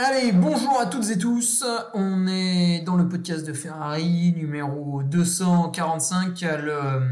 Allez, 0.00 0.30
bonjour 0.30 0.78
à 0.78 0.86
toutes 0.86 1.10
et 1.10 1.18
tous. 1.18 1.64
On 1.92 2.28
est 2.28 2.82
dans 2.82 2.94
le 2.94 3.08
podcast 3.08 3.44
de 3.44 3.52
Ferrari 3.52 4.32
numéro 4.36 5.02
245. 5.02 6.40
Le, 6.40 7.02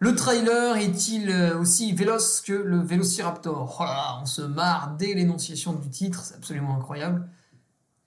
le 0.00 0.14
trailer 0.14 0.76
est-il 0.76 1.32
aussi 1.58 1.94
véloce 1.94 2.42
que 2.42 2.52
le 2.52 2.78
Vélociraptor? 2.80 3.74
Voilà, 3.74 4.18
On 4.20 4.26
se 4.26 4.42
marre 4.42 4.96
dès 4.98 5.14
l'énonciation 5.14 5.72
du 5.72 5.88
titre, 5.88 6.22
c'est 6.24 6.34
absolument 6.34 6.76
incroyable. 6.76 7.26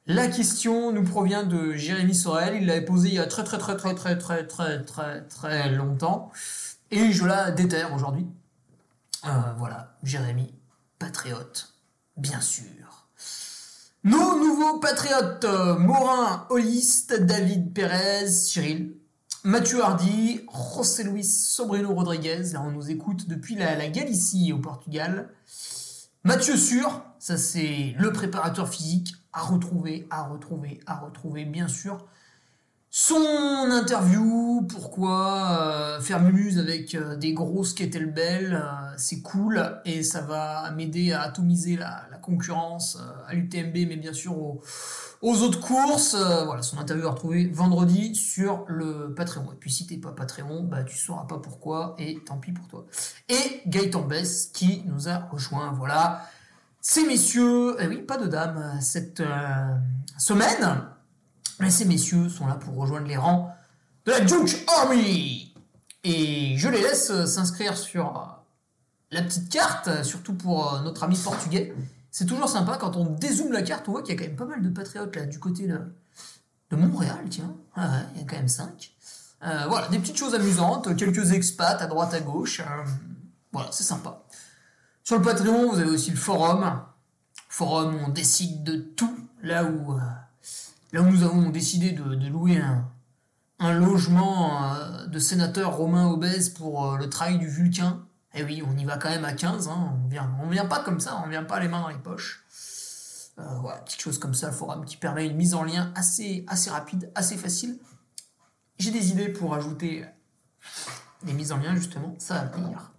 La 0.06 0.28
question 0.28 0.92
nous 0.92 1.04
provient 1.04 1.42
de 1.42 1.74
Jérémy 1.74 2.14
Sorel. 2.14 2.62
Il 2.62 2.68
l'avait 2.68 2.86
posée 2.86 3.08
il 3.08 3.16
y 3.16 3.20
a 3.20 3.26
très 3.26 3.44
très 3.44 3.58
très 3.58 3.76
très 3.76 3.96
très 3.96 4.16
très 4.16 4.46
très 4.46 4.84
très 4.84 5.22
très 5.24 5.72
longtemps. 5.72 6.32
Et 6.92 7.12
je 7.12 7.26
la 7.26 7.50
déterre 7.50 7.96
aujourd'hui. 7.96 8.28
Euh, 9.26 9.30
voilà, 9.58 9.96
Jérémy, 10.04 10.54
patriote, 11.00 11.74
bien 12.16 12.42
sûr. 12.42 12.93
Nos 14.06 14.38
nouveaux 14.38 14.80
patriotes, 14.80 15.46
euh, 15.46 15.78
Morin, 15.78 16.46
Holiste, 16.50 17.22
David 17.22 17.74
Pérez, 17.74 18.28
Cyril, 18.28 18.98
Mathieu 19.46 19.82
Hardy, 19.82 20.42
José 20.76 21.06
Luis 21.06 21.24
Sobrino 21.24 21.94
Rodriguez, 21.94 22.52
là 22.52 22.62
on 22.62 22.72
nous 22.72 22.92
écoute 22.92 23.30
depuis 23.30 23.56
la, 23.56 23.78
la 23.78 23.88
Galicie 23.88 24.52
au 24.52 24.58
Portugal. 24.58 25.30
Mathieu 26.26 26.58
Sûr, 26.58 27.02
ça 27.18 27.38
c'est 27.38 27.96
le 27.98 28.12
préparateur 28.12 28.68
physique 28.68 29.14
à 29.32 29.40
retrouver, 29.44 30.06
à 30.10 30.24
retrouver, 30.24 30.82
à 30.86 30.96
retrouver, 30.96 31.46
bien 31.46 31.70
sûr. 31.70 32.06
Son 32.96 33.72
interview, 33.72 34.68
pourquoi 34.70 35.58
euh, 35.60 36.00
faire 36.00 36.22
mumuse 36.22 36.60
avec 36.60 36.94
euh, 36.94 37.16
des 37.16 37.34
grosses 37.34 37.74
kettlebells, 37.74 38.54
euh, 38.54 38.94
c'est 38.98 39.24
cool 39.24 39.82
et 39.84 40.04
ça 40.04 40.22
va 40.22 40.70
m'aider 40.70 41.12
à 41.12 41.24
atomiser 41.24 41.76
la, 41.76 42.06
concurrence 42.22 43.00
euh, 43.02 43.30
à 43.30 43.34
l'UTMB, 43.34 43.74
mais 43.88 43.96
bien 43.96 44.14
sûr 44.14 44.38
aux, 44.38 44.62
autres 45.24 45.60
courses. 45.60 46.14
Euh, 46.14 46.46
voilà, 46.46 46.62
son 46.62 46.78
interview 46.78 47.08
à 47.08 47.10
retrouver 47.10 47.48
vendredi 47.48 48.14
sur 48.14 48.64
le 48.68 49.12
Patreon. 49.16 49.52
Et 49.52 49.56
puis 49.60 49.72
si 49.72 49.88
t'es 49.88 49.98
pas 49.98 50.12
Patreon, 50.12 50.62
bah 50.62 50.84
tu 50.84 50.96
sauras 50.96 51.26
pas 51.26 51.40
pourquoi 51.40 51.96
et 51.98 52.20
tant 52.24 52.38
pis 52.38 52.52
pour 52.52 52.68
toi. 52.68 52.86
Et 53.28 53.64
Gaëtan 53.66 54.04
Bess 54.04 54.52
qui 54.54 54.84
nous 54.86 55.10
a 55.10 55.18
rejoint. 55.18 55.72
Voilà, 55.72 56.30
ces 56.80 57.08
messieurs, 57.08 57.76
eh 57.80 57.88
oui, 57.88 58.04
pas 58.04 58.18
de 58.18 58.28
dames 58.28 58.78
cette 58.82 59.24
semaine. 60.20 60.93
Mais 61.60 61.70
ces 61.70 61.86
messieurs 61.86 62.30
sont 62.30 62.48
là 62.48 62.56
pour 62.56 62.76
rejoindre 62.76 63.08
les 63.08 63.18
rangs 63.18 63.54
de 64.06 64.12
la 64.12 64.22
Duke 64.22 64.66
Army. 64.68 65.54
Et 66.04 66.58
je 66.58 66.68
les 66.68 66.82
laisse 66.82 67.10
euh, 67.12 67.26
s'inscrire 67.26 67.78
sur 67.78 68.18
euh, 68.18 68.22
la 69.12 69.22
petite 69.22 69.50
carte, 69.50 69.88
euh, 69.88 70.04
surtout 70.04 70.34
pour 70.34 70.82
notre 70.82 71.04
ami 71.04 71.18
portugais. 71.18 71.74
C'est 72.12 72.26
toujours 72.26 72.50
sympa 72.50 72.78
quand 72.78 72.98
on 72.98 73.06
dézoome 73.06 73.54
la 73.54 73.62
carte, 73.62 73.88
on 73.88 73.94
voit 73.94 74.04
qu'il 74.04 74.16
y 74.16 74.18
a 74.18 74.22
quand 74.22 74.28
même 74.28 74.36
pas 74.36 74.46
mal 74.46 74.62
de 74.62 74.70
patriotes 74.70 75.16
là 75.16 75.26
du 75.26 75.40
côté 75.40 75.68
de, 75.68 75.80
Montréal, 76.76 77.20
tiens. 77.30 77.56
Ah 77.76 77.88
ouais, 77.88 78.06
il 78.16 78.22
y 78.22 78.24
a 78.24 78.28
quand 78.28 78.36
même 78.36 78.48
5. 78.48 78.92
voilà, 79.42 79.88
des 79.90 80.00
petites 80.00 80.18
choses 80.18 80.34
amusantes, 80.34 80.96
quelques 80.96 81.32
expats 81.32 81.80
à 81.80 81.86
droite 81.86 82.16
à 82.16 82.20
gauche. 82.20 82.64
voilà, 83.52 83.70
c'est 83.72 83.84
sympa. 83.84 84.24
Sur 85.04 85.18
le 85.18 85.22
Patreon, 85.22 85.72
vous 85.72 85.80
avez 85.80 85.92
aussi 85.92 86.10
le 86.10 86.18
forum. 86.18 86.82
Forum 87.48 88.00
on 88.04 88.10
décide 88.10 88.64
de 88.64 88.78
tout, 88.78 89.16
là 89.44 89.66
où, 89.66 90.00
là 90.94 91.02
où 91.02 91.08
nous 91.08 91.24
avons 91.24 91.50
décidé 91.50 91.92
de, 91.92 92.04
louer 92.30 92.62
un, 93.60 93.74
logement 93.80 94.74
euh, 94.76 95.08
de 95.08 95.20
sénateur 95.20 95.76
romain 95.76 96.08
obèse 96.08 96.50
pour 96.50 96.86
euh, 96.86 96.98
le 96.98 97.10
travail 97.10 97.40
du 97.40 97.48
Vulcain. 97.48 98.06
Et 98.36 98.44
oui, 98.44 98.64
on 98.66 98.78
y 98.78 98.86
va 98.86 98.98
quand 98.98 99.10
même 99.10 99.26
à 99.26 99.34
15, 99.34 99.68
hein, 99.68 99.94
on 100.04 100.08
vient, 100.08 100.32
on 100.42 100.50
vient 100.50 100.66
pas 100.66 100.80
comme 100.84 101.00
ça, 101.00 101.22
on 101.26 101.30
vient 101.30 101.44
pas 101.44 101.60
les 101.60 101.68
mains 101.68 101.82
dans 101.82 101.90
les 101.90 101.98
poches. 101.98 102.46
Euh, 103.40 103.44
voilà, 103.62 103.80
petite 103.80 104.02
chose 104.02 104.20
comme 104.20 104.34
ça, 104.34 104.48
le 104.48 104.54
forum 104.54 104.86
qui 104.86 104.98
permet 104.98 105.26
une 105.26 105.36
mise 105.36 105.56
en 105.56 105.64
lien 105.64 105.92
assez, 105.96 106.46
assez 106.48 106.70
rapide, 106.70 107.12
assez 107.16 107.38
facile. 107.38 107.80
J'ai 108.78 108.92
des 108.92 109.12
idées 109.12 109.30
pour 109.30 109.56
ajouter 109.56 110.06
des 111.24 111.34
mises 111.34 111.52
en 111.52 111.58
lien, 111.58 111.76
justement, 111.76 112.16
ça 112.20 112.36
va 112.36 112.46
venir. 112.46 112.92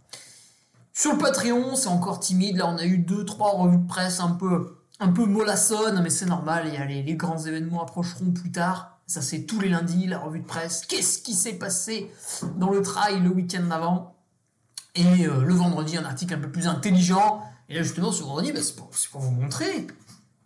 Sur 0.93 1.13
le 1.13 1.19
Patreon, 1.19 1.77
c'est 1.77 1.89
encore 1.89 2.21
timide. 2.21 2.57
Là, 2.57 2.69
on 2.69 2.77
a 2.79 2.85
eu 2.85 2.99
deux, 2.99 3.25
trois 3.25 3.53
revues 3.53 3.79
de 3.79 3.87
presse 3.87 4.21
un 4.21 4.33
peu, 4.33 4.84
un 5.01 5.09
peu 5.09 5.25
mollassonnes, 5.27 6.03
mais 6.03 6.11
c'est 6.11 6.27
normal. 6.27 6.69
Y 6.69 7.05
les, 7.05 7.15
grands 7.15 7.39
événements 7.39 7.83
approcheront 7.83 8.31
plus 8.31 8.53
tard. 8.53 8.99
Ça, 9.07 9.21
c'est 9.21 9.43
tous 9.43 9.61
les 9.61 9.69
lundis, 9.69 10.07
la 10.07 10.19
revue 10.19 10.41
de 10.41 10.47
presse. 10.47 10.87
Qu'est-ce 10.87 11.19
qui 11.19 11.35
s'est 11.35 11.55
passé 11.55 12.11
dans 12.57 12.71
le 12.71 12.81
trail 12.83 13.21
le 13.21 13.29
week-end 13.29 13.65
d'avant? 13.65 14.17
Et 14.95 15.27
euh, 15.27 15.45
le 15.45 15.55
vendredi, 15.55 15.97
un 15.97 16.05
article 16.05 16.35
un 16.35 16.39
peu 16.39 16.51
plus 16.51 16.67
intelligent. 16.67 17.43
Et 17.69 17.75
là, 17.75 17.83
justement, 17.83 18.13
ce 18.13 18.23
vendredi, 18.23 18.53
bah, 18.53 18.61
c'est 18.63 18.77
pour, 19.11 19.21
vous 19.21 19.31
montrer 19.31 19.87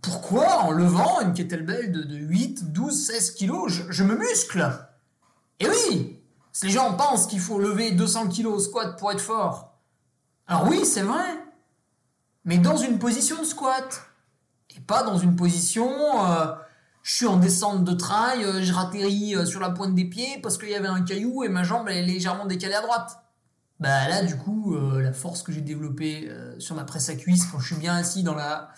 pourquoi, 0.01 0.63
en 0.63 0.71
levant 0.71 1.21
une 1.21 1.35
kettlebell 1.35 1.93
de, 1.93 2.03
de 2.03 2.17
8, 2.17 2.73
12, 2.73 3.07
16 3.07 3.31
kilos, 3.33 3.83
je, 3.91 4.05
me 4.05 4.17
muscle. 4.17 4.89
Et 5.61 5.69
oui, 5.69 6.21
les 6.63 6.71
gens 6.71 6.95
pensent 6.95 7.27
qu'il 7.27 7.41
faut 7.41 7.59
lever 7.59 7.91
200 7.91 8.29
kilos 8.29 8.55
au 8.55 8.61
squat 8.61 8.99
pour 8.99 9.13
être 9.13 9.21
fort. 9.21 9.77
Alors 10.47 10.69
oui, 10.69 10.85
c'est 10.87 11.03
vrai. 11.03 11.45
Mais 12.45 12.59
dans 12.59 12.77
une 12.77 12.99
position 12.99 13.39
de 13.41 13.45
squat. 13.45 14.08
Pas 14.87 15.03
dans 15.03 15.19
une 15.19 15.37
position... 15.37 15.91
euh, 16.27 16.55
je 17.05 17.15
suis 17.15 17.27
en 17.27 17.39
descente 17.39 17.85
de 17.85 17.93
trail, 17.95 18.45
euh, 18.45 18.63
je 18.63 18.71
ratterris 18.71 19.35
euh, 19.35 19.47
sur 19.47 19.61
la 19.61 19.71
pointe 19.71 19.95
des 19.95 20.05
pieds 20.05 20.41
parce 20.43 20.59
qu'il 20.59 20.69
y 20.69 20.75
avait 20.75 20.89
un 20.89 21.01
caillou 21.01 21.43
et 21.43 21.49
ma 21.49 21.65
jambe 21.65 21.89
elle 21.89 21.97
est 21.97 22.03
légèrement 22.03 22.45
décalée 22.45 22.75
à 22.75 22.83
droite. 22.83 23.23
Bah 23.81 24.09
là, 24.09 24.23
du 24.25 24.37
coup, 24.37 24.77
la 24.77 25.13
force 25.13 25.43
que 25.43 25.53
j'ai 25.53 25.61
développée 25.61 26.29
sur 26.59 26.75
ma 26.75 26.83
presse 26.83 27.09
à 27.09 27.15
cuisse 27.15 27.47
quand 27.47 27.61
je 27.61 27.69
suis 27.69 27.81
bien 27.81 27.95
assis 27.95 28.25
dans 28.25 28.35
la 28.35 28.71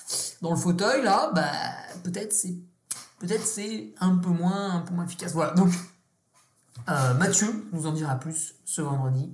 dans 0.43 0.50
le 0.50 0.56
fauteuil 0.56 1.02
là, 1.02 1.32
bah 1.35 1.50
peut-être 2.05 2.35
c'est 2.35 2.55
peut-être 3.19 3.46
c'est 3.46 3.94
un 3.99 4.17
peu 4.17 4.29
moins 4.29 4.75
un 4.75 4.81
peu 4.81 4.93
moins 4.93 5.06
efficace. 5.06 5.32
Voilà. 5.32 5.55
Donc 5.55 5.73
Mathieu 7.19 7.67
nous 7.73 7.87
en 7.87 7.93
dira 7.93 8.17
plus 8.17 8.56
ce 8.67 8.82
vendredi. 8.82 9.32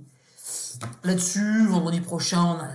Là-dessus, 1.02 1.66
vendredi 1.66 2.00
prochain, 2.00 2.42
on 2.42 2.60
a 2.60 2.68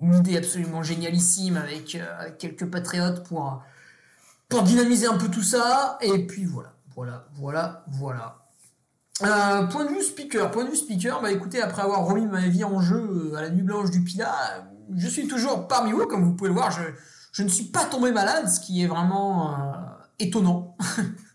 une 0.00 0.14
idée 0.14 0.36
absolument 0.36 0.82
génialissime 0.82 1.56
avec, 1.56 1.94
euh, 1.94 2.30
quelques 2.38 2.66
patriotes 2.66 3.26
pour 3.28 4.62
dynamiser 4.62 5.06
un 5.06 5.16
peu 5.16 5.28
tout 5.28 5.42
ça. 5.42 5.98
Et 6.00 6.26
puis 6.26 6.44
voilà, 6.44 6.72
voilà, 6.94 7.26
voilà, 7.34 7.84
voilà. 7.88 8.36
Euh, 9.22 9.64
point 9.64 9.84
de 9.84 9.90
vue 9.90 10.02
speaker, 10.02 10.50
point 10.50 10.64
de 10.64 10.70
vue 10.70 10.76
speaker, 10.76 11.20
bah 11.20 11.30
écoutez, 11.30 11.60
après 11.60 11.82
avoir 11.82 12.06
remis 12.06 12.26
ma 12.26 12.48
vie 12.48 12.64
en 12.64 12.80
jeu 12.80 12.96
euh, 13.32 13.36
à 13.36 13.42
la 13.42 13.50
nuit 13.50 13.62
blanche 13.62 13.90
du 13.90 14.02
Pila, 14.02 14.34
je 14.96 15.08
suis 15.08 15.28
toujours 15.28 15.68
parmi 15.68 15.92
vous, 15.92 16.06
comme 16.06 16.24
vous 16.24 16.32
pouvez 16.32 16.48
le 16.48 16.54
voir, 16.54 16.70
je, 17.32 17.42
ne 17.42 17.48
suis 17.48 17.66
pas 17.66 17.84
tombé 17.84 18.12
malade, 18.12 18.48
ce 18.48 18.60
qui 18.60 18.82
est 18.82 18.86
vraiment 18.86 19.54
étonnant. 20.18 20.76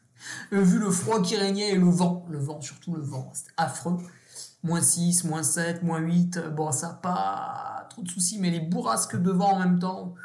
Vu 0.52 0.80
le 0.80 0.90
froid 0.90 1.22
qui 1.22 1.36
régnait 1.36 1.72
et 1.72 1.76
le 1.76 1.88
vent, 1.88 2.26
le 2.30 2.40
vent, 2.40 2.60
surtout 2.60 2.96
le 2.96 3.02
vent, 3.02 3.32
c'était 3.34 3.54
affreux. 3.58 3.98
Moins 4.66 4.82
6, 4.82 5.26
moins 5.26 5.44
7, 5.44 5.84
moins 5.84 6.00
8, 6.00 6.40
bon, 6.56 6.72
ça 6.72 6.90
pas 7.02 7.88
trop 7.92 8.02
de 8.02 8.10
soucis, 8.10 8.40
mais 8.40 8.50
les 8.50 8.60
bourrasques 8.60 9.16
de 9.16 9.30
vent 9.30 9.52
en 9.52 9.60
même 9.60 9.78
temps, 9.78 10.16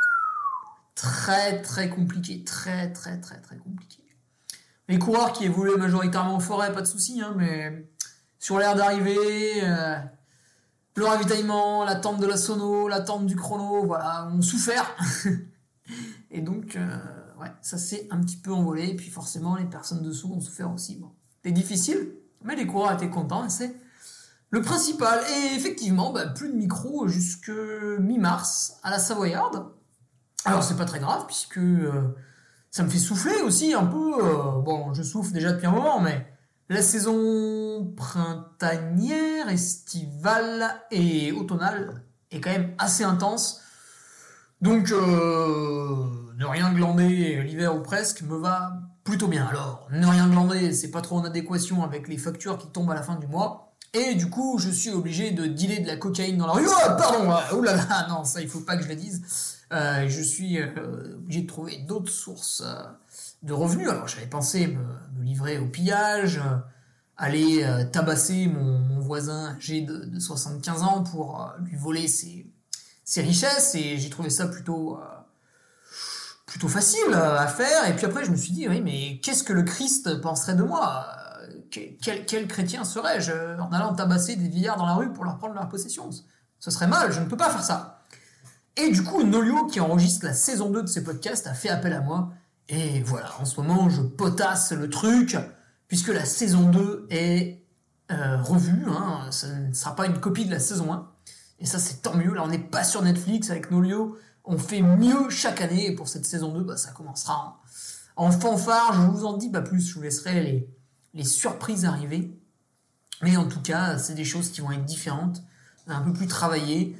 très 0.94 1.60
très 1.60 1.90
compliqué, 1.90 2.42
très 2.42 2.90
très 2.90 3.20
très 3.20 3.38
très 3.40 3.58
compliqué. 3.58 4.02
Les 4.88 4.98
coureurs 4.98 5.34
qui 5.34 5.44
évoluaient 5.44 5.76
majoritairement 5.76 6.36
en 6.36 6.40
forêt, 6.40 6.72
pas 6.72 6.80
de 6.80 6.86
soucis, 6.86 7.20
hein, 7.20 7.34
mais 7.36 7.86
sur 8.38 8.58
l'air 8.58 8.74
d'arrivée, 8.74 9.62
euh, 9.62 9.98
le 10.96 11.04
ravitaillement, 11.04 11.84
l'attente 11.84 12.18
de 12.18 12.26
la 12.26 12.38
sono, 12.38 12.88
l'attente 12.88 13.26
du 13.26 13.36
chrono, 13.36 13.84
voilà, 13.84 14.26
ont 14.26 14.40
souffert. 14.40 14.96
et 16.30 16.40
donc, 16.40 16.76
euh, 16.76 16.96
ça 17.60 17.76
s'est 17.76 18.08
un 18.10 18.20
petit 18.20 18.38
peu 18.38 18.52
envolé. 18.52 18.88
Et 18.88 18.96
puis 18.96 19.10
forcément, 19.10 19.56
les 19.56 19.66
personnes 19.66 20.02
dessous 20.02 20.32
ont 20.32 20.40
souffert 20.40 20.72
aussi. 20.72 20.96
Bon, 20.96 21.10
c'était 21.36 21.52
difficile, 21.52 22.14
mais 22.42 22.56
les 22.56 22.66
coureurs 22.66 22.92
étaient 22.92 23.10
contents 23.10 23.46
c'est 23.50 23.76
le 24.50 24.62
principal. 24.62 25.20
Et 25.30 25.54
effectivement, 25.56 26.12
bah, 26.12 26.26
plus 26.26 26.48
de 26.48 26.56
micro 26.56 27.08
jusque 27.08 27.50
mi-mars 27.98 28.78
à 28.82 28.90
la 28.90 28.98
Savoyarde. 28.98 29.66
Alors, 30.44 30.62
c'est 30.62 30.76
pas 30.76 30.84
très 30.84 31.00
grave 31.00 31.26
puisque 31.26 31.58
euh, 31.58 32.14
ça 32.70 32.82
me 32.82 32.88
fait 32.88 32.98
souffler 32.98 33.40
aussi 33.42 33.74
un 33.74 33.86
peu. 33.86 34.22
bon, 34.64 34.94
je 34.94 35.02
souffle 35.02 35.32
déjà 35.32 35.52
depuis 35.52 35.66
un 35.66 35.72
moment, 35.72 36.00
mais 36.00 36.26
la 36.70 36.82
saison 36.82 37.92
printanière, 37.96 39.48
estivale 39.48 40.80
et 40.92 41.32
automnale 41.32 42.02
est 42.30 42.40
quand 42.40 42.50
même 42.50 42.74
assez 42.78 43.02
intense. 43.02 43.60
Donc, 44.60 44.92
euh, 44.92 46.06
ne 46.36 46.44
rien 46.44 46.72
glander 46.72 47.42
l'hiver 47.42 47.74
ou 47.74 47.80
presque 47.80 48.22
me 48.22 48.36
va 48.36 48.82
plutôt 49.04 49.26
bien. 49.26 49.46
Alors, 49.46 49.88
ne 49.90 50.06
rien 50.06 50.28
glander, 50.28 50.72
c'est 50.72 50.90
pas 50.90 51.00
trop 51.00 51.16
en 51.16 51.24
adéquation 51.24 51.82
avec 51.82 52.06
les 52.06 52.18
factures 52.18 52.56
qui 52.56 52.68
tombent 52.68 52.92
à 52.92 52.94
la 52.94 53.02
fin 53.02 53.16
du 53.16 53.26
mois. 53.26 53.69
Et 53.92 54.14
du 54.14 54.30
coup, 54.30 54.58
je 54.58 54.70
suis 54.70 54.90
obligé 54.90 55.32
de 55.32 55.46
dealer 55.46 55.80
de 55.80 55.86
la 55.86 55.96
cocaïne 55.96 56.38
dans 56.38 56.46
la 56.46 56.52
rue. 56.52 56.66
Oh, 56.66 56.88
pardon 56.96 57.32
Oh 57.52 57.60
là 57.60 57.74
là, 57.74 58.06
non, 58.08 58.24
ça, 58.24 58.40
il 58.40 58.48
faut 58.48 58.60
pas 58.60 58.76
que 58.76 58.84
je 58.84 58.88
le 58.88 58.94
dise. 58.94 59.22
Euh, 59.72 60.08
je 60.08 60.22
suis 60.22 60.60
euh, 60.60 60.66
obligé 61.16 61.42
de 61.42 61.46
trouver 61.46 61.78
d'autres 61.78 62.10
sources 62.10 62.62
de 63.42 63.52
revenus. 63.52 63.88
Alors 63.88 64.08
j'avais 64.08 64.26
pensé 64.26 64.66
me, 64.66 65.24
livrer 65.24 65.58
au 65.58 65.66
pillage, 65.66 66.38
euh, 66.38 66.56
aller 67.16 67.62
euh, 67.64 67.84
tabasser 67.84 68.46
mon, 68.46 69.00
voisin 69.00 69.56
âgé 69.56 69.80
de, 69.80 70.18
75 70.18 70.82
ans 70.82 71.02
pour 71.02 71.42
euh, 71.42 71.46
lui 71.64 71.76
voler 71.76 72.06
ses, 72.08 72.46
richesses 73.16 73.74
et 73.74 73.98
j'ai 73.98 74.08
trouvé 74.08 74.30
ça 74.30 74.46
plutôt 74.46 75.00
plutôt 76.46 76.68
facile 76.68 77.12
à 77.12 77.48
faire. 77.48 77.88
Et 77.88 77.96
puis 77.96 78.06
après 78.06 78.24
je 78.24 78.30
me 78.30 78.36
suis 78.36 78.52
dit 78.52 78.68
oui 78.68 78.80
mais 78.80 79.18
qu'est-ce 79.20 79.42
que 79.42 79.52
le 79.52 79.62
Christ 79.62 80.20
penserait 80.20 80.54
de 80.54 80.62
moi? 80.62 81.06
Quel, 81.70 82.46
chrétien 82.48 82.84
serais-je 82.84 83.60
en 83.60 83.70
allant 83.72 83.94
tabasser 83.94 84.36
des 84.36 84.48
vieillards 84.48 84.76
dans 84.76 84.86
la 84.86 84.94
rue 84.94 85.12
pour 85.12 85.24
leur 85.24 85.38
prendre 85.38 85.54
leur 85.54 85.68
possession 85.68 86.10
Ce 86.58 86.70
serait 86.70 86.86
mal, 86.86 87.12
je 87.12 87.20
ne 87.20 87.26
peux 87.26 87.36
pas 87.36 87.50
faire 87.50 87.64
ça. 87.64 88.04
Et 88.76 88.90
du 88.90 89.02
coup, 89.02 89.22
Nolio, 89.22 89.66
qui 89.66 89.80
enregistre 89.80 90.24
la 90.26 90.34
saison 90.34 90.70
2 90.70 90.82
de 90.82 90.88
ces 90.88 91.04
podcasts, 91.04 91.46
a 91.46 91.54
fait 91.54 91.68
appel 91.68 91.92
à 91.92 92.00
moi 92.00 92.32
et 92.70 93.02
voilà, 93.02 93.32
en 93.40 93.44
ce 93.44 93.60
moment, 93.60 93.88
je 93.88 94.00
potasse 94.00 94.70
le 94.70 94.88
truc, 94.88 95.36
puisque 95.88 96.08
la 96.08 96.24
saison 96.24 96.70
2 96.70 97.08
est 97.10 97.64
euh, 98.12 98.40
revue, 98.40 98.84
hein, 98.88 99.26
ça 99.32 99.48
ne 99.48 99.74
sera 99.74 99.96
pas 99.96 100.06
une 100.06 100.20
copie 100.20 100.46
de 100.46 100.52
la 100.52 100.60
saison 100.60 100.92
1. 100.92 101.10
Et 101.58 101.66
ça, 101.66 101.80
c'est 101.80 102.00
tant 102.00 102.14
mieux. 102.14 102.32
Là, 102.32 102.44
on 102.44 102.48
n'est 102.48 102.58
pas 102.60 102.84
sur 102.84 103.02
Netflix 103.02 103.50
avec 103.50 103.72
Nolio. 103.72 104.16
On 104.44 104.56
fait 104.56 104.82
mieux 104.82 105.30
chaque 105.30 105.60
année. 105.60 105.88
Et 105.88 105.94
pour 105.96 106.08
cette 106.08 106.24
saison 106.24 106.52
2, 106.52 106.62
bah, 106.62 106.76
ça 106.76 106.92
commencera 106.92 107.60
en, 108.14 108.30
fanfare. 108.30 108.92
Je 108.94 109.00
vous 109.00 109.24
en 109.24 109.36
dis 109.36 109.50
pas 109.50 109.62
plus. 109.62 109.88
Je 109.88 109.94
vous 109.94 110.02
laisserai 110.02 110.40
les, 110.40 110.68
les 111.14 111.24
surprises 111.24 111.84
arriver. 111.84 112.30
Mais 113.22 113.36
en 113.36 113.46
tout 113.46 113.60
cas, 113.60 113.98
c'est 113.98 114.14
des 114.14 114.24
choses 114.24 114.50
qui 114.50 114.60
vont 114.60 114.72
être 114.72 114.84
différentes, 114.84 115.42
un 115.86 116.00
peu 116.00 116.12
plus 116.12 116.26
travaillées 116.26 116.96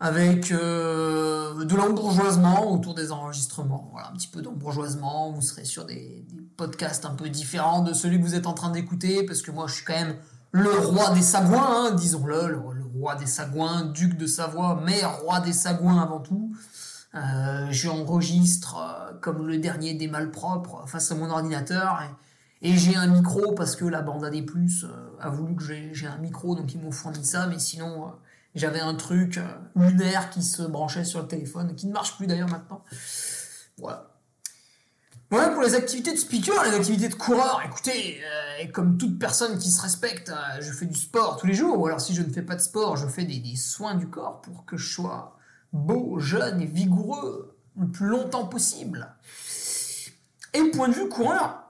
avec 0.00 0.52
euh, 0.52 1.64
de 1.64 1.74
l'embourgeoisement 1.74 2.72
autour 2.72 2.94
des 2.94 3.10
enregistrements. 3.10 3.88
Voilà, 3.92 4.10
un 4.10 4.12
petit 4.12 4.28
peu 4.28 4.42
d'embourgeoisement. 4.42 5.32
Vous 5.32 5.42
serez 5.42 5.64
sur 5.64 5.84
des, 5.84 6.24
podcasts 6.56 7.04
un 7.04 7.14
peu 7.14 7.28
différents 7.28 7.82
de 7.82 7.92
celui 7.92 8.18
que 8.18 8.24
vous 8.24 8.34
êtes 8.34 8.46
en 8.46 8.52
train 8.52 8.70
d'écouter, 8.70 9.24
parce 9.24 9.42
que 9.42 9.50
moi, 9.50 9.66
je 9.68 9.74
suis 9.74 9.84
quand 9.84 9.94
même 9.94 10.16
le 10.50 10.70
roi 10.70 11.10
des 11.10 11.22
Sagouins, 11.22 11.86
hein, 11.86 11.90
disons-le, 11.92 12.48
le, 12.48 12.58
roi 12.98 13.14
des 13.14 13.26
Sagouins, 13.26 13.84
duc 13.84 14.16
de 14.16 14.26
Savoie, 14.26 14.80
mais 14.84 15.04
roi 15.04 15.40
des 15.40 15.52
Sagouins 15.52 16.02
avant 16.02 16.18
tout. 16.18 16.52
Euh, 17.14 17.68
J'enregistre 17.70 18.76
euh, 18.76 19.12
comme 19.20 19.46
le 19.46 19.58
dernier 19.58 19.94
des 19.94 20.08
malpropres 20.08 20.88
face 20.88 21.12
à 21.12 21.14
mon 21.14 21.30
ordinateur. 21.30 22.02
J'ai 22.62 22.96
un 22.96 23.06
micro 23.06 23.52
parce 23.52 23.76
que 23.76 23.84
la 23.84 24.02
bande 24.02 24.24
a 24.24 24.30
des 24.30 24.42
plus 24.42 24.84
euh, 24.84 24.88
a 25.20 25.30
voulu 25.30 25.54
que 25.54 25.62
j'ai 25.62 26.06
un 26.06 26.18
micro, 26.18 26.54
donc 26.54 26.74
ils 26.74 26.80
m'ont 26.80 26.90
fourni 26.90 27.24
ça. 27.24 27.46
Mais 27.46 27.58
sinon, 27.58 28.12
j'avais 28.54 28.80
un 28.80 28.94
truc 28.94 29.38
euh, 29.38 29.46
lunaire 29.76 30.30
qui 30.30 30.42
se 30.42 30.62
branchait 30.62 31.04
sur 31.04 31.20
le 31.22 31.28
téléphone, 31.28 31.74
qui 31.74 31.86
ne 31.86 31.92
marche 31.92 32.16
plus 32.16 32.26
d'ailleurs 32.26 32.48
maintenant. 32.48 32.84
Voilà. 33.78 34.10
Voilà 35.30 35.50
pour 35.50 35.62
les 35.62 35.74
activités 35.74 36.12
de 36.12 36.16
speaker, 36.16 36.64
les 36.64 36.74
activités 36.74 37.08
de 37.08 37.14
coureur. 37.14 37.60
Écoutez, 37.64 38.20
euh, 38.24 38.66
comme 38.72 38.96
toute 38.96 39.18
personne 39.18 39.58
qui 39.58 39.70
se 39.70 39.82
respecte, 39.82 40.30
euh, 40.30 40.60
je 40.60 40.72
fais 40.72 40.86
du 40.86 40.94
sport 40.94 41.36
tous 41.36 41.46
les 41.46 41.54
jours. 41.54 41.78
Ou 41.78 41.86
alors 41.86 42.00
si 42.00 42.14
je 42.14 42.22
ne 42.22 42.32
fais 42.32 42.42
pas 42.42 42.56
de 42.56 42.60
sport, 42.60 42.96
je 42.96 43.06
fais 43.06 43.24
des, 43.24 43.56
soins 43.56 43.94
du 43.94 44.08
corps 44.08 44.40
pour 44.40 44.64
que 44.64 44.78
je 44.78 44.90
sois 44.90 45.38
beau, 45.72 46.18
jeune 46.18 46.62
et 46.62 46.66
vigoureux 46.66 47.54
le 47.78 47.88
plus 47.88 48.06
longtemps 48.06 48.46
possible. 48.46 49.14
Et 50.54 50.64
point 50.70 50.88
de 50.88 50.94
vue 50.94 51.08
coureur, 51.08 51.67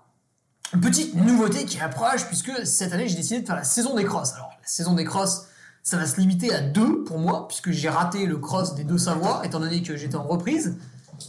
petite 0.72 1.14
nouveauté 1.14 1.64
qui 1.64 1.80
approche, 1.80 2.26
puisque 2.26 2.66
cette 2.66 2.92
année 2.92 3.08
j'ai 3.08 3.16
décidé 3.16 3.40
de 3.40 3.46
faire 3.46 3.56
la 3.56 3.64
saison 3.64 3.94
des 3.94 4.04
crosses. 4.04 4.34
Alors 4.34 4.50
la 4.60 4.68
saison 4.68 4.94
des 4.94 5.04
crosses, 5.04 5.46
ça 5.82 5.96
va 5.96 6.06
se 6.06 6.20
limiter 6.20 6.54
à 6.54 6.60
deux 6.60 7.04
pour 7.04 7.18
moi, 7.18 7.48
puisque 7.48 7.70
j'ai 7.70 7.88
raté 7.88 8.26
le 8.26 8.38
cross 8.38 8.74
des 8.74 8.84
deux 8.84 8.98
Savoies, 8.98 9.42
étant 9.44 9.60
donné 9.60 9.82
que 9.82 9.96
j'étais 9.96 10.16
en 10.16 10.24
reprise. 10.24 10.76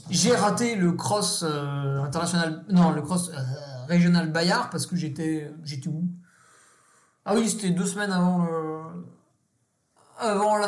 J'ai 0.10 0.36
raté 0.36 0.76
le 0.76 0.92
cross 0.92 1.44
euh, 1.44 2.04
international, 2.04 2.64
non, 2.70 2.92
le 2.92 3.02
cross 3.02 3.30
euh, 3.30 3.40
régional 3.88 4.32
Bayard, 4.32 4.70
parce 4.70 4.86
que 4.86 4.96
j'étais, 4.96 5.52
j'étais 5.64 5.88
où? 5.88 6.04
Ah 7.26 7.34
oui, 7.36 7.50
c'était 7.50 7.72
deux 7.72 7.86
semaines 7.86 8.12
avant 8.12 8.46
le, 8.46 8.80
avant 10.20 10.60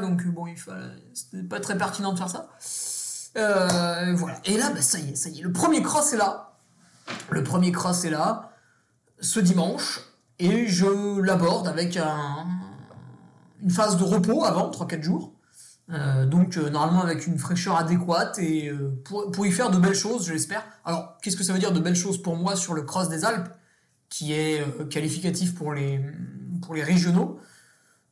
donc 0.00 0.26
bon, 0.28 0.46
il 0.46 0.56
fallait, 0.56 0.86
c'était 1.12 1.42
pas 1.42 1.60
très 1.60 1.76
pertinent 1.76 2.12
de 2.12 2.18
faire 2.18 2.30
ça. 2.30 2.48
Euh, 3.36 4.14
voilà. 4.14 4.38
Et 4.44 4.56
là, 4.56 4.70
bah, 4.70 4.80
ça 4.80 4.98
y 4.98 5.10
est, 5.10 5.16
ça 5.16 5.28
y 5.28 5.40
est. 5.40 5.42
Le 5.42 5.52
premier 5.52 5.82
cross 5.82 6.12
est 6.12 6.16
là. 6.16 6.55
Le 7.30 7.42
premier 7.42 7.72
cross 7.72 8.04
est 8.04 8.10
là, 8.10 8.52
ce 9.20 9.40
dimanche, 9.40 10.00
et 10.38 10.66
je 10.66 11.20
l'aborde 11.20 11.68
avec 11.68 11.96
un, 11.96 12.46
une 13.62 13.70
phase 13.70 13.96
de 13.96 14.04
repos 14.04 14.44
avant, 14.44 14.70
3-4 14.70 15.02
jours. 15.02 15.32
Euh, 15.92 16.26
donc 16.26 16.56
euh, 16.56 16.68
normalement 16.68 17.02
avec 17.02 17.28
une 17.28 17.38
fraîcheur 17.38 17.76
adéquate 17.76 18.40
et 18.40 18.70
euh, 18.70 19.00
pour, 19.04 19.30
pour, 19.30 19.46
y 19.46 19.52
faire 19.52 19.70
de 19.70 19.78
belles 19.78 19.94
choses, 19.94 20.26
je 20.26 20.32
l'espère. 20.32 20.64
Alors 20.84 21.16
qu'est-ce 21.22 21.36
que 21.36 21.44
ça 21.44 21.52
veut 21.52 21.60
dire 21.60 21.72
de 21.72 21.78
belles 21.78 21.94
choses 21.94 22.20
pour 22.20 22.36
moi 22.36 22.56
sur 22.56 22.74
le 22.74 22.82
cross 22.82 23.08
des 23.08 23.24
Alpes, 23.24 23.48
qui 24.08 24.32
est 24.32 24.64
qualificatif 24.88 25.54
pour 25.54 25.72
les, 25.72 26.00
pour 26.62 26.74
les 26.74 26.82
régionaux? 26.82 27.38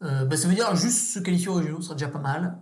Bah, 0.00 0.36
Ça 0.36 0.48
veut 0.48 0.54
dire 0.54 0.74
juste 0.76 1.14
se 1.14 1.18
qualifier 1.18 1.48
aux 1.48 1.54
régionaux, 1.54 1.80
ce 1.80 1.84
sera 1.84 1.94
déjà 1.94 2.08
pas 2.08 2.18
mal. 2.18 2.58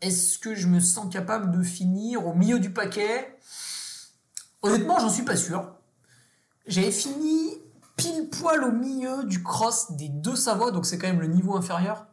Est-ce 0.00 0.38
que 0.38 0.54
je 0.54 0.68
me 0.68 0.78
sens 0.80 1.12
capable 1.12 1.50
de 1.50 1.62
finir 1.62 2.26
au 2.26 2.34
milieu 2.34 2.60
du 2.60 2.70
paquet? 2.70 3.36
Honnêtement, 4.62 4.98
j'en 4.98 5.10
suis 5.10 5.24
pas 5.24 5.36
sûr. 5.36 5.72
J'avais 6.66 6.90
fini 6.90 7.50
pile 7.96 8.28
poil 8.28 8.62
au 8.64 8.72
milieu 8.72 9.24
du 9.24 9.42
cross 9.42 9.92
des 9.92 10.08
deux 10.08 10.36
Savoies, 10.36 10.70
donc 10.70 10.86
c'est 10.86 10.98
quand 10.98 11.06
même 11.06 11.20
le 11.20 11.28
niveau 11.28 11.56
inférieur, 11.56 12.06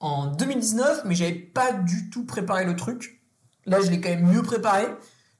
en 0.00 0.26
2019, 0.26 1.02
mais 1.04 1.14
j'avais 1.14 1.34
pas 1.34 1.72
du 1.72 2.10
tout 2.10 2.24
préparé 2.24 2.64
le 2.64 2.76
truc. 2.76 3.22
Là, 3.66 3.80
je 3.80 3.90
l'ai 3.90 4.00
quand 4.00 4.10
même 4.10 4.26
mieux 4.26 4.42
préparé. 4.42 4.86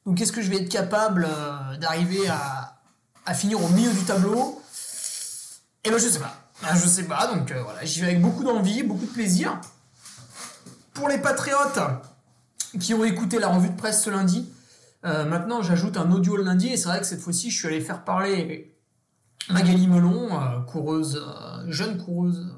Donc, 0.07 0.21
est-ce 0.21 0.33
que 0.33 0.41
je 0.41 0.51
vais 0.51 0.63
être 0.63 0.69
capable 0.69 1.27
euh, 1.29 1.77
d'arriver 1.79 2.29
à, 2.29 3.35
finir 3.35 3.63
au 3.63 3.69
milieu 3.69 3.93
du 3.93 4.05
tableau? 4.05 4.63
Eh 5.85 5.91
ben, 5.91 5.99
je 5.99 6.09
sais 6.09 6.21
pas. 6.21 6.35
Ben, 6.63 6.77
je 6.77 6.87
sais 6.87 7.05
pas, 7.05 7.27
donc 7.27 7.51
euh, 7.51 7.63
voilà, 7.63 7.85
j'y 7.85 8.01
vais 8.01 8.09
avec 8.09 8.21
beaucoup 8.21 8.45
d'envie, 8.45 8.85
beaucoup 8.85 9.07
de 9.07 9.11
plaisir. 9.11 9.61
Pour 10.95 11.09
les 11.09 11.19
patriotes 11.19 11.81
qui 12.79 12.95
ont 12.95 13.05
écouté 13.05 13.41
la 13.41 13.49
revue 13.49 13.69
de 13.69 13.77
presse 13.77 14.05
ce 14.05 14.11
lundi, 14.11 14.49
euh, 15.05 15.25
maintenant 15.25 15.63
j'ajoute 15.63 15.97
un 15.97 16.13
audio 16.13 16.37
le 16.37 16.45
lundi 16.45 16.69
et 16.69 16.77
c'est 16.77 16.89
vrai 16.89 17.01
que 17.01 17.07
cette 17.07 17.21
fois-ci 17.21 17.51
je 17.51 17.59
suis 17.59 17.67
allé 17.67 17.81
faire 17.81 18.05
parler 18.05 18.79
Magali 19.51 19.89
Melon, 19.89 20.41
euh, 20.41 20.61
coureuse, 20.61 21.21
euh, 21.21 21.65
jeune 21.69 21.99
coureuse 21.99 22.55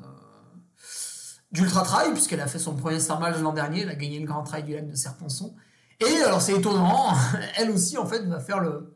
d'ultra 1.52 1.82
trail, 1.82 2.12
puisqu'elle 2.12 2.40
a 2.40 2.46
fait 2.46 2.58
son 2.58 2.74
premier 2.74 3.00
Starmage 3.00 3.40
l'an 3.40 3.54
dernier, 3.54 3.82
elle 3.82 3.88
a 3.88 3.94
gagné 3.94 4.18
le 4.18 4.26
grand 4.26 4.42
trail 4.42 4.64
du 4.64 4.74
lac 4.74 4.86
de 4.86 4.94
Serponçon. 4.94 5.54
Et 6.00 6.22
alors 6.22 6.42
c'est 6.42 6.54
étonnant, 6.54 7.14
elle 7.56 7.70
aussi 7.70 7.96
en 7.96 8.04
fait 8.04 8.26
va 8.26 8.40
faire 8.40 8.60
le, 8.60 8.94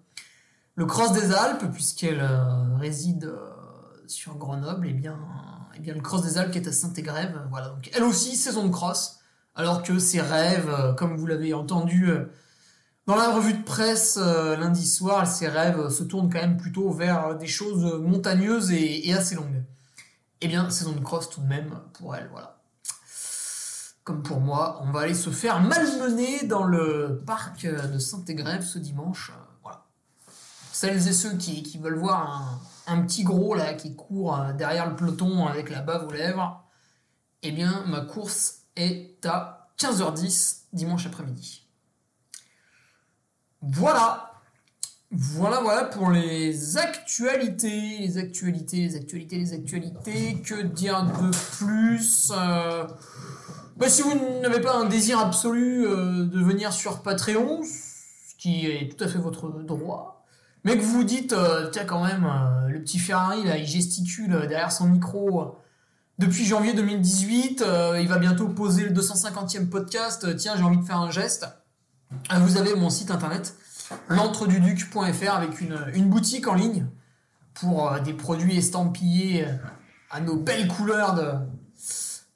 le 0.74 0.84
cross 0.84 1.12
des 1.12 1.32
Alpes, 1.32 1.64
puisqu'elle 1.72 2.22
réside 2.78 3.32
sur 4.06 4.36
Grenoble, 4.36 4.88
et 4.88 4.92
bien, 4.92 5.18
et 5.74 5.80
bien 5.80 5.94
le 5.94 6.00
cross 6.00 6.22
des 6.22 6.36
Alpes 6.36 6.50
qui 6.50 6.58
est 6.58 6.68
à 6.68 6.72
Saint-Égrève. 6.72 7.40
Voilà, 7.48 7.68
donc 7.68 7.88
elle 7.94 8.02
aussi 8.02 8.36
saison 8.36 8.66
de 8.66 8.72
cross, 8.72 9.20
alors 9.54 9.82
que 9.82 9.98
ses 9.98 10.20
rêves, 10.20 10.94
comme 10.98 11.16
vous 11.16 11.26
l'avez 11.26 11.54
entendu 11.54 12.12
dans 13.08 13.16
la 13.16 13.30
revue 13.30 13.54
de 13.54 13.62
presse 13.62 14.18
lundi 14.18 14.86
soir, 14.86 15.26
ses 15.26 15.48
rêves 15.48 15.88
se 15.88 16.04
tournent 16.04 16.30
quand 16.30 16.42
même 16.42 16.58
plutôt 16.58 16.90
vers 16.90 17.38
des 17.38 17.46
choses 17.46 17.98
montagneuses 18.02 18.70
et, 18.70 19.14
assez 19.14 19.34
longues. 19.34 19.64
Eh 20.42 20.46
bien, 20.46 20.68
saison 20.68 20.92
de 20.92 21.00
cross 21.00 21.30
tout 21.30 21.40
de 21.40 21.46
même 21.46 21.80
pour 21.94 22.14
elle, 22.14 22.28
voilà. 22.30 22.60
Comme 24.04 24.22
pour 24.22 24.40
moi, 24.40 24.82
on 24.82 24.90
va 24.92 25.00
aller 25.00 25.14
se 25.14 25.30
faire 25.30 25.58
malmener 25.62 26.44
dans 26.44 26.64
le 26.64 27.22
parc 27.24 27.64
de 27.64 27.98
Saint-Égrève 27.98 28.62
ce 28.62 28.78
dimanche. 28.78 29.32
Voilà. 29.62 29.86
Celles 30.70 31.08
et 31.08 31.12
ceux 31.14 31.32
qui, 31.38 31.78
veulent 31.82 31.98
voir 31.98 32.60
un, 32.86 33.00
petit 33.00 33.24
gros 33.24 33.54
là 33.54 33.72
qui 33.72 33.96
court 33.96 34.38
derrière 34.58 34.86
le 34.86 34.96
peloton 34.96 35.46
avec 35.46 35.70
la 35.70 35.80
bave 35.80 36.06
aux 36.06 36.12
lèvres, 36.12 36.62
eh 37.42 37.52
bien, 37.52 37.84
ma 37.86 38.02
course 38.02 38.64
est 38.76 39.24
à 39.24 39.70
15h10 39.78 40.64
dimanche 40.74 41.06
après-midi. 41.06 41.67
Voilà. 43.62 44.28
Voilà, 45.10 45.60
voilà 45.60 45.84
pour 45.84 46.10
les 46.10 46.76
actualités, 46.76 47.98
les 48.00 48.18
actualités, 48.18 48.76
les 48.76 48.94
actualités, 48.94 49.38
les 49.38 49.54
actualités. 49.54 50.36
Que 50.44 50.62
dire 50.62 51.02
de 51.02 51.30
plus 51.56 52.30
euh, 52.36 52.86
bah, 53.78 53.88
Si 53.88 54.02
vous 54.02 54.12
n'avez 54.42 54.60
pas 54.60 54.76
un 54.76 54.84
désir 54.84 55.18
absolu 55.18 55.86
euh, 55.86 56.26
de 56.26 56.40
venir 56.42 56.74
sur 56.74 57.00
Patreon, 57.00 57.62
ce 57.62 58.34
qui 58.36 58.66
est 58.66 58.94
tout 58.94 59.02
à 59.02 59.08
fait 59.08 59.18
votre 59.18 59.48
droit, 59.48 60.26
mais 60.64 60.76
que 60.76 60.82
vous 60.82 61.04
dites, 61.04 61.32
euh, 61.32 61.70
tiens 61.70 61.86
quand 61.86 62.04
même, 62.04 62.30
le 62.68 62.78
petit 62.82 62.98
Ferrari, 62.98 63.44
là, 63.44 63.56
il 63.56 63.66
gesticule 63.66 64.46
derrière 64.46 64.72
son 64.72 64.88
micro 64.88 65.56
depuis 66.18 66.44
janvier 66.44 66.74
2018, 66.74 67.64
il 68.00 68.08
va 68.08 68.18
bientôt 68.18 68.48
poser 68.48 68.82
le 68.82 68.90
250e 68.90 69.68
podcast, 69.68 70.36
tiens, 70.36 70.54
j'ai 70.56 70.64
envie 70.64 70.78
de 70.78 70.84
faire 70.84 70.98
un 70.98 71.12
geste. 71.12 71.46
Ah, 72.28 72.40
vous 72.40 72.56
avez 72.56 72.74
mon 72.74 72.90
site 72.90 73.10
internet 73.10 73.54
l'entreduduc.fr 74.08 75.34
avec 75.34 75.60
une, 75.60 76.08
boutique 76.08 76.46
en 76.46 76.54
ligne 76.54 76.86
pour 77.54 77.90
euh, 77.90 78.00
des 78.00 78.14
produits 78.14 78.56
estampillés 78.56 79.46
euh, 79.46 79.56
à 80.10 80.20
nos 80.20 80.36
belles 80.36 80.68
couleurs 80.68 81.14
de, 81.14 81.32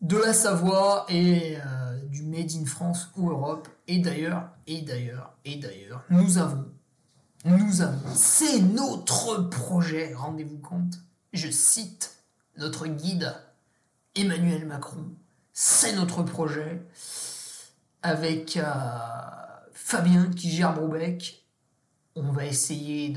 de 0.00 0.16
la 0.16 0.32
Savoie 0.32 1.06
et 1.08 1.56
euh, 1.56 1.98
du 2.08 2.22
Made 2.22 2.50
in 2.52 2.66
France 2.66 3.10
ou 3.16 3.30
Europe. 3.30 3.68
Et 3.88 3.98
d'ailleurs, 3.98 4.48
et 4.66 4.82
d'ailleurs, 4.82 5.34
et 5.44 5.56
d'ailleurs, 5.56 6.02
nous 6.10 6.38
avons, 6.38 6.66
nous 7.44 7.82
avons, 7.82 8.14
c'est 8.14 8.60
notre 8.60 9.48
projet, 9.48 10.14
rendez-vous 10.14 10.58
compte, 10.58 10.94
je 11.32 11.50
cite 11.50 12.16
notre 12.58 12.86
guide 12.86 13.34
Emmanuel 14.14 14.66
Macron, 14.66 15.04
c'est 15.52 15.94
notre 15.94 16.22
projet 16.22 16.82
avec... 18.02 18.58
Fabien 19.84 20.30
qui 20.30 20.50
gère 20.50 20.72
Broubec, 20.72 21.44
on 22.14 22.30
va 22.32 22.46
essayer 22.46 23.10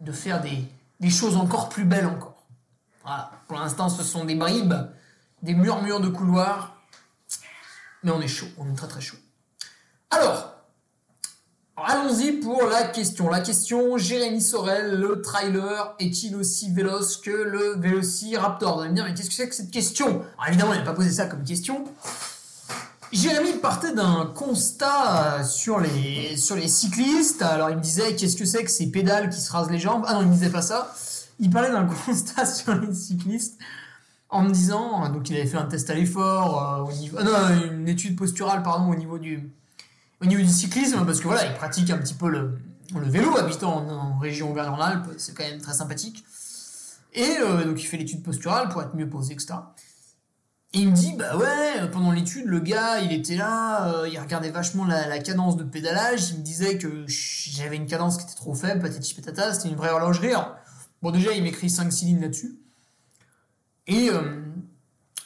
de, 0.00 0.12
faire 0.12 0.40
des, 0.40 1.10
choses 1.10 1.36
encore 1.36 1.68
plus 1.68 1.84
belles 1.84 2.06
encore. 2.06 2.46
Voilà. 3.02 3.30
Pour 3.46 3.58
l'instant, 3.58 3.88
ce 3.88 4.02
sont 4.02 4.24
des 4.24 4.34
bribes, 4.34 4.74
des 5.42 5.54
murmures 5.54 6.00
de 6.00 6.08
couloir, 6.08 6.80
mais 8.02 8.10
on 8.10 8.20
est 8.20 8.28
chaud, 8.28 8.46
on 8.56 8.70
est 8.70 8.74
très 8.74 8.88
très 8.88 9.00
chaud. 9.00 9.18
Alors, 10.10 10.54
allons-y 11.76 12.32
pour 12.32 12.64
la 12.64 12.84
question. 12.84 13.28
La 13.28 13.40
question, 13.40 13.98
Jérémy 13.98 14.40
Sorel, 14.40 14.98
le 14.98 15.20
trailer 15.20 15.94
est-il 15.98 16.36
aussi 16.36 16.72
véloce 16.72 17.18
que 17.18 17.30
le 17.30 17.76
Vélociraptor 17.78 18.76
Vous 18.76 18.80
allez 18.80 18.90
me 18.90 18.94
dire, 18.94 19.04
mais 19.04 19.14
qu'est-ce 19.14 19.28
que 19.28 19.34
c'est 19.34 19.48
que 19.48 19.54
cette 19.54 19.70
question? 19.70 20.24
Évidemment, 20.48 20.72
il 20.72 20.78
n'a 20.78 20.86
pas 20.86 20.94
posé 20.94 21.10
ça 21.10 21.26
comme 21.26 21.44
question. 21.44 21.84
Jérémy 23.12 23.54
partait 23.54 23.94
d'un 23.94 24.26
constat 24.34 25.42
sur 25.44 25.80
les, 25.80 26.36
sur 26.36 26.56
les 26.56 26.68
cyclistes. 26.68 27.42
Alors 27.42 27.70
il 27.70 27.76
me 27.76 27.82
disait 27.82 28.14
qu'est-ce 28.16 28.36
que 28.36 28.44
c'est 28.44 28.64
que 28.64 28.70
ces 28.70 28.90
pédales 28.90 29.30
qui 29.30 29.40
se 29.40 29.50
rasent 29.50 29.70
les 29.70 29.78
jambes? 29.78 30.04
Ah 30.06 30.14
non, 30.14 30.22
il 30.22 30.28
me 30.28 30.34
disait 30.34 30.50
pas 30.50 30.62
ça. 30.62 30.94
Il 31.38 31.50
parlait 31.50 31.70
d'un 31.70 31.86
constat 32.06 32.44
sur 32.44 32.74
les 32.74 32.92
cyclistes 32.94 33.58
en 34.30 34.42
me 34.42 34.50
disant, 34.50 35.08
donc 35.08 35.30
il 35.30 35.36
avait 35.36 35.46
fait 35.46 35.56
un 35.56 35.64
test 35.64 35.88
à 35.88 35.94
l'effort, 35.94 36.90
euh, 36.90 37.18
ah 37.18 37.50
une 37.64 37.88
étude 37.88 38.14
posturale 38.14 38.62
pardon 38.62 38.90
au 38.90 38.94
niveau 38.94 39.18
du, 39.18 39.50
au 40.20 40.26
niveau 40.26 40.42
du 40.42 40.48
cyclisme 40.48 41.04
parce 41.06 41.20
que 41.20 41.24
voilà, 41.24 41.46
il 41.46 41.54
pratique 41.54 41.88
un 41.88 41.96
petit 41.96 42.12
peu 42.12 42.28
le, 42.28 42.58
vélo 42.94 43.38
habitant 43.38 43.76
en, 43.76 43.88
en 43.88 44.18
région 44.18 44.50
Auvergne-Rhône-Alpes, 44.50 45.14
c'est 45.16 45.34
quand 45.34 45.44
même 45.44 45.60
très 45.60 45.72
sympathique. 45.72 46.24
Et 47.14 47.38
euh, 47.40 47.64
donc 47.64 47.82
il 47.82 47.86
fait 47.86 47.96
l'étude 47.96 48.22
posturale 48.22 48.68
pour 48.68 48.82
être 48.82 48.94
mieux 48.94 49.08
posé, 49.08 49.32
etc. 49.32 49.54
Et 50.74 50.80
il 50.80 50.90
me 50.90 50.94
dit, 50.94 51.14
bah 51.14 51.36
ouais, 51.38 51.90
pendant 51.90 52.12
l'étude, 52.12 52.44
le 52.44 52.60
gars, 52.60 53.00
il 53.00 53.10
était 53.12 53.36
là, 53.36 53.90
euh, 53.90 54.08
il 54.08 54.18
regardait 54.18 54.50
vachement 54.50 54.84
la, 54.84 55.18
cadence 55.18 55.56
de 55.56 55.64
pédalage, 55.64 56.30
il 56.30 56.38
me 56.38 56.42
disait 56.42 56.76
que 56.76 57.06
j'avais 57.06 57.76
une 57.76 57.86
cadence 57.86 58.18
qui 58.18 58.24
était 58.24 58.34
trop 58.34 58.54
faible, 58.54 58.82
patati 58.82 59.14
patata, 59.14 59.54
c'était 59.54 59.70
une 59.70 59.76
vraie 59.76 59.88
horlogerie. 59.88 60.34
bon, 61.00 61.10
déjà, 61.10 61.32
il 61.32 61.42
m'écrit 61.42 61.68
5-6 61.68 62.04
lignes 62.04 62.20
là-dessus. 62.20 62.58
Et, 63.86 64.10
euh, 64.10 64.42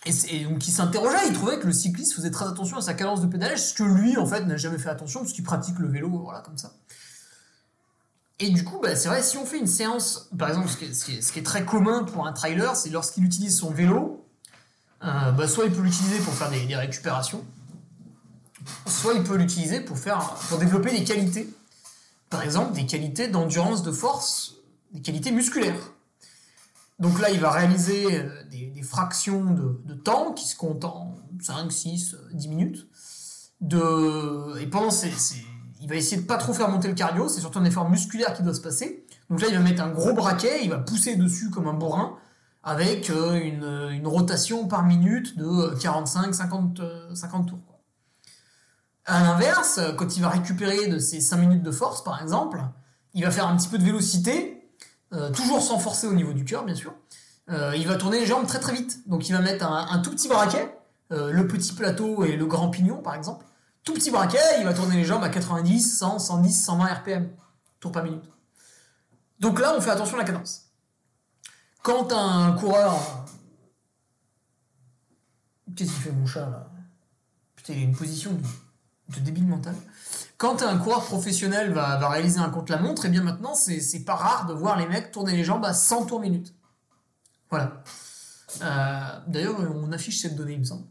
et, 0.06 0.44
donc, 0.44 0.68
il 0.68 0.70
s'interrogeait, 0.70 1.26
il 1.26 1.32
trouvait 1.32 1.58
que 1.58 1.66
le 1.66 1.72
cycliste 1.72 2.14
faisait 2.14 2.30
très 2.30 2.46
attention 2.46 2.76
à 2.76 2.80
sa 2.80 2.94
cadence 2.94 3.20
de 3.20 3.26
pédalage, 3.26 3.58
ce 3.58 3.74
que 3.74 3.82
lui, 3.82 4.16
en 4.16 4.26
fait, 4.26 4.44
n'a 4.44 4.56
jamais 4.56 4.78
fait 4.78 4.90
attention, 4.90 5.20
parce 5.20 5.32
qu'il 5.32 5.42
pratique 5.42 5.80
le 5.80 5.88
vélo, 5.88 6.08
voilà, 6.08 6.40
comme 6.42 6.56
ça. 6.56 6.74
Et 8.38 8.50
du 8.50 8.62
coup, 8.62 8.78
bah, 8.80 8.94
c'est 8.94 9.08
vrai, 9.08 9.24
si 9.24 9.38
on 9.38 9.44
fait 9.44 9.58
une 9.58 9.66
séance, 9.66 10.30
par 10.38 10.48
exemple, 10.50 10.68
ce 10.68 10.76
qui 10.76 10.84
est, 10.84 11.20
ce 11.20 11.32
qui 11.32 11.38
est 11.40 11.44
très 11.44 11.64
commun 11.64 12.04
pour 12.04 12.28
un 12.28 12.32
trailer, 12.32 12.76
c'est 12.76 12.90
lorsqu'il 12.90 13.24
utilise 13.24 13.56
son 13.56 13.72
vélo, 13.72 14.21
euh, 15.04 15.32
bah, 15.32 15.48
soit 15.48 15.64
il 15.64 15.72
peut 15.72 15.82
l'utiliser 15.82 16.18
pour 16.20 16.34
faire 16.34 16.50
des, 16.50 16.76
récupérations, 16.76 17.44
soit 18.86 19.14
il 19.14 19.22
peut 19.22 19.36
l'utiliser 19.36 19.80
pour, 19.80 19.98
faire, 19.98 20.34
pour 20.48 20.58
développer 20.58 20.92
des 20.92 21.04
qualités. 21.04 21.48
Par 22.30 22.42
exemple, 22.42 22.72
des 22.72 22.86
qualités 22.86 23.28
d'endurance 23.28 23.82
de 23.82 23.92
force, 23.92 24.56
des 24.92 25.00
qualités 25.00 25.32
musculaires. 25.32 25.92
Donc 26.98 27.20
là, 27.20 27.30
il 27.30 27.40
va 27.40 27.50
réaliser 27.50 28.20
euh, 28.20 28.44
des, 28.50 28.82
fractions 28.82 29.44
de, 29.44 29.94
temps 29.94 30.32
qui 30.32 30.46
se 30.46 30.56
comptent 30.56 30.84
en 30.84 31.14
5, 31.40 31.70
6, 31.70 32.16
10 32.32 32.48
minutes. 32.48 32.86
De... 33.60 34.58
Et 34.60 34.66
pendant 34.66 34.90
ces, 34.90 35.12
il 35.80 35.88
va 35.88 35.96
essayer 35.96 36.22
de 36.22 36.26
pas 36.26 36.36
trop 36.36 36.52
faire 36.52 36.68
monter 36.68 36.88
le 36.88 36.94
cardio, 36.94 37.28
c'est 37.28 37.40
surtout 37.40 37.58
un 37.58 37.64
effort 37.64 37.90
musculaire 37.90 38.34
qui 38.34 38.42
doit 38.42 38.54
se 38.54 38.60
passer. 38.60 39.04
Donc 39.28 39.40
là, 39.40 39.48
il 39.48 39.54
va 39.54 39.60
mettre 39.60 39.82
un 39.82 39.90
gros 39.90 40.12
braquet, 40.12 40.60
il 40.62 40.70
va 40.70 40.78
pousser 40.78 41.16
dessus 41.16 41.50
comme 41.50 41.66
un 41.66 41.72
bourrin, 41.72 42.16
avec 42.62 43.10
euh, 43.10 43.40
une, 43.40 44.06
rotation 44.06 44.66
par 44.66 44.84
minute 44.84 45.36
de 45.36 45.74
45, 45.80 46.34
50, 46.34 46.80
50 47.14 47.48
tours. 47.48 47.58
Quoi. 47.66 47.78
À 49.04 49.22
l'inverse, 49.22 49.80
quand 49.96 50.16
il 50.16 50.22
va 50.22 50.28
récupérer 50.28 50.86
de 50.86 50.98
ses 50.98 51.20
5 51.20 51.36
minutes 51.38 51.62
de 51.62 51.70
force, 51.70 52.04
par 52.04 52.22
exemple, 52.22 52.60
il 53.14 53.24
va 53.24 53.30
faire 53.30 53.46
un 53.46 53.56
petit 53.56 53.68
peu 53.68 53.78
de 53.78 53.84
vélocité, 53.84 54.68
euh, 55.12 55.30
toujours 55.30 55.60
sans 55.60 55.78
forcer 55.78 56.06
au 56.06 56.14
niveau 56.14 56.32
du 56.32 56.44
cœur, 56.44 56.64
bien 56.64 56.74
sûr. 56.74 56.94
Euh, 57.50 57.74
il 57.76 57.86
va 57.86 57.96
tourner 57.96 58.20
les 58.20 58.26
jambes 58.26 58.46
très 58.46 58.60
très 58.60 58.72
vite. 58.72 59.08
Donc 59.08 59.28
il 59.28 59.32
va 59.32 59.40
mettre 59.40 59.66
un, 59.66 59.98
tout 59.98 60.10
petit 60.10 60.28
braquet, 60.28 60.76
le 61.10 61.46
petit 61.46 61.74
plateau 61.74 62.24
et 62.24 62.36
le 62.36 62.46
grand 62.46 62.70
pignon, 62.70 63.02
par 63.02 63.14
exemple. 63.14 63.44
Tout 63.84 63.94
petit 63.94 64.10
braquet, 64.10 64.38
il 64.60 64.64
va 64.64 64.72
tourner 64.72 64.96
les 64.96 65.04
jambes 65.04 65.24
à 65.24 65.28
90, 65.28 65.98
100, 65.98 66.20
110, 66.20 66.64
120 66.64 66.84
RPM, 66.86 67.28
tours 67.80 67.92
par 67.92 68.04
minute. 68.04 68.24
Donc 69.40 69.60
là, 69.60 69.74
on 69.76 69.80
fait 69.80 69.90
attention 69.90 70.14
à 70.14 70.18
la 70.20 70.24
cadence. 70.24 70.71
Quand 71.82 72.12
un 72.12 72.52
coureur. 72.52 73.26
Qu'est-ce 75.74 75.90
qu'il 75.90 76.02
fait 76.02 76.12
mon 76.12 76.26
chat 76.26 76.48
là? 76.48 76.70
Putain, 77.56 77.72
il 77.74 77.80
a 77.80 77.82
une 77.82 77.96
position 77.96 78.32
de, 78.32 79.20
débile 79.20 79.46
mental. 79.46 79.74
Quand 80.36 80.62
un 80.62 80.78
coureur 80.78 81.04
professionnel 81.04 81.72
va, 81.72 82.08
réaliser 82.08 82.38
un 82.38 82.50
contre-la-montre, 82.50 83.04
et 83.04 83.08
eh 83.08 83.10
bien 83.10 83.22
maintenant, 83.22 83.54
c'est 83.54 84.04
pas 84.04 84.16
rare 84.16 84.46
de 84.46 84.52
voir 84.52 84.78
les 84.78 84.86
mecs 84.86 85.12
tourner 85.12 85.36
les 85.36 85.44
jambes 85.44 85.64
à 85.64 85.72
100 85.72 86.06
tours 86.06 86.20
minute. 86.20 86.54
Voilà. 87.50 87.82
Euh, 88.62 89.00
d'ailleurs, 89.28 89.56
on 89.60 89.90
affiche 89.92 90.20
cette 90.20 90.36
donnée, 90.36 90.54
il 90.54 90.60
me 90.60 90.64
semble. 90.64 90.86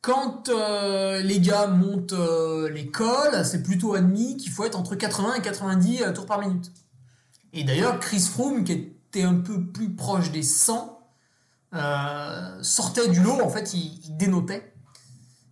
Quand 0.00 0.48
euh, 0.48 1.22
les 1.22 1.40
gars 1.40 1.66
montent 1.66 2.12
euh, 2.12 2.68
l'école, 2.68 3.44
c'est 3.44 3.62
plutôt 3.62 3.94
admis 3.94 4.36
qu'il 4.36 4.52
faut 4.52 4.64
être 4.64 4.78
entre 4.78 4.94
80 4.94 5.34
et 5.34 5.42
90 5.42 6.02
tours 6.14 6.26
par 6.26 6.40
minute. 6.40 6.70
Et 7.52 7.64
d'ailleurs, 7.64 7.98
Chris 8.00 8.20
Froome, 8.20 8.64
qui 8.64 8.72
est 8.72 8.93
un 9.22 9.36
peu 9.36 9.66
plus 9.66 9.94
proche 9.94 10.30
des 10.30 10.42
100, 10.42 11.00
euh, 11.74 12.62
sortait 12.62 13.08
du 13.08 13.22
lot, 13.22 13.40
en 13.40 13.48
fait, 13.48 13.74
il, 13.74 14.16
dénotait. 14.16 14.72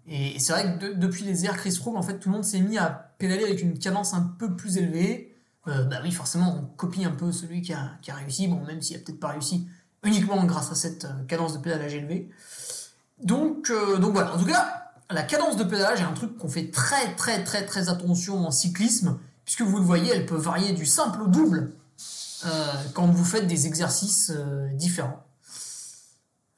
Et, 0.06 0.38
c'est 0.38 0.52
vrai 0.52 0.78
que 0.78 0.92
depuis 0.94 1.24
les 1.24 1.44
airs 1.44 1.56
Chris 1.56 1.72
Froome, 1.72 1.96
en 1.96 2.02
fait, 2.02 2.18
tout 2.18 2.28
le 2.28 2.34
monde 2.34 2.44
s'est 2.44 2.60
mis 2.60 2.78
à 2.78 3.12
pédaler 3.18 3.44
avec 3.44 3.62
une 3.62 3.78
cadence 3.78 4.14
un 4.14 4.22
peu 4.22 4.54
plus 4.54 4.76
élevée. 4.76 5.36
Euh, 5.68 5.84
bah 5.84 6.00
oui, 6.02 6.10
forcément, 6.10 6.56
on 6.56 6.66
copie 6.76 7.04
un 7.04 7.12
peu 7.12 7.30
celui 7.30 7.62
qui 7.62 7.72
a, 7.72 7.98
réussi, 8.08 8.48
bon, 8.48 8.64
même 8.64 8.82
s'il 8.82 8.96
a 8.96 8.98
peut-être 8.98 9.20
pas 9.20 9.28
réussi 9.28 9.68
uniquement 10.04 10.42
grâce 10.44 10.72
à 10.72 10.74
cette 10.74 11.04
euh, 11.04 11.24
cadence 11.28 11.54
de 11.54 11.58
pédalage 11.58 11.94
élevée. 11.94 12.28
Donc, 13.22 13.70
donc 14.00 14.12
voilà, 14.14 14.34
en 14.34 14.38
tout 14.38 14.46
cas, 14.46 14.82
la 15.12 15.22
cadence 15.22 15.56
de 15.56 15.64
pédalage 15.64 16.00
est 16.00 16.04
un 16.04 16.12
truc 16.12 16.36
qu'on 16.36 16.48
fait 16.48 16.70
très 16.70 17.14
très 17.14 17.44
très 17.44 17.64
très 17.64 17.88
attention 17.88 18.46
en 18.46 18.50
cyclisme, 18.50 19.18
puisque 19.44 19.62
vous 19.62 19.78
le 19.78 19.84
voyez, 19.84 20.10
elle 20.12 20.26
peut 20.26 20.36
varier 20.36 20.72
du 20.72 20.86
simple 20.86 21.22
au 21.22 21.26
double 21.26 21.58
euh, 21.58 21.81
quand 22.94 23.06
vous 23.06 23.24
faites 23.24 23.46
des 23.46 23.66
exercices 23.66 24.32
euh, 24.34 24.68
différents. 24.74 25.24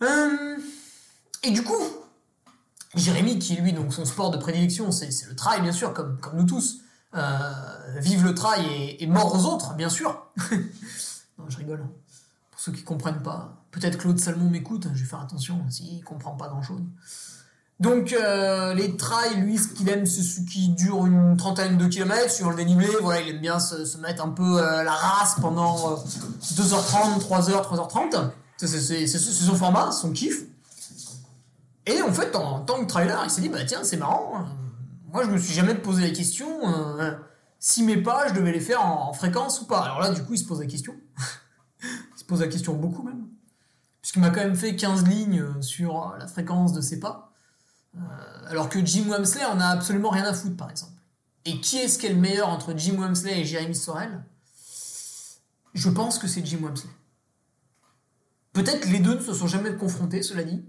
Euh, 0.02 0.56
et 1.42 1.50
du 1.50 1.62
coup, 1.62 1.82
Jérémy, 2.94 3.38
qui 3.38 3.56
lui, 3.56 3.72
donc 3.72 3.92
son 3.92 4.04
sport 4.04 4.30
de 4.30 4.38
prédilection, 4.38 4.90
c'est 4.92 5.08
le 5.28 5.36
trail, 5.36 5.62
bien 5.62 5.72
sûr, 5.72 5.92
comme, 5.92 6.18
comme 6.20 6.36
nous 6.36 6.46
tous, 6.46 6.80
vive 7.98 8.24
le 8.24 8.34
trail 8.34 8.96
et, 8.98 9.06
mort 9.06 9.34
aux 9.34 9.44
autres, 9.46 9.74
bien 9.74 9.88
sûr. 9.88 10.26
non, 11.38 11.48
je 11.48 11.56
rigole. 11.58 11.86
Pour 12.50 12.60
ceux 12.60 12.72
qui 12.72 12.82
comprennent 12.82 13.22
pas, 13.22 13.64
peut-être 13.70 13.98
Claude 13.98 14.18
Salmon 14.18 14.50
m'écoute, 14.50 14.88
je 14.94 15.00
vais 15.00 15.08
faire 15.08 15.20
attention 15.20 15.64
s'il 15.70 16.02
comprend 16.02 16.32
pas 16.32 16.48
grand-chose. 16.48 16.82
Donc 17.80 18.14
les 18.76 18.96
trails, 18.96 19.36
lui, 19.40 19.58
ce 19.58 19.68
qu'il 19.68 19.88
aime, 19.88 20.06
c'est 20.06 20.22
ce 20.22 20.40
qui 20.40 20.68
dure 20.68 21.06
une 21.06 21.36
trentaine 21.36 21.76
de 21.76 21.86
kilomètres 21.86 22.30
sur 22.30 22.50
le 22.50 22.56
dénivelé. 22.56 22.88
Voilà, 23.02 23.20
il 23.20 23.30
aime 23.30 23.40
bien 23.40 23.58
se, 23.58 23.98
mettre 23.98 24.24
un 24.24 24.30
peu 24.30 24.60
la 24.60 24.92
race 24.92 25.36
pendant 25.40 25.96
2h30, 25.96 27.20
3h, 27.20 27.50
3h30. 27.62 28.30
C'est 28.56 29.06
son 29.06 29.54
format, 29.56 29.90
son 29.90 30.12
kiff. 30.12 30.44
Et 31.86 32.00
en 32.02 32.12
fait, 32.12 32.34
en, 32.34 32.60
tant 32.60 32.80
que 32.80 32.86
trailer, 32.86 33.20
il 33.24 33.30
s'est 33.30 33.40
dit, 33.40 33.48
bah 33.48 33.64
tiens, 33.66 33.84
c'est 33.84 33.96
marrant. 33.96 34.38
Hein. 34.38 34.46
Moi, 35.12 35.24
je 35.24 35.30
me 35.30 35.38
suis 35.38 35.54
jamais 35.54 35.74
posé 35.74 36.02
la 36.02 36.14
question 36.14 36.48
euh, 36.64 37.12
si 37.58 37.82
mes 37.82 37.98
pas, 37.98 38.28
je 38.28 38.34
devais 38.34 38.52
les 38.52 38.60
faire 38.60 38.84
en, 38.84 39.12
fréquence 39.12 39.60
ou 39.60 39.66
pas. 39.66 39.80
Alors 39.80 40.00
là, 40.00 40.10
du 40.10 40.22
coup, 40.24 40.34
il 40.34 40.38
se 40.38 40.44
pose 40.44 40.60
la 40.60 40.66
question. 40.66 40.94
il 41.82 42.18
se 42.18 42.24
pose 42.24 42.40
la 42.40 42.48
question 42.48 42.74
beaucoup 42.74 43.02
même. 43.02 43.26
Puisqu'il 44.00 44.20
m'a 44.20 44.30
quand 44.30 44.40
même 44.40 44.56
fait 44.56 44.76
15 44.76 45.06
lignes 45.06 45.62
sur 45.62 46.14
la 46.18 46.26
fréquence 46.26 46.72
de 46.72 46.80
ses 46.80 47.00
pas. 47.00 47.23
Euh, 47.96 48.00
alors 48.46 48.68
que 48.68 48.84
Jim 48.84 49.08
Wamsley 49.08 49.44
en 49.44 49.60
a 49.60 49.66
absolument 49.66 50.10
rien 50.10 50.24
à 50.24 50.34
foutre, 50.34 50.56
par 50.56 50.70
exemple. 50.70 50.92
Et 51.44 51.60
qui 51.60 51.78
est-ce 51.78 51.98
qui 51.98 52.06
est 52.06 52.10
le 52.10 52.20
meilleur 52.20 52.48
entre 52.48 52.74
Jim 52.76 52.96
Wamsley 52.98 53.40
et 53.40 53.44
Jérémy 53.44 53.74
Sorel? 53.74 54.24
Je 55.74 55.88
pense 55.90 56.18
que 56.18 56.26
c'est 56.26 56.44
Jim 56.44 56.60
Wamsley. 56.62 56.90
Peut-être 58.52 58.86
les 58.88 59.00
deux 59.00 59.14
ne 59.14 59.20
se 59.20 59.34
sont 59.34 59.48
jamais 59.48 59.74
confrontés, 59.74 60.22
cela 60.22 60.44
dit. 60.44 60.64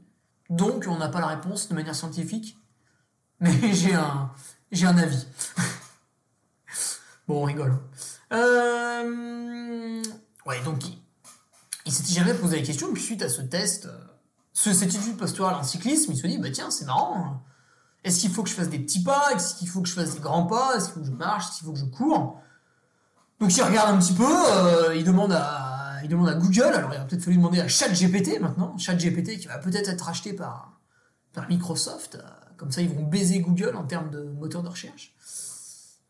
Donc, 0.50 0.86
on 0.88 0.98
n'a 0.98 1.10
pas 1.10 1.20
la 1.20 1.28
réponse 1.28 1.70
de 1.70 1.76
manière 1.76 1.96
scientifique. 1.96 2.58
Mais 3.40 3.52
j'ai 3.74 3.94
un, 3.94 4.32
j'ai 4.72 4.88
un 4.88 4.98
avis. 4.98 5.26
bon, 7.28 7.42
on 7.42 7.44
rigole. 7.44 7.78
Hein. 8.32 8.38
Euh... 8.38 10.04
Ouais, 10.46 10.62
donc, 10.64 10.86
il, 10.88 10.98
il 11.86 11.92
s'était 11.92 12.14
jamais 12.14 12.34
posé 12.34 12.58
la 12.58 12.66
question. 12.66 12.92
Puis, 12.94 13.04
suite 13.04 13.22
à 13.22 13.30
ce 13.30 13.42
test, 13.42 13.86
euh, 13.86 13.98
ce, 14.56 14.74
cette 14.74 14.96
étude 14.96 15.18
pastorale 15.18 15.56
en 15.56 15.64
cyclisme, 15.64 16.14
il 16.14 16.18
se 16.18 16.26
dit, 16.26 16.38
bah 16.38 16.50
tiens, 16.50 16.72
c'est 16.72 16.86
marrant. 16.86 17.16
Hein. 17.18 17.42
Est-ce 18.06 18.22
qu'il 18.22 18.32
faut 18.32 18.42
que 18.42 18.50
je 18.50 18.56
fasse 18.56 18.70
des 18.70 18.80
petits 18.80 19.04
pas? 19.04 19.34
Est-ce 19.36 19.56
qu'il 19.56 19.68
faut 19.68 19.82
que 19.82 19.90
je 19.90 19.94
fasse 19.94 20.14
des 20.14 20.20
grands 20.20 20.46
pas? 20.46 20.78
Est-ce 20.78 20.86
qu'il 20.86 20.94
faut 20.94 21.00
que 21.02 21.08
je 21.08 21.12
marche? 21.12 21.46
Est-ce 21.50 21.58
qu'il 21.58 21.66
faut 21.66 21.74
que 21.74 21.80
je 21.80 21.86
cours? 21.86 22.40
Donc, 23.42 23.56
il 23.56 23.62
regarde 23.62 23.94
un 23.94 24.00
petit 24.00 24.14
peu. 24.14 24.24
Euh, 24.26 24.96
il 24.96 25.04
demande 25.04 25.34
à 25.34 25.76
il 26.06 26.10
demande 26.10 26.30
à 26.30 26.36
Google, 26.36 26.74
alors 26.74 26.94
il 26.94 27.00
va 27.00 27.06
peut-être 27.06 27.24
fallu 27.24 27.38
demander 27.38 27.60
à 27.60 27.68
ChatGPT 27.68 28.40
maintenant, 28.40 28.78
ChatGPT 28.78 29.40
qui 29.40 29.48
va 29.48 29.58
peut-être 29.58 29.90
être 29.90 30.08
acheté 30.08 30.34
par, 30.34 30.80
par 31.34 31.48
Microsoft, 31.50 32.16
euh, 32.16 32.28
comme 32.58 32.72
ça 32.72 32.82
ils 32.82 32.90
vont 32.90 33.02
baiser 33.02 33.40
Google 33.40 33.76
en 33.76 33.86
termes 33.86 34.12
de 34.12 34.24
moteur 34.24 34.62
de 34.62 34.70
recherche. 34.70 35.16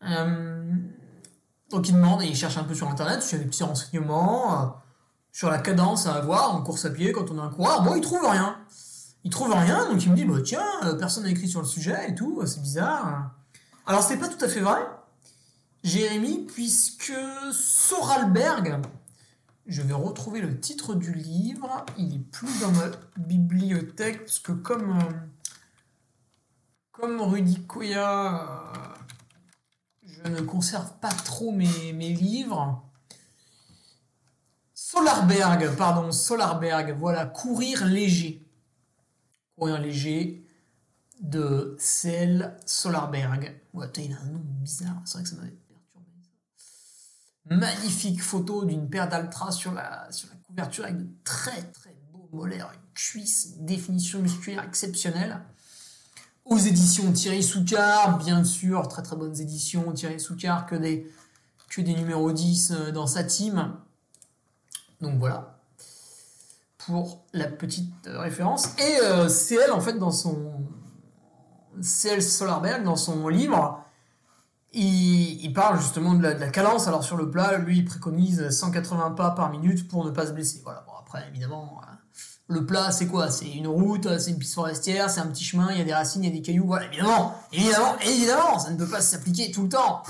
Euh, 0.02 0.70
donc 1.70 1.88
il 1.88 1.94
demande 1.94 2.22
et 2.22 2.26
il 2.26 2.36
cherche 2.36 2.58
un 2.58 2.64
peu 2.64 2.74
sur 2.74 2.88
internet, 2.88 3.22
s'il 3.22 3.38
y 3.38 3.40
a 3.40 3.44
des 3.44 3.50
petits 3.50 3.64
renseignements 3.64 4.76
sur 5.36 5.50
la 5.50 5.58
cadence 5.58 6.06
à 6.06 6.14
avoir 6.14 6.54
en 6.54 6.62
course 6.62 6.86
à 6.86 6.90
pied 6.90 7.12
quand 7.12 7.30
on 7.30 7.36
est 7.36 7.42
un 7.42 7.50
coureur. 7.50 7.82
Bon, 7.82 7.94
il 7.94 8.00
trouve 8.00 8.24
rien. 8.24 8.58
Il 9.22 9.30
trouve 9.30 9.52
rien, 9.52 9.86
donc 9.86 10.02
il 10.02 10.10
me 10.10 10.16
dit 10.16 10.24
bah, 10.24 10.40
tiens, 10.42 10.64
personne 10.98 11.24
n'a 11.24 11.30
écrit 11.30 11.46
sur 11.46 11.60
le 11.60 11.66
sujet 11.66 12.08
et 12.08 12.14
tout, 12.14 12.40
c'est 12.46 12.62
bizarre. 12.62 13.32
Alors 13.84 14.02
c'est 14.02 14.16
pas 14.16 14.28
tout 14.28 14.42
à 14.42 14.48
fait 14.48 14.60
vrai, 14.60 14.80
Jérémy, 15.84 16.46
puisque 16.46 17.12
Soralberg, 17.52 18.80
je 19.66 19.82
vais 19.82 19.92
retrouver 19.92 20.40
le 20.40 20.58
titre 20.58 20.94
du 20.94 21.12
livre. 21.12 21.84
Il 21.98 22.14
est 22.14 22.30
plus 22.30 22.58
dans 22.62 22.72
ma 22.72 22.86
bibliothèque 23.18 24.20
parce 24.20 24.38
que 24.38 24.52
comme 24.52 24.98
euh, 24.98 25.12
comme 26.92 27.20
Rudy 27.20 27.60
Koya, 27.66 28.40
euh, 28.40 28.78
je 30.02 30.30
ne 30.30 30.40
conserve 30.40 30.94
pas 31.02 31.12
trop 31.12 31.52
mes 31.52 31.92
livres. 31.92 32.85
Solarberg, 34.88 35.74
pardon, 35.74 36.12
Solarberg, 36.12 36.96
voilà, 36.96 37.26
courir 37.26 37.84
léger. 37.86 38.48
Courir 39.58 39.80
léger 39.80 40.46
de 41.20 41.74
Celle 41.76 42.56
Solarberg. 42.66 43.60
Il 43.74 43.82
a 44.12 44.16
un 44.22 44.26
nom 44.26 44.42
bizarre, 44.60 45.02
c'est 45.04 45.14
vrai 45.14 45.24
que 45.24 45.28
ça 45.28 45.36
m'avait 45.36 45.56
magnifique 47.46 48.22
photo 48.22 48.64
d'une 48.64 48.88
paire 48.88 49.08
d'Altra 49.08 49.50
sur 49.50 49.72
la, 49.72 50.08
couverture 50.46 50.84
avec 50.84 50.98
de 50.98 51.06
très 51.24 51.62
très 51.62 51.96
beaux 52.12 52.28
molaires, 52.32 52.70
une 52.72 52.94
cuisse, 52.94 53.54
une 53.58 53.66
définition 53.66 54.20
musculaire 54.20 54.62
exceptionnelle. 54.62 55.40
Aux 56.44 56.58
éditions 56.58 57.12
Thierry 57.12 57.42
Soucard, 57.42 58.18
bien 58.18 58.44
sûr, 58.44 58.86
très 58.86 59.02
très 59.02 59.16
bonnes 59.16 59.40
éditions 59.40 59.92
Thierry 59.92 60.20
Soucard, 60.20 60.66
que 60.66 60.76
des, 60.76 61.10
que 61.70 61.80
des 61.80 61.94
numéros 61.94 62.30
10 62.30 62.70
euh, 62.70 62.92
dans 62.92 63.08
sa 63.08 63.24
team. 63.24 63.76
Donc 65.00 65.18
voilà, 65.18 65.56
pour 66.86 67.24
la 67.32 67.46
petite 67.46 67.92
euh, 68.06 68.20
référence. 68.20 68.68
Et 68.78 68.98
euh, 69.02 69.28
CL, 69.28 69.72
en 69.72 69.80
fait, 69.80 69.94
dans 69.94 70.10
son. 70.10 70.64
CL 71.82 72.22
Solarberg, 72.22 72.84
dans 72.84 72.96
son 72.96 73.28
livre, 73.28 73.84
il, 74.72 75.52
parle 75.52 75.78
justement 75.78 76.14
de 76.14 76.22
la, 76.22 76.48
cadence. 76.48 76.88
Alors 76.88 77.04
sur 77.04 77.18
le 77.18 77.30
plat, 77.30 77.58
lui, 77.58 77.78
il 77.78 77.84
préconise 77.84 78.48
180 78.48 79.10
pas 79.10 79.32
par 79.32 79.50
minute 79.50 79.86
pour 79.86 80.04
ne 80.06 80.10
pas 80.10 80.26
se 80.26 80.32
blesser. 80.32 80.62
Voilà. 80.64 80.84
Bon, 80.86 80.92
après, 80.98 81.28
évidemment, 81.28 81.80
euh, 81.82 81.92
le 82.48 82.64
plat, 82.64 82.90
c'est 82.92 83.06
quoi? 83.06 83.30
C'est 83.30 83.50
une 83.50 83.66
route, 83.66 84.18
c'est 84.18 84.30
une 84.30 84.38
piste 84.38 84.54
forestière, 84.54 85.10
c'est 85.10 85.20
un 85.20 85.26
petit 85.26 85.44
chemin, 85.44 85.70
il 85.72 85.78
y 85.78 85.80
a 85.82 85.84
des 85.84 85.92
racines, 85.92 86.24
il 86.24 86.30
y 86.30 86.32
a 86.32 86.34
des 86.34 86.40
cailloux. 86.40 86.66
Voilà, 86.66 86.86
évidemment, 86.86 87.34
évidemment, 87.52 87.98
évidemment, 87.98 88.58
ça 88.58 88.70
ne 88.70 88.78
peut 88.78 88.88
pas 88.88 89.02
s'appliquer 89.02 89.50
tout 89.50 89.64
le 89.64 89.68
temps. 89.68 90.02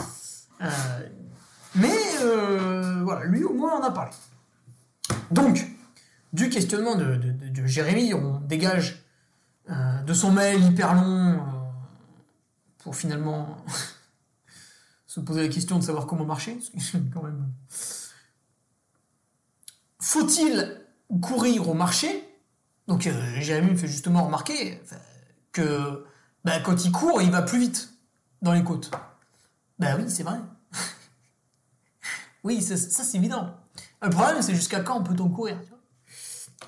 Mais 1.74 1.96
voilà, 3.02 3.24
lui 3.24 3.42
au 3.42 3.54
moins 3.54 3.80
on 3.80 3.82
a 3.82 3.90
parlé. 3.90 4.12
Donc, 5.30 5.66
du 6.32 6.48
questionnement 6.48 6.96
de, 6.96 7.20
Jérémy, 7.66 8.14
on 8.14 8.40
dégage 8.40 9.02
de 9.68 10.14
son 10.14 10.32
mail 10.32 10.62
hyper 10.64 10.94
long 10.94 11.40
pour 12.78 12.94
finalement 12.94 13.56
se 15.06 15.20
poser 15.20 15.42
la 15.42 15.48
question 15.48 15.78
de 15.78 15.84
savoir 15.84 16.06
comment 16.06 16.24
marcher. 16.24 16.58
Faut-il 20.00 20.80
courir 21.20 21.68
au 21.68 21.74
marché? 21.74 22.22
Donc 22.86 23.06
euh, 23.06 23.40
Jérémy 23.40 23.72
me 23.72 23.76
fait 23.76 23.88
justement 23.88 24.24
remarquer 24.24 24.80
que 25.52 26.04
bah, 26.44 26.60
quand 26.60 26.84
il 26.84 26.92
court, 26.92 27.20
il 27.22 27.30
va 27.30 27.42
plus 27.42 27.58
vite 27.58 27.92
dans 28.42 28.52
les 28.52 28.62
côtes. 28.62 28.90
Ben 29.78 29.96
oui, 29.98 30.04
c'est 30.08 30.22
vrai. 30.22 30.38
oui, 32.44 32.62
ça, 32.62 32.76
c'est 32.76 33.18
évident. 33.18 33.56
Le 34.02 34.10
problème, 34.10 34.42
c'est 34.42 34.54
jusqu'à 34.54 34.80
quand 34.80 35.02
peut-on 35.02 35.28
courir 35.28 35.58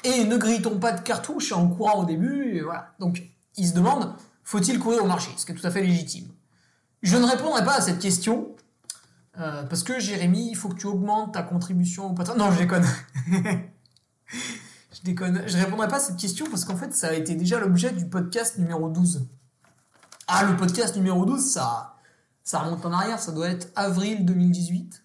Et 0.04 0.24
ne 0.24 0.36
grille-t-on 0.36 0.78
pas 0.78 0.92
de 0.92 1.00
cartouche 1.00 1.52
en 1.52 1.68
courant 1.68 2.02
au 2.02 2.04
début 2.04 2.60
voilà. 2.60 2.94
Donc, 2.98 3.22
il 3.56 3.68
se 3.68 3.74
demande, 3.74 4.14
faut-il 4.44 4.78
courir 4.78 5.04
au 5.04 5.06
marché? 5.06 5.30
Ce 5.36 5.44
qui 5.44 5.52
est 5.52 5.54
tout 5.54 5.66
à 5.66 5.70
fait 5.70 5.82
légitime. 5.82 6.28
Je 7.02 7.16
ne 7.16 7.24
répondrai 7.24 7.64
pas 7.64 7.76
à 7.76 7.80
cette 7.80 7.98
question, 7.98 8.56
euh, 9.38 9.62
parce 9.64 9.82
que 9.82 10.00
Jérémy, 10.00 10.48
il 10.50 10.56
faut 10.56 10.68
que 10.68 10.76
tu 10.76 10.86
augmentes 10.86 11.34
ta 11.34 11.42
contribution 11.42 12.10
au 12.10 12.14
patron. 12.14 12.36
Non, 12.36 12.50
je 12.50 12.58
déconne. 12.58 12.86
je 14.32 15.02
déconne. 15.04 15.42
Je 15.46 15.56
répondrai 15.56 15.86
pas 15.88 15.96
à 15.96 16.00
cette 16.00 16.16
question 16.16 16.46
parce 16.50 16.64
qu'en 16.64 16.76
fait, 16.76 16.94
ça 16.94 17.08
a 17.08 17.12
été 17.12 17.34
déjà 17.34 17.60
l'objet 17.60 17.92
du 17.92 18.06
podcast 18.06 18.58
numéro 18.58 18.88
12. 18.88 19.28
Ah, 20.26 20.44
le 20.44 20.56
podcast 20.56 20.96
numéro 20.96 21.24
12, 21.24 21.40
ça, 21.40 21.96
ça 22.42 22.58
remonte 22.60 22.84
en 22.84 22.92
arrière, 22.92 23.20
ça 23.20 23.32
doit 23.32 23.48
être 23.48 23.68
avril 23.76 24.24
2018. 24.24 25.04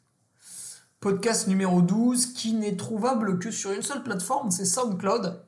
Podcast 1.03 1.49
numéro 1.49 1.81
12 1.81 2.27
qui 2.27 2.53
n'est 2.53 2.77
trouvable 2.77 3.37
que 3.37 3.51
sur 3.51 3.73
une 3.73 3.81
seule 3.81 4.03
plateforme, 4.03 4.51
c'est 4.51 4.63
SoundCloud. 4.63 5.43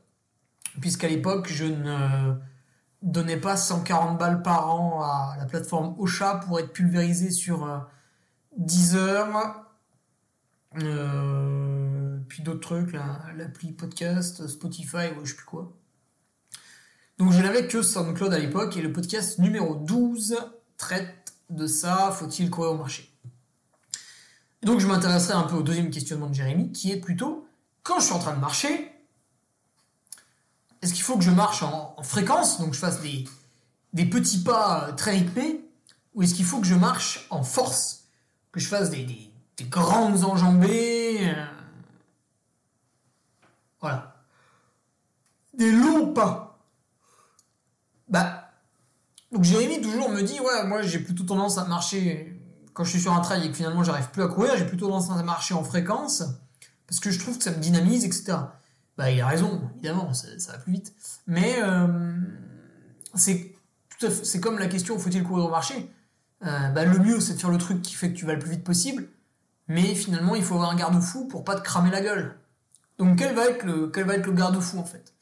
Puisqu'à 0.81 1.07
l'époque, 1.07 1.47
je 1.49 1.63
ne 1.63 2.33
donnais 3.01 3.37
pas 3.37 3.55
140 3.55 4.17
balles 4.19 4.41
par 4.41 4.69
an 4.75 5.01
à 5.01 5.37
la 5.39 5.45
plateforme 5.45 5.95
Ocha 5.97 6.41
pour 6.45 6.59
être 6.59 6.73
pulvérisé 6.73 7.31
sur 7.31 7.65
euh, 7.65 7.77
Deezer, 8.57 9.65
euh, 10.83 12.17
puis 12.27 12.43
d'autres 12.43 12.59
trucs, 12.59 12.91
l'appli 13.37 13.71
podcast, 13.71 14.47
Spotify, 14.47 15.07
ou 15.17 15.23
je 15.23 15.29
sais 15.29 15.37
plus 15.37 15.45
quoi. 15.45 15.71
Donc 17.17 17.31
je 17.31 17.41
n'avais 17.41 17.65
que 17.65 17.81
SoundCloud 17.81 18.33
à 18.33 18.39
l'époque 18.39 18.75
et 18.75 18.81
le 18.81 18.91
podcast 18.91 19.39
numéro 19.39 19.75
12 19.75 20.35
traite 20.75 21.33
de 21.49 21.65
ça, 21.65 22.11
faut-il 22.11 22.49
courir 22.49 22.71
au 22.71 22.77
marché? 22.77 23.14
Donc 24.65 24.80
je 24.80 24.88
m'intéresserai 24.88 25.36
un 25.36 25.43
peu 25.43 25.56
au 25.56 25.62
deuxième 25.62 25.91
questionnement 25.91 26.28
de 26.28 26.34
Jérémy 26.34 26.71
qui 26.71 26.91
est 26.91 26.99
plutôt 26.99 27.47
quand 27.84 27.99
je 27.99 28.06
suis 28.06 28.13
en 28.13 28.19
train 28.19 28.34
de 28.34 28.39
marcher, 28.39 28.91
est-ce 30.82 30.91
qu'il 30.91 31.04
faut 31.04 31.17
que 31.17 31.23
je 31.23 31.30
marche 31.30 31.62
en, 31.62 31.95
fréquence, 32.01 32.60
donc 32.60 32.73
je 32.73 32.80
fasse 32.80 32.99
des, 33.01 33.25
petits 34.06 34.41
pas 34.41 34.91
très 34.97 35.12
rythmés, 35.12 35.63
ou 36.15 36.23
est-ce 36.23 36.34
qu'il 36.34 36.45
faut 36.45 36.60
que 36.60 36.65
je 36.65 36.73
marche 36.73 37.28
en 37.30 37.43
force, 37.43 38.06
que 38.51 38.60
je 38.60 38.67
fasse 38.67 38.89
des, 38.89 39.04
des, 39.58 39.65
grandes 39.65 40.23
enjambées 40.23 41.30
euh, 41.30 41.45
Voilà. 43.80 44.15
Des 45.54 45.71
longs 45.71 46.12
pas. 46.12 46.60
Bah, 48.10 48.51
donc 49.32 49.43
Jérémy 49.43 49.80
toujours 49.80 50.10
me 50.10 50.23
dit, 50.23 50.39
ouais, 50.39 50.65
moi 50.65 50.82
j'ai 50.82 50.99
plutôt 50.99 51.23
tendance 51.23 51.60
à 51.60 51.65
marcher 51.65 52.35
quand 52.75 52.83
je 52.83 52.91
suis 52.91 53.01
sur 53.01 53.13
un 53.13 53.21
trail 53.21 53.43
et 53.43 53.49
que 53.49 53.55
finalement 53.55 53.83
j'arrive 53.83 54.09
plus 54.11 54.21
à 54.21 54.27
courir, 54.27 54.55
j'ai 54.57 54.65
plutôt 54.65 54.88
tendance 54.88 55.09
à 55.09 55.23
marcher 55.23 55.55
en 55.55 55.63
fréquence 55.63 56.23
parce 56.85 56.99
que 56.99 57.09
je 57.09 57.17
trouve 57.17 57.38
que 57.38 57.43
ça 57.43 57.51
me 57.51 57.57
dynamise, 57.57 58.05
etc. 58.05 58.38
Bah, 58.97 59.09
il 59.09 59.19
a 59.19 59.27
raison, 59.27 59.69
évidemment, 59.75 60.13
ça, 60.13 60.27
va 60.51 60.57
plus 60.59 60.73
vite. 60.73 60.93
Mais 61.25 61.55
euh, 61.63 62.15
c'est 63.15 64.39
comme 64.41 64.59
la 64.59 64.67
question 64.67 64.99
faut-il 64.99 65.23
courir 65.23 65.45
au 65.45 65.49
marché? 65.49 65.89
Euh, 66.45 66.69
bah, 66.69 66.85
Le 66.85 66.99
mieux, 66.99 67.19
c'est 67.19 67.33
de 67.33 67.39
faire 67.39 67.49
le 67.49 67.57
truc 67.57 67.81
qui 67.81 67.95
fait 67.95 68.11
que 68.11 68.17
tu 68.17 68.25
vas 68.25 68.33
le 68.33 68.39
plus 68.39 68.51
vite 68.51 68.63
possible. 68.63 69.07
Mais 69.67 69.95
finalement, 69.95 70.35
il 70.35 70.43
faut 70.43 70.55
avoir 70.55 70.69
un 70.69 70.75
garde-fou 70.75 71.27
pour 71.27 71.43
pas 71.43 71.55
te 71.55 71.61
cramer 71.61 71.89
la 71.89 72.01
gueule. 72.01 72.38
Donc, 72.99 73.17
quel 73.17 73.33
va 73.33 73.47
être 73.47 73.63
le, 73.63 73.91
le 73.93 74.31
garde-fou 74.31 74.77
en 74.77 74.85
fait? 74.85 75.13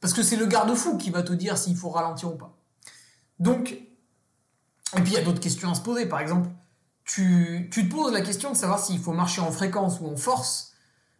Parce 0.00 0.14
que 0.14 0.22
c'est 0.22 0.36
le 0.36 0.46
garde-fou 0.46 0.96
qui 0.96 1.10
va 1.10 1.22
te 1.22 1.32
dire 1.32 1.58
s'il 1.58 1.76
faut 1.76 1.90
ralentir 1.90 2.32
ou 2.32 2.36
pas. 2.36 2.56
Donc, 3.38 3.72
et 3.72 5.00
puis 5.00 5.12
il 5.12 5.12
y 5.12 5.16
a 5.16 5.22
d'autres 5.22 5.40
questions 5.40 5.70
à 5.70 5.74
se 5.74 5.80
poser. 5.80 6.06
Par 6.06 6.20
exemple, 6.20 6.48
tu, 7.04 7.68
tu 7.72 7.88
te 7.88 7.94
poses 7.94 8.12
la 8.12 8.20
question 8.20 8.52
de 8.52 8.56
savoir 8.56 8.78
s'il 8.78 8.98
faut 8.98 9.12
marcher 9.12 9.40
en 9.40 9.50
fréquence 9.50 10.00
ou 10.00 10.06
en 10.06 10.16
force, 10.16 10.72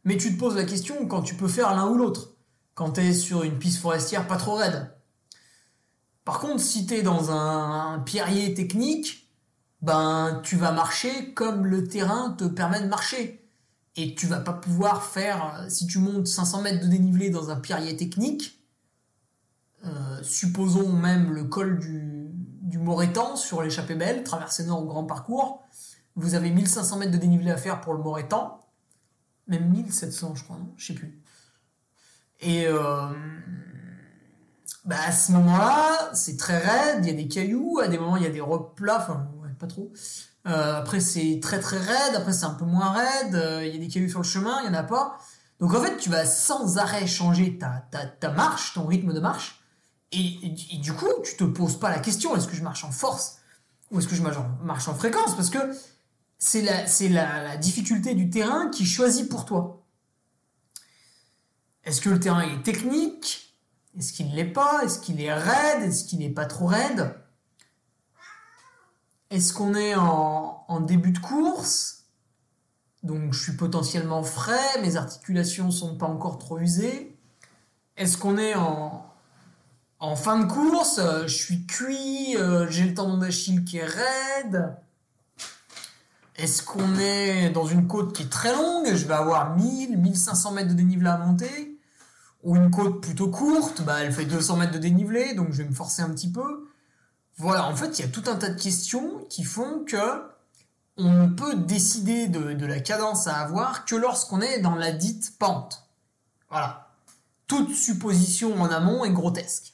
mais 0.05 0.17
tu 0.17 0.35
te 0.35 0.39
poses 0.39 0.57
la 0.57 0.65
question 0.65 1.07
quand 1.07 1.23
tu 1.23 1.35
peux 1.35 1.49
faire 1.49 1.75
l'un 1.75 1.89
ou 1.89 1.97
l'autre. 1.97 2.31
Quand 2.75 2.93
tu 2.93 3.01
es 3.01 3.13
sur 3.13 3.43
une 3.43 3.59
piste 3.59 3.81
forestière 3.81 4.27
pas 4.27 4.37
trop 4.37 4.55
raide. 4.55 4.91
Par 6.25 6.39
contre, 6.39 6.61
si 6.61 6.87
tu 6.87 6.95
es 6.95 7.03
dans 7.03 7.31
un, 7.31 7.99
pierrier 8.01 8.55
technique, 8.55 9.29
ben 9.81 10.41
tu 10.45 10.57
vas 10.57 10.73
marcher 10.73 11.35
comme 11.35 11.67
le 11.67 11.87
terrain 11.87 12.31
te 12.31 12.45
permet 12.45 12.81
de 12.81 12.87
marcher. 12.87 13.45
Et 13.97 14.15
tu 14.15 14.27
vas 14.27 14.41
pas 14.41 14.53
pouvoir 14.53 15.05
faire, 15.05 15.67
si 15.69 15.87
tu 15.87 15.99
montes 15.99 16.27
500 16.27 16.63
mètres 16.63 16.85
de 16.85 16.89
dénivelé 16.89 17.29
dans 17.29 17.51
un 17.51 17.57
pierrier 17.57 17.97
technique, 17.97 18.59
euh, 19.85 20.23
supposons 20.23 20.93
même 20.93 21.33
le 21.33 21.45
col 21.45 21.79
du, 21.79 22.22
du 22.73 22.79
Morétan 22.79 23.37
sur 23.37 23.63
l'échappée 23.63 23.95
belle, 23.95 24.25
traversée 24.25 24.65
nord 24.65 24.81
au 24.83 24.87
grand 24.87 25.05
parcours, 25.05 25.63
vous 26.17 26.35
avez 26.35 26.51
1500 26.51 26.97
mètres 26.97 27.13
de 27.13 27.19
dénivelé 27.19 27.51
à 27.51 27.59
faire 27.59 27.83
pour 27.83 27.93
le 27.93 28.01
Morétan, 28.01 28.61
même 29.47 29.69
1700 29.69 30.33
je 30.35 30.45
crois, 30.45 30.57
non? 30.57 30.73
Je 30.79 30.87
sais 30.87 30.95
plus. 30.95 31.21
Et 32.41 32.67
euh, 32.67 33.09
bah 34.87 34.97
à 35.05 35.13
ce 35.13 35.33
moment-là, 35.33 36.13
c'est 36.15 36.39
très 36.39 36.57
raide, 36.57 37.05
il 37.05 37.09
y 37.09 37.11
a 37.11 37.15
des 37.15 37.29
cailloux, 37.29 37.79
à 37.79 37.89
des 37.89 37.99
moments 37.99 38.17
il 38.17 38.23
y 38.23 38.27
a 38.27 38.31
des 38.31 38.41
replats, 38.41 39.01
enfin 39.03 39.29
pas 39.59 39.67
trop. 39.67 39.93
Euh, 40.47 40.79
après 40.79 41.01
c'est 41.01 41.41
très 41.43 41.61
très 41.61 41.79
raide, 41.79 42.17
après 42.17 42.33
c'est 42.33 42.47
un 42.47 42.55
peu 42.55 42.65
moins 42.65 42.91
raide, 42.91 43.35
euh, 43.35 43.67
il 43.67 43.75
y 43.75 43.77
a 43.77 43.81
des 43.81 43.89
cailloux 43.89 44.09
sur 44.09 44.21
le 44.21 44.25
chemin, 44.25 44.63
il 44.63 44.67
y 44.67 44.71
en 44.71 44.75
a 44.75 44.83
pas. 44.83 45.19
Donc 45.61 45.75
en 45.75 45.83
fait 45.83 45.99
tu 45.99 46.09
vas 46.09 46.25
sans 46.25 46.79
arrêt 46.79 47.07
changer 47.07 47.59
ta, 47.59 47.85
ta, 47.91 48.07
ta 48.07 48.31
marche, 48.31 48.73
ton 48.73 48.87
rythme 48.87 49.13
de 49.13 49.21
marche, 49.21 49.62
et, 50.13 50.79
du 50.79 50.93
coup 50.93 51.09
tu 51.25 51.37
te 51.37 51.45
poses 51.45 51.79
pas 51.79 51.91
la 51.91 51.99
question 51.99 52.37
est-ce 52.37 52.47
que 52.47 52.55
je 52.55 52.63
marche 52.63 52.85
en 52.85 52.91
force 52.91 53.39
ou 53.93 53.99
est-ce 53.99 54.09
que 54.09 54.15
je 54.15 54.23
marche 54.23 54.89
en 54.89 54.95
fréquence? 54.95 55.37
Parce 55.37 55.51
que 55.51 55.59
c'est 56.39 56.63
la, 56.63 57.57
difficulté 57.59 58.15
du 58.15 58.31
terrain 58.31 58.71
qui 58.71 58.87
choisit 58.87 59.29
pour 59.29 59.45
toi. 59.45 59.85
Est-ce 61.85 62.01
que 62.01 62.09
le 62.09 62.19
terrain 62.19 62.41
est 62.41 62.63
technique? 62.63 63.55
Est-ce 63.99 64.15
qu'il 64.15 64.31
ne 64.31 64.35
l'est 64.35 64.47
pas? 64.47 64.83
Est-ce 64.83 64.99
qu'il 64.99 65.21
est 65.21 65.33
raide? 65.33 65.83
Est-ce 65.83 66.05
qu'il 66.05 66.21
n'est 66.21 66.31
pas 66.31 66.47
trop 66.47 66.67
raide? 66.67 67.15
Est-ce 69.31 69.53
qu'on 69.53 69.75
est 69.75 69.95
en, 69.95 70.81
début 70.81 71.13
de 71.13 71.19
course? 71.19 72.07
Donc 73.03 73.35
je 73.35 73.43
suis 73.43 73.57
potentiellement 73.57 74.23
frais, 74.23 74.81
mes 74.81 74.97
articulations 74.97 75.71
sont 75.71 75.97
pas 75.97 76.07
encore 76.07 76.39
trop 76.39 76.59
usées. 76.59 77.19
Est-ce 77.97 78.17
qu'on 78.17 78.39
est 78.39 78.55
en, 78.55 79.12
en 80.03 80.17
fin 80.17 80.39
de 80.39 80.45
course 80.45 81.01
Je 81.23 81.35
suis 81.35 81.65
cuit, 81.67 82.37
euh, 82.37 82.67
j'ai 82.69 82.85
le 82.85 82.93
tendon 82.93 83.17
d'Achille 83.17 83.65
qui 83.65 83.79
est 83.79 83.87
raide. 83.87 84.77
Est-ce 86.37 86.63
qu'on 86.63 86.99
est 86.99 87.49
dans 87.51 87.67
une 87.67 87.87
côte 87.87 88.15
qui 88.15 88.25
est 88.25 88.31
très 88.31 88.53
longue? 88.53 88.95
Je 88.95 89.07
vais 89.07 89.15
avoir 89.15 89.57
1000, 89.57 89.97
1500 89.97 90.53
mètres 90.53 90.69
de 90.69 90.75
dénivelé 90.75 91.09
à 91.09 91.17
monter 91.17 91.73
ou 92.43 92.57
une 92.57 92.71
côte 92.71 93.01
plutôt 93.01 93.29
courte, 93.29 93.83
bah, 93.83 93.99
elle 94.01 94.13
fait 94.13 94.25
200 94.25 94.57
mètres 94.57 94.73
de 94.73 94.79
dénivelé, 94.79 95.35
donc 95.35 95.53
je 95.53 95.63
vais 95.63 95.69
me 95.69 95.75
forcer 95.75 96.03
un 96.03 96.11
petit 96.11 96.31
peu. 96.31 96.69
Voilà, 97.37 97.67
en 97.67 97.77
fait, 97.77 97.99
il 97.99 98.03
y 98.03 98.05
a 98.05 98.09
tout 98.09 98.25
un 98.27 98.35
tas 98.35 98.51
de 98.51 98.61
questions 98.61 99.25
qui 99.31 99.45
font 99.45 99.85
que 99.87 100.25
on 100.99 101.11
ne 101.11 101.29
peut 101.29 101.55
décider 101.55 102.29
de, 102.29 102.67
la 102.67 102.81
cadence 102.81 103.27
à 103.27 103.37
avoir 103.37 103.85
que 103.85 103.95
lorsqu'on 103.95 104.41
est 104.41 104.61
dans 104.61 104.75
la 104.75 104.93
dite 104.93 105.39
pente. 105.39 105.87
Voilà. 106.51 106.89
Toute 107.47 107.75
supposition 107.75 108.61
en 108.61 108.67
amont 108.67 109.05
est 109.05 109.13
grotesque. 109.13 109.72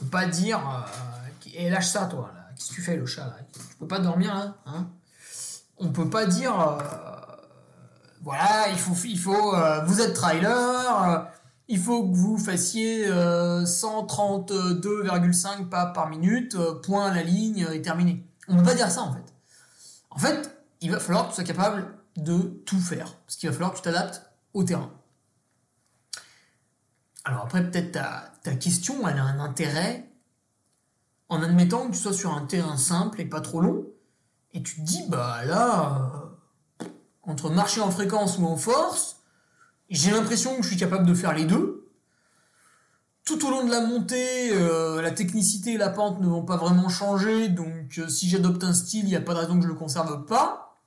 Peut 0.00 0.06
pas 0.06 0.26
dire 0.26 0.58
euh, 0.58 0.82
et 1.54 1.70
lâche 1.70 1.88
ça 1.88 2.06
toi. 2.06 2.30
Qu'est-ce 2.56 2.70
que 2.70 2.74
tu 2.74 2.82
fais 2.82 2.96
le 2.96 3.06
chat 3.06 3.26
là? 3.26 3.36
Tu 3.52 3.76
peux 3.76 3.88
pas 3.88 4.00
dormir 4.00 4.34
là 4.34 4.54
hein? 4.66 4.88
On 5.78 5.88
peut 5.88 6.10
pas 6.10 6.26
dire 6.26 6.60
euh, 6.60 6.78
voilà, 8.22 8.68
il 8.70 8.76
faut, 8.76 8.94
il 9.04 9.18
faut, 9.18 9.54
euh, 9.54 9.82
vous 9.86 10.02
êtes 10.02 10.12
trailer, 10.12 11.26
il 11.68 11.78
faut 11.78 12.06
que 12.06 12.14
vous 12.14 12.36
fassiez 12.36 13.08
132,5 13.08 15.62
euh, 15.62 15.64
pas 15.64 15.86
par 15.86 16.10
minute, 16.10 16.54
point, 16.82 17.14
la 17.14 17.22
ligne 17.22 17.66
est 17.72 17.80
terminée. 17.80 18.22
On 18.48 18.54
ne 18.54 18.60
peut 18.60 18.66
pas 18.66 18.74
dire 18.74 18.90
ça 18.90 19.00
en 19.02 19.14
fait. 19.14 19.24
En 20.10 20.18
fait, 20.18 20.54
il 20.82 20.90
va 20.90 21.00
falloir 21.00 21.24
que 21.24 21.30
tu 21.30 21.36
sois 21.36 21.44
capable 21.44 21.94
de 22.16 22.60
tout 22.66 22.80
faire, 22.80 23.14
parce 23.26 23.36
qu'il 23.36 23.48
va 23.48 23.54
falloir 23.54 23.72
que 23.72 23.76
tu 23.76 23.82
t'adaptes 23.82 24.22
au 24.52 24.64
terrain. 24.64 24.90
Alors 27.24 27.42
après, 27.44 27.70
peut-être 27.70 27.92
ta, 27.92 28.32
ta 28.42 28.54
question, 28.54 29.06
elle 29.06 29.18
a 29.18 29.24
un 29.24 29.40
intérêt 29.40 30.10
en 31.28 31.42
admettant 31.42 31.86
que 31.86 31.92
tu 31.92 31.98
sois 31.98 32.12
sur 32.12 32.34
un 32.34 32.44
terrain 32.44 32.76
simple 32.76 33.20
et 33.20 33.24
pas 33.24 33.40
trop 33.40 33.60
long, 33.60 33.86
et 34.52 34.62
tu 34.62 34.76
te 34.76 34.80
dis, 34.80 35.04
bah 35.08 35.44
là, 35.44 36.10
entre 37.22 37.50
marcher 37.50 37.80
en 37.80 37.90
fréquence 37.90 38.38
ou 38.38 38.46
en 38.46 38.56
force, 38.56 39.18
j'ai 39.90 40.10
l'impression 40.10 40.56
que 40.56 40.62
je 40.62 40.68
suis 40.68 40.76
capable 40.76 41.06
de 41.06 41.14
faire 41.14 41.32
les 41.32 41.44
deux. 41.44 41.88
Tout 43.24 43.46
au 43.46 43.50
long 43.50 43.64
de 43.64 43.70
la 43.70 43.82
montée, 43.82 44.50
euh, 44.54 45.00
la 45.02 45.12
technicité 45.12 45.74
et 45.74 45.78
la 45.78 45.90
pente 45.90 46.20
ne 46.20 46.26
vont 46.26 46.44
pas 46.44 46.56
vraiment 46.56 46.88
changer, 46.88 47.48
donc 47.48 47.98
euh, 47.98 48.08
si 48.08 48.28
j'adopte 48.28 48.64
un 48.64 48.72
style, 48.72 49.04
il 49.04 49.10
n'y 49.10 49.16
a 49.16 49.20
pas 49.20 49.34
de 49.34 49.38
raison 49.38 49.56
que 49.56 49.62
je 49.62 49.68
le 49.68 49.74
conserve 49.74 50.24
pas. 50.24 50.78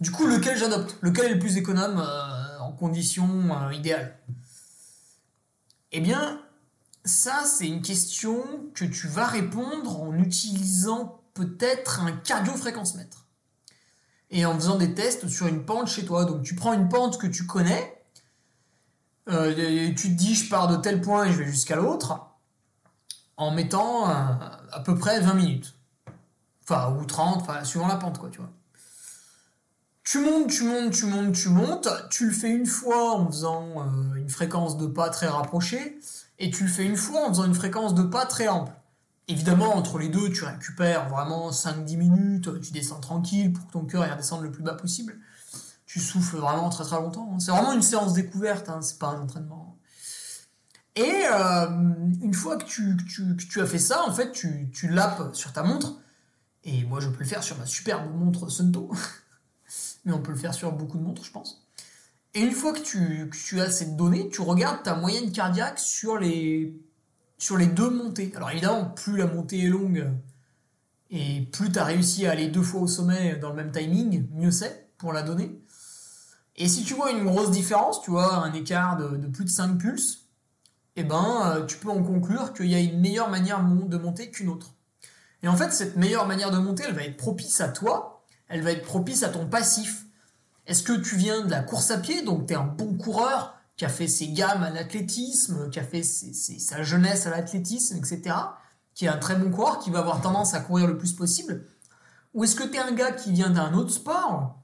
Du 0.00 0.10
coup, 0.10 0.26
lequel 0.26 0.56
j'adopte? 0.56 0.96
Lequel 1.02 1.26
est 1.26 1.34
le 1.34 1.38
plus 1.38 1.58
économe 1.58 1.98
euh, 1.98 2.58
en 2.60 2.72
conditions 2.72 3.70
idéales 3.70 4.18
Eh 5.96 6.00
bien, 6.00 6.40
ça, 7.04 7.44
c'est 7.44 7.68
une 7.68 7.80
question 7.80 8.42
que 8.74 8.84
tu 8.84 9.06
vas 9.06 9.26
répondre 9.26 10.02
en 10.02 10.12
utilisant 10.18 11.22
peut-être 11.34 12.00
un 12.00 12.10
cardio-fréquence-mètre 12.10 13.28
et 14.30 14.44
en 14.44 14.54
faisant 14.54 14.76
des 14.76 14.92
tests 14.92 15.28
sur 15.28 15.46
une 15.46 15.64
pente 15.64 15.86
chez 15.86 16.04
toi. 16.04 16.24
Donc 16.24 16.42
tu 16.42 16.56
prends 16.56 16.72
une 16.72 16.88
pente 16.88 17.16
que 17.18 17.28
tu 17.28 17.46
connais, 17.46 18.04
euh, 19.28 19.54
et 19.56 19.94
tu 19.94 20.08
te 20.08 20.14
dis 20.14 20.34
je 20.34 20.50
pars 20.50 20.66
de 20.66 20.76
tel 20.76 21.00
point 21.00 21.26
et 21.26 21.32
je 21.32 21.38
vais 21.38 21.46
jusqu'à 21.46 21.76
l'autre, 21.76 22.26
en 23.36 23.52
mettant 23.52 24.10
euh, 24.10 24.14
à 24.72 24.80
peu 24.84 24.98
près 24.98 25.20
20 25.20 25.34
minutes. 25.34 25.76
Enfin, 26.64 26.92
ou 26.98 27.04
30, 27.04 27.42
enfin, 27.42 27.62
suivant 27.62 27.86
la 27.86 27.96
pente, 27.96 28.18
quoi, 28.18 28.30
tu 28.30 28.38
vois. 28.38 28.50
Tu 30.04 30.18
montes, 30.18 30.50
tu 30.50 30.64
montes, 30.64 30.92
tu 30.92 31.06
montes, 31.06 31.34
tu 31.34 31.48
montes, 31.48 31.88
tu 32.10 32.26
le 32.26 32.32
fais 32.32 32.50
une 32.50 32.66
fois 32.66 33.14
en 33.14 33.26
faisant 33.26 33.70
euh, 33.78 34.14
une 34.16 34.28
fréquence 34.28 34.76
de 34.76 34.86
pas 34.86 35.08
très 35.08 35.28
rapprochée, 35.28 35.98
et 36.38 36.50
tu 36.50 36.64
le 36.64 36.68
fais 36.68 36.84
une 36.84 36.96
fois 36.96 37.24
en 37.24 37.28
faisant 37.30 37.46
une 37.46 37.54
fréquence 37.54 37.94
de 37.94 38.02
pas 38.02 38.26
très 38.26 38.46
ample. 38.48 38.72
Évidemment, 39.28 39.74
entre 39.74 39.98
les 39.98 40.10
deux, 40.10 40.30
tu 40.30 40.44
récupères 40.44 41.08
vraiment 41.08 41.50
5-10 41.50 41.96
minutes, 41.96 42.60
tu 42.60 42.72
descends 42.72 43.00
tranquille 43.00 43.54
pour 43.54 43.66
que 43.66 43.72
ton 43.72 43.86
cœur 43.86 44.02
redescende 44.10 44.42
le 44.42 44.52
plus 44.52 44.62
bas 44.62 44.74
possible. 44.74 45.16
Tu 45.86 46.00
souffles 46.00 46.36
vraiment 46.36 46.68
très 46.68 46.84
très 46.84 46.96
longtemps. 46.96 47.30
Hein. 47.32 47.40
C'est 47.40 47.52
vraiment 47.52 47.72
une 47.72 47.80
séance 47.80 48.12
découverte, 48.12 48.68
hein, 48.68 48.82
c'est 48.82 48.98
pas 48.98 49.08
un 49.08 49.22
entraînement. 49.22 49.78
Et 50.96 51.24
euh, 51.32 51.66
une 52.20 52.34
fois 52.34 52.58
que 52.58 52.64
tu, 52.64 53.60
as 53.60 53.66
fait 53.66 53.78
ça, 53.78 54.06
en 54.06 54.12
fait, 54.12 54.32
tu, 54.32 54.70
tu 54.70 54.88
lapes 54.88 55.34
sur 55.34 55.54
ta 55.54 55.62
montre. 55.62 55.94
Et 56.64 56.84
moi, 56.84 57.00
je 57.00 57.08
peux 57.08 57.20
le 57.20 57.24
faire 57.24 57.42
sur 57.42 57.56
ma 57.56 57.64
superbe 57.64 58.14
montre 58.14 58.50
Sunto. 58.50 58.92
Mais 60.04 60.12
on 60.12 60.20
peut 60.20 60.32
le 60.32 60.38
faire 60.38 60.54
sur 60.54 60.72
beaucoup 60.72 60.98
de 60.98 61.02
montres, 61.02 61.24
je 61.24 61.30
pense. 61.30 61.66
Et 62.34 62.40
une 62.40 62.52
fois 62.52 62.72
que 62.72 62.80
tu, 62.80 63.60
as 63.60 63.70
cette 63.70 63.96
donnée, 63.96 64.28
tu 64.28 64.40
regardes 64.40 64.82
ta 64.82 64.94
moyenne 64.94 65.30
cardiaque 65.32 65.78
sur 65.78 66.18
les 66.18 66.76
deux 67.48 67.90
montées. 67.90 68.32
Alors 68.34 68.50
évidemment, 68.50 68.86
plus 68.86 69.16
la 69.16 69.26
montée 69.26 69.64
est 69.64 69.68
longue 69.68 70.10
et 71.16 71.42
plus 71.52 71.70
tu 71.70 71.78
as 71.78 71.84
réussi 71.84 72.26
à 72.26 72.32
aller 72.32 72.48
deux 72.48 72.62
fois 72.62 72.80
au 72.80 72.86
sommet 72.88 73.36
dans 73.36 73.50
le 73.50 73.54
même 73.54 73.70
timing, 73.70 74.26
mieux 74.32 74.50
c'est 74.50 74.88
pour 74.98 75.12
la 75.12 75.22
donner. 75.22 75.60
Et 76.56 76.68
si 76.68 76.82
tu 76.82 76.94
vois 76.94 77.12
une 77.12 77.24
grosse 77.24 77.52
différence, 77.52 78.02
tu 78.02 78.10
vois 78.10 78.34
un 78.34 78.52
écart 78.52 78.96
de, 78.96 79.26
plus 79.28 79.44
de 79.44 79.50
5 79.50 79.78
pulses, 79.78 80.26
eh 80.96 81.04
ben, 81.04 81.56
euh, 81.56 81.66
tu 81.66 81.76
peux 81.78 81.90
en 81.90 82.02
conclure 82.02 82.52
qu'il 82.52 82.66
y 82.66 82.74
a 82.74 82.80
une 82.80 83.00
meilleure 83.00 83.28
manière 83.28 83.62
de 83.62 83.96
monter 83.96 84.30
qu'une 84.30 84.48
autre. 84.48 84.74
Et 85.42 85.48
en 85.48 85.56
fait, 85.56 85.72
cette 85.72 85.96
meilleure 85.96 86.26
manière 86.26 86.50
de 86.50 86.58
monter, 86.58 86.84
elle 86.86 86.94
va 86.94 87.02
être 87.02 87.16
propice 87.16 87.60
à 87.60 87.68
toi, 87.68 88.13
elle 88.48 88.62
va 88.62 88.72
être 88.72 88.84
propice 88.84 89.22
à 89.22 89.28
ton 89.28 89.46
passif. 89.46 90.06
Est-ce 90.66 90.82
que 90.82 90.92
tu 90.92 91.16
viens 91.16 91.42
de 91.42 91.50
la 91.50 91.62
course 91.62 91.90
à 91.90 91.98
pied, 91.98 92.22
donc 92.22 92.46
tu 92.46 92.54
es 92.54 92.56
un 92.56 92.64
bon 92.64 92.94
coureur, 92.94 93.54
qui 93.76 93.84
a 93.84 93.88
fait 93.88 94.08
ses 94.08 94.28
gammes 94.28 94.62
à 94.62 94.70
l'athlétisme, 94.70 95.68
qui 95.70 95.80
a 95.80 95.84
fait 95.84 96.02
sa 96.02 96.82
jeunesse 96.82 97.26
à 97.26 97.30
l'athlétisme, 97.30 97.96
etc., 97.96 98.36
qui 98.94 99.06
est 99.06 99.08
un 99.08 99.18
très 99.18 99.34
bon 99.34 99.50
coureur, 99.50 99.80
qui 99.80 99.90
va 99.90 99.98
avoir 99.98 100.20
tendance 100.20 100.54
à 100.54 100.60
courir 100.60 100.86
le 100.86 100.96
plus 100.96 101.12
possible, 101.12 101.66
Ou 102.34 102.44
est-ce 102.44 102.54
que 102.54 102.64
tu 102.64 102.76
es 102.76 102.78
un 102.78 102.92
gars 102.92 103.12
qui 103.12 103.32
vient 103.32 103.50
d'un 103.50 103.74
autre 103.74 103.90
sport, 103.90 104.60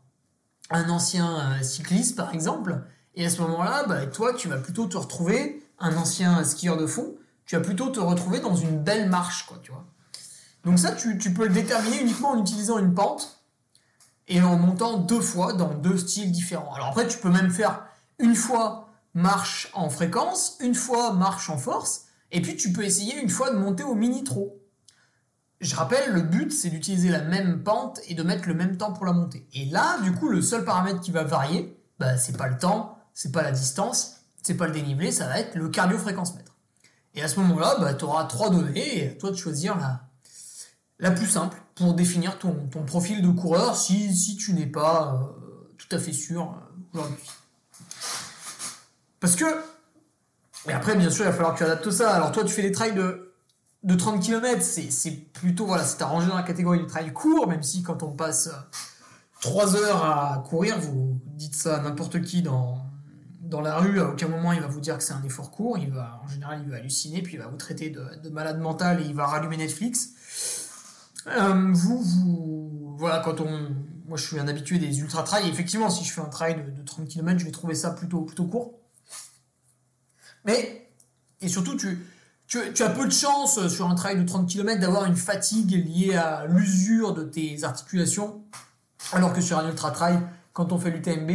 un 0.70 0.88
ancien 0.88 1.38
euh, 1.38 1.62
cycliste 1.62 2.16
par 2.16 2.32
exemple, 2.32 2.84
et 3.16 3.26
à 3.26 3.30
ce 3.30 3.40
moment-là, 3.42 3.84
bah, 3.86 4.06
toi, 4.06 4.34
tu 4.34 4.48
vas 4.48 4.58
plutôt 4.58 4.86
te 4.86 4.96
retrouver, 4.96 5.66
un 5.80 5.96
ancien 5.96 6.44
skieur 6.44 6.76
de 6.76 6.86
fond, 6.86 7.16
tu 7.44 7.56
vas 7.56 7.62
plutôt 7.62 7.90
te 7.90 7.98
retrouver 7.98 8.38
dans 8.38 8.54
une 8.54 8.78
belle 8.78 9.08
marche, 9.08 9.46
quoi, 9.46 9.58
tu 9.62 9.72
vois. 9.72 9.84
Donc 10.64 10.78
ça, 10.78 10.92
tu, 10.92 11.18
tu 11.18 11.34
peux 11.34 11.48
le 11.48 11.54
déterminer 11.54 12.00
uniquement 12.00 12.30
en 12.30 12.40
utilisant 12.40 12.78
une 12.78 12.94
pente 12.94 13.39
et 14.30 14.40
en 14.40 14.56
montant 14.56 14.96
deux 14.96 15.20
fois 15.20 15.52
dans 15.52 15.74
deux 15.74 15.98
styles 15.98 16.30
différents. 16.30 16.72
Alors 16.72 16.88
après, 16.88 17.06
tu 17.06 17.18
peux 17.18 17.28
même 17.28 17.50
faire 17.50 17.84
une 18.18 18.36
fois 18.36 18.88
marche 19.12 19.68
en 19.74 19.90
fréquence, 19.90 20.56
une 20.60 20.76
fois 20.76 21.12
marche 21.12 21.50
en 21.50 21.58
force, 21.58 22.06
et 22.30 22.40
puis 22.40 22.56
tu 22.56 22.72
peux 22.72 22.84
essayer 22.84 23.20
une 23.20 23.28
fois 23.28 23.50
de 23.50 23.56
monter 23.56 23.82
au 23.82 23.96
mini 23.96 24.22
trot. 24.22 24.56
Je 25.60 25.74
rappelle, 25.74 26.12
le 26.12 26.22
but 26.22 26.52
c'est 26.52 26.70
d'utiliser 26.70 27.08
la 27.08 27.22
même 27.22 27.64
pente 27.64 28.00
et 28.06 28.14
de 28.14 28.22
mettre 28.22 28.46
le 28.48 28.54
même 28.54 28.76
temps 28.76 28.92
pour 28.92 29.04
la 29.04 29.12
montée. 29.12 29.46
Et 29.52 29.66
là, 29.66 29.98
du 30.00 30.12
coup, 30.12 30.28
le 30.28 30.40
seul 30.40 30.64
paramètre 30.64 31.00
qui 31.00 31.10
va 31.10 31.24
varier, 31.24 31.76
bah, 31.98 32.16
c'est 32.16 32.36
pas 32.36 32.46
le 32.46 32.56
temps, 32.56 32.98
c'est 33.12 33.32
pas 33.32 33.42
la 33.42 33.50
distance, 33.50 34.20
c'est 34.42 34.54
pas 34.54 34.68
le 34.68 34.72
dénivelé, 34.72 35.10
ça 35.10 35.26
va 35.26 35.40
être 35.40 35.56
le 35.56 35.68
cardio-fréquence 35.68 36.36
mètre. 36.36 36.54
Et 37.16 37.22
à 37.22 37.26
ce 37.26 37.40
moment-là, 37.40 37.76
bah, 37.80 37.94
tu 37.94 38.04
auras 38.04 38.24
trois 38.24 38.48
données 38.48 38.98
et 38.98 39.08
à 39.08 39.14
toi 39.14 39.32
de 39.32 39.36
choisir 39.36 39.76
la, 39.76 40.02
la 41.00 41.10
plus 41.10 41.26
simple 41.26 41.60
pour 41.80 41.94
définir 41.94 42.38
ton, 42.38 42.52
ton 42.70 42.84
profil 42.84 43.22
de 43.22 43.30
coureur 43.30 43.74
si, 43.74 44.14
si 44.14 44.36
tu 44.36 44.52
n'es 44.52 44.66
pas 44.66 45.14
euh, 45.14 45.72
tout 45.78 45.96
à 45.96 45.98
fait 45.98 46.12
sûr 46.12 46.42
euh, 46.42 46.92
aujourd'hui. 46.92 47.30
Parce 49.18 49.34
que, 49.34 49.46
et 50.68 50.72
après, 50.72 50.94
bien 50.94 51.08
sûr, 51.08 51.24
il 51.24 51.28
va 51.28 51.32
falloir 51.32 51.54
que 51.54 51.58
tu 51.58 51.64
adaptes 51.64 51.90
ça. 51.90 52.14
Alors, 52.14 52.32
toi, 52.32 52.44
tu 52.44 52.52
fais 52.52 52.60
des 52.60 52.70
trails 52.70 52.92
de, 52.92 53.32
de 53.82 53.94
30 53.94 54.22
km, 54.22 54.62
c'est 54.62 55.10
plutôt, 55.32 55.64
voilà, 55.64 55.82
c'est 55.84 56.02
arrangé 56.02 56.28
dans 56.28 56.36
la 56.36 56.42
catégorie 56.42 56.80
du 56.80 56.86
trail 56.86 57.14
court, 57.14 57.48
même 57.48 57.62
si 57.62 57.82
quand 57.82 58.02
on 58.02 58.12
passe 58.12 58.50
3 59.40 59.74
heures 59.76 60.04
à 60.04 60.44
courir, 60.46 60.78
vous 60.78 61.18
dites 61.24 61.54
ça 61.54 61.78
à 61.78 61.80
n'importe 61.80 62.20
qui 62.20 62.42
dans, 62.42 62.76
dans 63.40 63.62
la 63.62 63.78
rue, 63.78 64.00
à 64.00 64.10
aucun 64.10 64.28
moment 64.28 64.52
il 64.52 64.60
va 64.60 64.66
vous 64.66 64.80
dire 64.80 64.98
que 64.98 65.02
c'est 65.02 65.14
un 65.14 65.22
effort 65.22 65.50
court, 65.50 65.78
il 65.78 65.90
va, 65.90 66.20
en 66.22 66.28
général, 66.28 66.60
il 66.62 66.70
va 66.70 66.76
halluciner, 66.76 67.22
puis 67.22 67.36
il 67.36 67.38
va 67.38 67.46
vous 67.46 67.56
traiter 67.56 67.88
de 67.88 68.28
malade 68.28 68.60
mental 68.60 69.00
et 69.00 69.04
il 69.06 69.14
va 69.14 69.26
rallumer 69.26 69.56
Netflix. 69.56 70.10
Euh, 71.26 71.72
vous, 71.72 72.02
vous, 72.02 72.96
voilà, 72.98 73.20
quand 73.20 73.40
on, 73.40 73.70
moi 74.06 74.16
je 74.16 74.26
suis 74.26 74.38
un 74.38 74.48
habitué 74.48 74.78
des 74.78 75.00
ultra 75.00 75.22
trails, 75.22 75.48
effectivement, 75.48 75.90
si 75.90 76.04
je 76.04 76.12
fais 76.12 76.20
un 76.20 76.28
trail 76.28 76.56
de, 76.56 76.70
de 76.70 76.82
30 76.82 77.08
km, 77.08 77.38
je 77.38 77.44
vais 77.44 77.50
trouver 77.50 77.74
ça 77.74 77.90
plutôt, 77.90 78.22
plutôt 78.22 78.44
court. 78.44 78.74
Mais, 80.44 80.90
et 81.40 81.48
surtout, 81.48 81.76
tu, 81.76 81.98
as 82.82 82.90
peu 82.90 83.06
de 83.06 83.12
chance 83.12 83.68
sur 83.68 83.88
un 83.88 83.94
trail 83.94 84.18
de 84.18 84.26
30 84.26 84.48
km 84.48 84.80
d'avoir 84.80 85.04
une 85.04 85.16
fatigue 85.16 85.72
liée 85.86 86.14
à 86.14 86.46
l'usure 86.46 87.14
de 87.14 87.22
tes 87.22 87.64
articulations, 87.64 88.42
alors 89.12 89.32
que 89.32 89.40
sur 89.40 89.58
un 89.58 89.68
ultra 89.68 89.90
trail, 89.90 90.20
quand 90.52 90.72
on 90.72 90.78
fait 90.78 90.90
l'UTMB, 90.90 91.30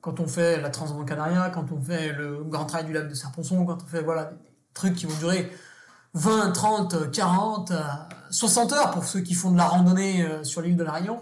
quand 0.00 0.20
on 0.20 0.26
fait 0.26 0.60
la 0.60 0.68
Transgrande 0.68 1.08
Canaria, 1.08 1.50
quand 1.50 1.72
on 1.72 1.80
fait 1.80 2.12
le 2.12 2.44
Grand 2.44 2.66
Trail 2.66 2.84
du 2.84 2.92
lac 2.92 3.08
de 3.08 3.14
Serponçon, 3.14 3.64
quand 3.64 3.82
on 3.82 3.86
fait 3.86 4.02
voilà, 4.02 4.24
des 4.24 4.36
trucs 4.74 4.94
qui 4.94 5.06
vont 5.06 5.16
durer 5.16 5.50
20, 6.12 6.52
30, 6.52 7.10
40, 7.10 7.72
60 8.34 8.72
heures 8.72 8.90
pour 8.90 9.04
ceux 9.04 9.20
qui 9.20 9.34
font 9.34 9.50
de 9.52 9.56
la 9.56 9.66
randonnée 9.66 10.22
euh, 10.22 10.42
sur 10.42 10.60
l'île 10.60 10.76
de 10.76 10.82
la 10.82 10.92
Réunion, 10.92 11.20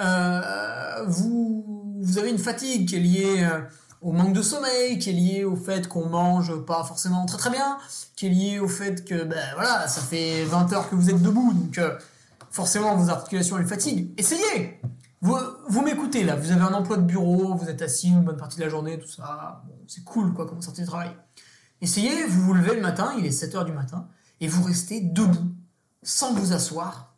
euh, 0.00 1.04
vous, 1.06 1.94
vous 2.00 2.18
avez 2.18 2.30
une 2.30 2.38
fatigue 2.38 2.88
qui 2.88 2.96
est 2.96 3.00
liée 3.00 3.44
euh, 3.44 3.60
au 4.02 4.12
manque 4.12 4.32
de 4.32 4.42
sommeil, 4.42 4.98
qui 4.98 5.10
est 5.10 5.12
lié 5.12 5.44
au 5.44 5.56
fait 5.56 5.88
qu'on 5.88 6.08
mange 6.08 6.54
pas 6.64 6.82
forcément 6.84 7.26
très 7.26 7.38
très 7.38 7.50
bien, 7.50 7.78
qui 8.16 8.26
est 8.26 8.30
lié 8.30 8.58
au 8.58 8.68
fait 8.68 9.04
que 9.04 9.24
ben 9.24 9.44
voilà, 9.54 9.86
ça 9.86 10.00
fait 10.00 10.44
20 10.44 10.72
heures 10.72 10.90
que 10.90 10.96
vous 10.96 11.10
êtes 11.10 11.22
debout, 11.22 11.52
donc 11.52 11.80
forcément 12.50 12.96
vos 12.96 13.08
articulations 13.08 13.58
elles 13.58 13.66
fatiguent. 13.66 14.12
Essayez. 14.18 14.80
Vous, 15.20 15.36
vous 15.68 15.82
m'écoutez 15.82 16.22
là, 16.22 16.36
vous 16.36 16.52
avez 16.52 16.60
un 16.60 16.74
emploi 16.74 16.96
de 16.96 17.02
bureau, 17.02 17.56
vous 17.56 17.68
êtes 17.68 17.82
assis 17.82 18.08
une 18.08 18.22
bonne 18.22 18.36
partie 18.36 18.58
de 18.58 18.62
la 18.62 18.68
journée, 18.68 19.00
tout 19.00 19.08
ça, 19.08 19.64
c'est 19.88 20.04
cool 20.04 20.32
quoi 20.32 20.46
comme 20.46 20.62
sortie 20.62 20.82
de 20.82 20.86
travail. 20.86 21.10
Essayez, 21.80 22.24
vous 22.26 22.42
vous 22.42 22.54
levez 22.54 22.76
le 22.76 22.80
matin, 22.80 23.12
il 23.18 23.26
est 23.26 23.32
7 23.32 23.56
heures 23.56 23.64
du 23.64 23.72
matin, 23.72 24.06
et 24.40 24.46
vous 24.46 24.62
restez 24.62 25.00
debout, 25.00 25.54
sans 26.02 26.32
vous 26.34 26.52
asseoir. 26.52 27.14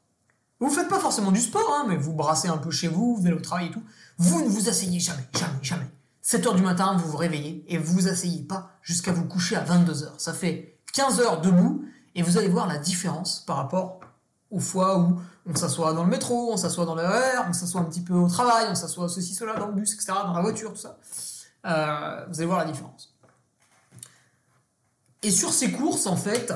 Vous 0.61 0.71
faites 0.71 0.88
pas 0.88 1.01
forcément 1.01 1.33
du 1.33 1.40
sport, 1.40 1.73
hein, 1.75 1.87
mais 1.88 1.97
vous 1.97 2.12
brassez 2.12 2.49
un 2.49 2.59
peu 2.59 2.71
chez 2.71 2.88
vous, 2.88 3.16
vous 3.16 3.27
allez 3.27 3.37
au 3.37 3.40
travail 3.40 3.66
et 3.66 3.71
tout. 3.71 3.83
Vous 4.19 4.43
ne 4.43 4.49
vous 4.49 4.69
asseyez 4.69 5.01
jamais, 5.01 5.27
jamais, 5.33 5.59
jamais. 5.62 5.90
7 6.23 6.47
heures 6.47 6.55
du 6.55 6.62
matin, 6.62 6.97
vous 6.97 7.11
vous 7.11 7.16
réveillez 7.16 7.64
et 7.69 7.79
vous 7.79 7.95
vous 7.95 8.09
asseyez 8.09 8.43
pas 8.43 8.73
jusqu'à 8.83 9.12
vous 9.12 9.25
coucher 9.25 9.57
à 9.57 9.61
22 9.61 10.05
heures. 10.05 10.21
Ça 10.21 10.35
fait 10.35 10.79
15 10.93 11.21
heures 11.21 11.40
debout 11.40 11.85
et 12.14 12.23
vous 12.23 12.37
allez 12.37 12.49
voir 12.49 12.66
la 12.66 12.79
différence 12.79 13.40
par 13.40 13.57
rapport 13.57 14.01
aux 14.51 14.59
fois 14.59 14.99
où 14.99 15.19
on 15.47 15.55
s'assoit 15.55 15.95
dans 15.95 16.05
le 16.05 16.11
métro, 16.11 16.53
on 16.53 16.57
s'assoit 16.57 16.85
dans 16.85 16.95
le 16.95 17.03
RER, 17.03 17.47
on 17.49 17.53
s'assoit 17.53 17.81
un 17.81 17.85
petit 17.85 18.03
peu 18.03 18.14
au 18.14 18.29
travail, 18.29 18.66
on 18.69 18.75
s'assoit 18.75 19.09
ceci, 19.09 19.35
cela, 19.35 19.55
dans 19.55 19.69
le 19.69 19.75
bus, 19.75 19.95
etc., 19.95 20.12
dans 20.25 20.35
la 20.35 20.43
voiture, 20.43 20.73
tout 20.73 20.81
ça. 20.81 20.99
Euh, 21.66 22.27
vous 22.29 22.38
allez 22.38 22.47
voir 22.47 22.59
la 22.59 22.64
différence. 22.64 23.14
Et 25.23 25.31
sur 25.31 25.53
ces 25.53 25.71
courses, 25.71 26.07
en 26.07 26.16
fait, 26.16 26.53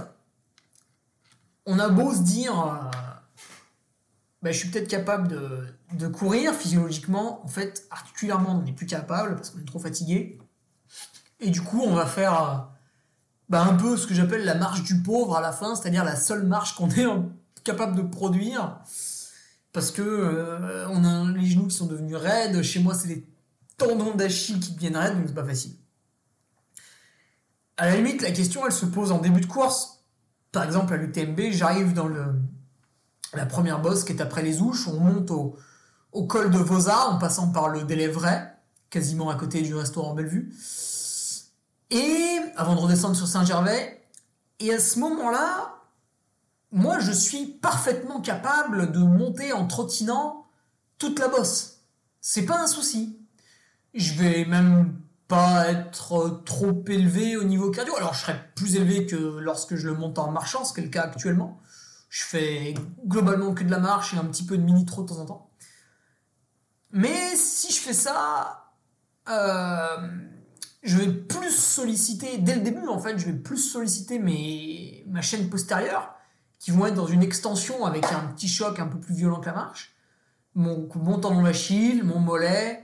on 1.67 1.79
a 1.79 1.89
beau 1.89 2.13
se 2.13 2.23
dire, 2.23 2.59
euh, 2.59 2.97
ben, 4.43 4.53
je 4.53 4.59
suis 4.59 4.69
peut-être 4.69 4.89
capable 4.89 5.29
de, 5.29 6.09
courir 6.09 6.55
physiologiquement, 6.55 7.45
en 7.45 7.49
fait, 7.49 7.87
articulairement, 7.91 8.59
on 8.59 8.63
n'est 8.63 8.73
plus 8.73 8.87
capable 8.87 9.37
parce 9.37 9.51
qu'on 9.51 9.61
est 9.61 9.67
trop 9.67 9.79
fatigué. 9.79 10.39
Et 11.41 11.51
du 11.51 11.63
coup, 11.63 11.81
on 11.83 11.95
va 11.95 12.07
faire 12.07 12.69
ben, 13.49 13.63
un 13.63 13.75
peu 13.75 13.97
ce 13.97 14.07
que 14.07 14.15
j'appelle 14.15 14.45
la 14.45 14.55
marche 14.55 14.83
du 14.83 15.03
pauvre 15.03 15.37
à 15.37 15.41
la 15.41 15.53
fin, 15.53 15.75
c'est-à-dire 15.75 16.05
la 16.05 16.17
seule 16.17 16.45
marche 16.45 16.75
qu'on 16.75 16.91
est 16.91 17.07
capable 17.65 17.97
de 17.97 18.03
produire 18.03 18.81
parce 19.75 19.91
que 19.91 20.03
euh, 20.03 20.87
on 20.89 21.05
a 21.05 21.31
les 21.37 21.47
genoux 21.47 21.67
qui 21.67 21.77
sont 21.77 21.87
devenus 21.87 22.17
raides. 22.17 22.63
Chez 22.63 22.81
moi, 22.81 22.95
c'est 22.95 23.09
les 23.09 23.27
tendons 23.77 24.15
d'Achille 24.15 24.61
qui 24.61 24.73
deviennent 24.73 24.97
raides, 24.97 25.17
donc 25.17 25.25
c'est 25.27 25.35
pas 25.35 25.45
facile. 25.45 25.73
À 27.77 27.89
la 27.89 27.97
limite, 27.97 28.23
la 28.23 28.31
question, 28.31 28.65
elle 28.65 28.73
se 28.73 28.87
pose 28.87 29.11
en 29.11 29.19
début 29.19 29.41
de 29.41 29.47
course. 29.47 29.94
Par 30.55 30.63
exemple, 30.63 30.95
à 30.95 30.97
l'UTMB, 30.97 31.51
j'arrive 31.51 31.95
dans 31.95 32.07
le, 32.07 32.27
la 33.35 33.45
première 33.45 33.83
bosse 33.83 34.05
qui 34.05 34.13
est 34.13 34.21
après 34.21 34.41
les 34.41 34.63
Ouches, 34.63 34.87
on 34.87 35.01
monte 35.01 35.33
au, 35.33 36.27
col 36.27 36.53
de 36.53 36.59
Vosa 36.59 37.09
en 37.09 37.19
passant 37.19 37.51
par 37.51 37.69
le 37.69 37.83
Délévray, 37.83 38.41
quasiment 38.89 39.31
à 39.31 39.35
côté 39.35 39.63
du 39.63 39.75
restaurant 39.75 40.15
Bellevue. 40.15 40.55
Et 41.91 42.39
avant 42.57 42.77
de 42.77 42.81
redescendre 42.81 43.17
sur 43.17 43.27
Saint-Gervais, 43.27 44.01
et 44.61 44.73
à 44.73 44.79
ce 44.79 45.01
moment-là, 45.01 45.75
moi 46.71 47.01
je 47.01 47.11
suis 47.11 47.47
parfaitement 47.47 48.21
capable 48.21 48.93
de 48.93 49.01
monter 49.01 49.53
en 49.53 49.67
trottinant 49.67 50.47
toute 50.99 51.19
la 51.19 51.27
bosse. 51.27 51.81
C'est 52.21 52.47
pas 52.47 52.63
un 52.63 52.69
souci. 52.69 53.19
Je 53.93 54.15
vais 54.15 54.45
même 54.45 55.01
pas 55.29 55.69
être 55.69 56.43
trop 56.45 56.85
élevé 56.89 57.37
au 57.37 57.45
niveau 57.45 57.71
cardio. 57.71 57.97
Alors 57.97 58.15
je 58.15 58.21
serais 58.21 58.51
plus 58.55 58.77
élevé 58.77 59.07
que 59.07 59.17
lorsque 59.17 59.77
je 59.77 59.89
le 59.89 59.95
monte 59.95 60.19
en 60.19 60.31
marchant, 60.31 60.65
ce 60.65 60.73
qui 60.73 60.81
est 60.81 60.85
le 60.85 60.91
cas 60.91 61.03
actuellement. 61.03 61.61
Je 62.11 62.23
fais 62.23 62.75
globalement 63.07 63.55
que 63.55 63.65
de 63.65 63.71
la 63.71 63.81
marche 63.81 64.15
et 64.15 64.19
un 64.19 64.25
petit 64.25 64.45
peu 64.45 64.57
de 64.57 64.63
mini-trot 64.63 65.03
de 65.03 65.09
temps 65.09 65.19
en 65.19 65.27
temps. 65.27 65.51
Mais 66.93 67.35
si 67.35 67.73
je 67.73 67.81
fais 67.81 67.93
ça, 67.93 68.73
euh, 69.29 69.97
je 70.83 70.97
vais 70.97 71.13
plus 71.13 71.51
solliciter, 71.51 72.39
dès 72.39 72.55
le 72.55 72.61
début 72.61 72.87
en 72.87 73.01
fait, 73.01 73.19
je 73.19 73.27
vais 73.27 73.33
plus 73.33 73.59
solliciter 73.59 74.21
mes, 74.21 75.05
ma 75.09 75.23
chaîne 75.23 75.51
postérieure, 75.51 76.15
qui 76.61 76.71
vont 76.71 76.87
être 76.87 76.95
dans 76.95 77.07
une 77.07 77.23
extension 77.23 77.85
avec 77.85 78.05
un 78.13 78.29
petit 78.29 78.49
choc 78.49 78.79
un 78.79 78.87
peu 78.87 79.01
plus 79.01 79.15
violent 79.15 79.41
que 79.41 79.47
la 79.47 79.55
marche. 79.55 79.95
Mon, 80.55 80.89
mon 80.95 81.19
tendon 81.19 81.43
d'Achille, 81.43 82.05
mon 82.05 82.21
mollet, 82.21 82.84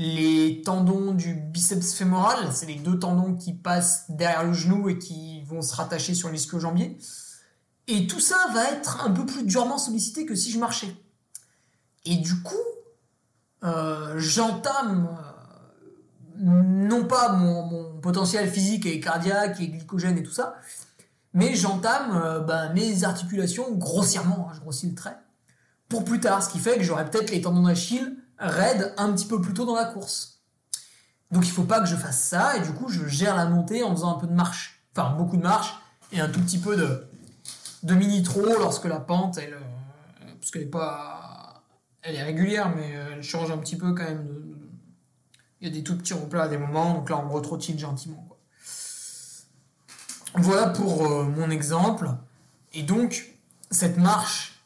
les 0.00 0.62
tendons 0.64 1.12
du 1.12 1.34
biceps 1.34 1.92
fémoral, 1.92 2.50
c'est 2.52 2.66
les 2.66 2.76
deux 2.76 3.00
tendons 3.00 3.34
qui 3.34 3.52
passent 3.52 4.04
derrière 4.08 4.44
le 4.44 4.52
genou 4.52 4.88
et 4.88 4.96
qui 4.96 5.42
vont 5.42 5.60
se 5.60 5.74
rattacher 5.74 6.14
sur 6.14 6.30
l'ischio-jambier. 6.30 6.96
Et 7.88 8.06
tout 8.06 8.20
ça 8.20 8.36
va 8.54 8.70
être 8.70 9.04
un 9.04 9.10
peu 9.10 9.26
plus 9.26 9.42
durement 9.42 9.76
sollicité 9.76 10.24
que 10.24 10.36
si 10.36 10.52
je 10.52 10.60
marchais. 10.60 10.94
Et 12.04 12.14
du 12.14 12.40
coup, 12.42 12.54
euh, 13.64 14.14
j'entame 14.18 15.08
euh, 16.38 16.44
non 16.44 17.04
pas 17.04 17.32
mon, 17.32 17.98
potentiel 18.00 18.48
physique 18.48 18.86
et 18.86 19.00
cardiaque 19.00 19.60
et 19.60 19.66
glycogène 19.66 20.16
et 20.16 20.22
tout 20.22 20.30
ça, 20.30 20.54
mais 21.34 21.56
j'entame 21.56 22.12
euh, 22.14 22.38
bah, 22.38 22.68
mes 22.68 23.02
articulations 23.02 23.72
grossièrement, 23.72 24.46
hein, 24.48 24.52
je 24.54 24.60
grossis 24.60 24.88
le 24.88 24.94
trait, 24.94 25.18
pour 25.88 26.04
plus 26.04 26.20
tard, 26.20 26.44
ce 26.44 26.50
qui 26.50 26.60
fait 26.60 26.76
que 26.76 26.84
j'aurai 26.84 27.10
peut-être 27.10 27.32
les 27.32 27.40
tendons 27.40 27.64
d'Achille 27.64 28.16
raides 28.38 28.94
un 28.96 29.12
petit 29.12 29.26
peu 29.26 29.40
plus 29.40 29.54
tôt 29.54 29.64
dans 29.64 29.74
la 29.74 29.84
course. 29.84 30.40
Donc 31.30 31.46
il 31.46 31.50
faut 31.50 31.64
pas 31.64 31.80
que 31.80 31.86
je 31.86 31.96
fasse 31.96 32.22
ça, 32.22 32.56
et 32.56 32.60
du 32.60 32.72
coup 32.72 32.88
je 32.88 33.06
gère 33.06 33.36
la 33.36 33.46
montée 33.46 33.82
en 33.82 33.94
faisant 33.94 34.16
un 34.16 34.18
peu 34.18 34.26
de 34.26 34.32
marche, 34.32 34.82
enfin 34.96 35.10
beaucoup 35.10 35.36
de 35.36 35.42
marche, 35.42 35.74
et 36.12 36.20
un 36.20 36.28
tout 36.28 36.40
petit 36.40 36.58
peu 36.58 36.76
de, 36.76 37.06
de 37.82 37.94
mini 37.94 38.22
trop 38.22 38.46
lorsque 38.58 38.86
la 38.86 39.00
pente, 39.00 39.38
elle, 39.38 39.54
euh, 39.54 40.32
parce 40.40 40.50
qu'elle 40.50 40.62
est 40.62 40.66
pas, 40.66 41.62
elle 42.02 42.14
est 42.14 42.22
régulière, 42.22 42.74
mais 42.74 42.90
elle 42.90 43.22
change 43.22 43.50
un 43.50 43.58
petit 43.58 43.76
peu 43.76 43.92
quand 43.92 44.04
même. 44.04 44.26
De, 44.26 44.44
il 45.60 45.68
y 45.68 45.70
a 45.70 45.74
des 45.74 45.82
tout 45.82 45.96
petits 45.96 46.14
replats 46.14 46.44
à 46.44 46.48
des 46.48 46.56
moments, 46.56 46.94
donc 46.94 47.10
là 47.10 47.18
on 47.18 47.28
retrottine 47.28 47.78
gentiment. 47.78 48.24
Quoi. 48.28 48.38
Voilà 50.36 50.68
pour 50.68 51.04
euh, 51.04 51.24
mon 51.24 51.50
exemple. 51.50 52.10
Et 52.72 52.82
donc 52.82 53.34
cette 53.70 53.98
marche 53.98 54.62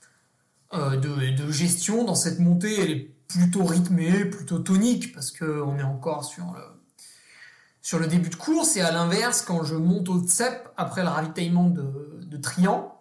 euh, 0.74 0.96
de, 0.96 1.50
gestion 1.50 2.04
dans 2.04 2.14
cette 2.14 2.38
montée. 2.38 2.80
Elle 2.80 2.90
est 2.90 3.11
plutôt 3.33 3.64
rythmée, 3.64 4.25
plutôt 4.25 4.59
tonique, 4.59 5.14
parce 5.14 5.31
qu'on 5.31 5.79
est 5.79 5.83
encore 5.83 6.25
sur 6.25 7.99
le, 7.99 8.07
début 8.07 8.29
de 8.29 8.37
course. 8.37 8.77
Et 8.77 8.81
à 8.81 8.92
l'inverse, 8.92 9.42
quand 9.42 9.64
je 9.64 9.75
monte 9.75 10.09
au 10.09 10.27
CEP, 10.27 10.68
après 10.77 11.03
le 11.03 11.09
ravitaillement 11.09 11.68
de, 11.68 12.37
Trian, 12.40 12.99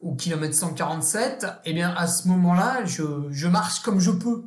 au 0.00 0.14
kilomètre 0.14 0.54
147, 0.54 1.44
et 1.44 1.70
eh 1.70 1.74
bien 1.74 1.92
à 1.94 2.06
ce 2.06 2.28
moment-là, 2.28 2.84
je, 2.84 3.46
marche 3.46 3.80
comme 3.80 4.00
je 4.00 4.12
peux. 4.12 4.44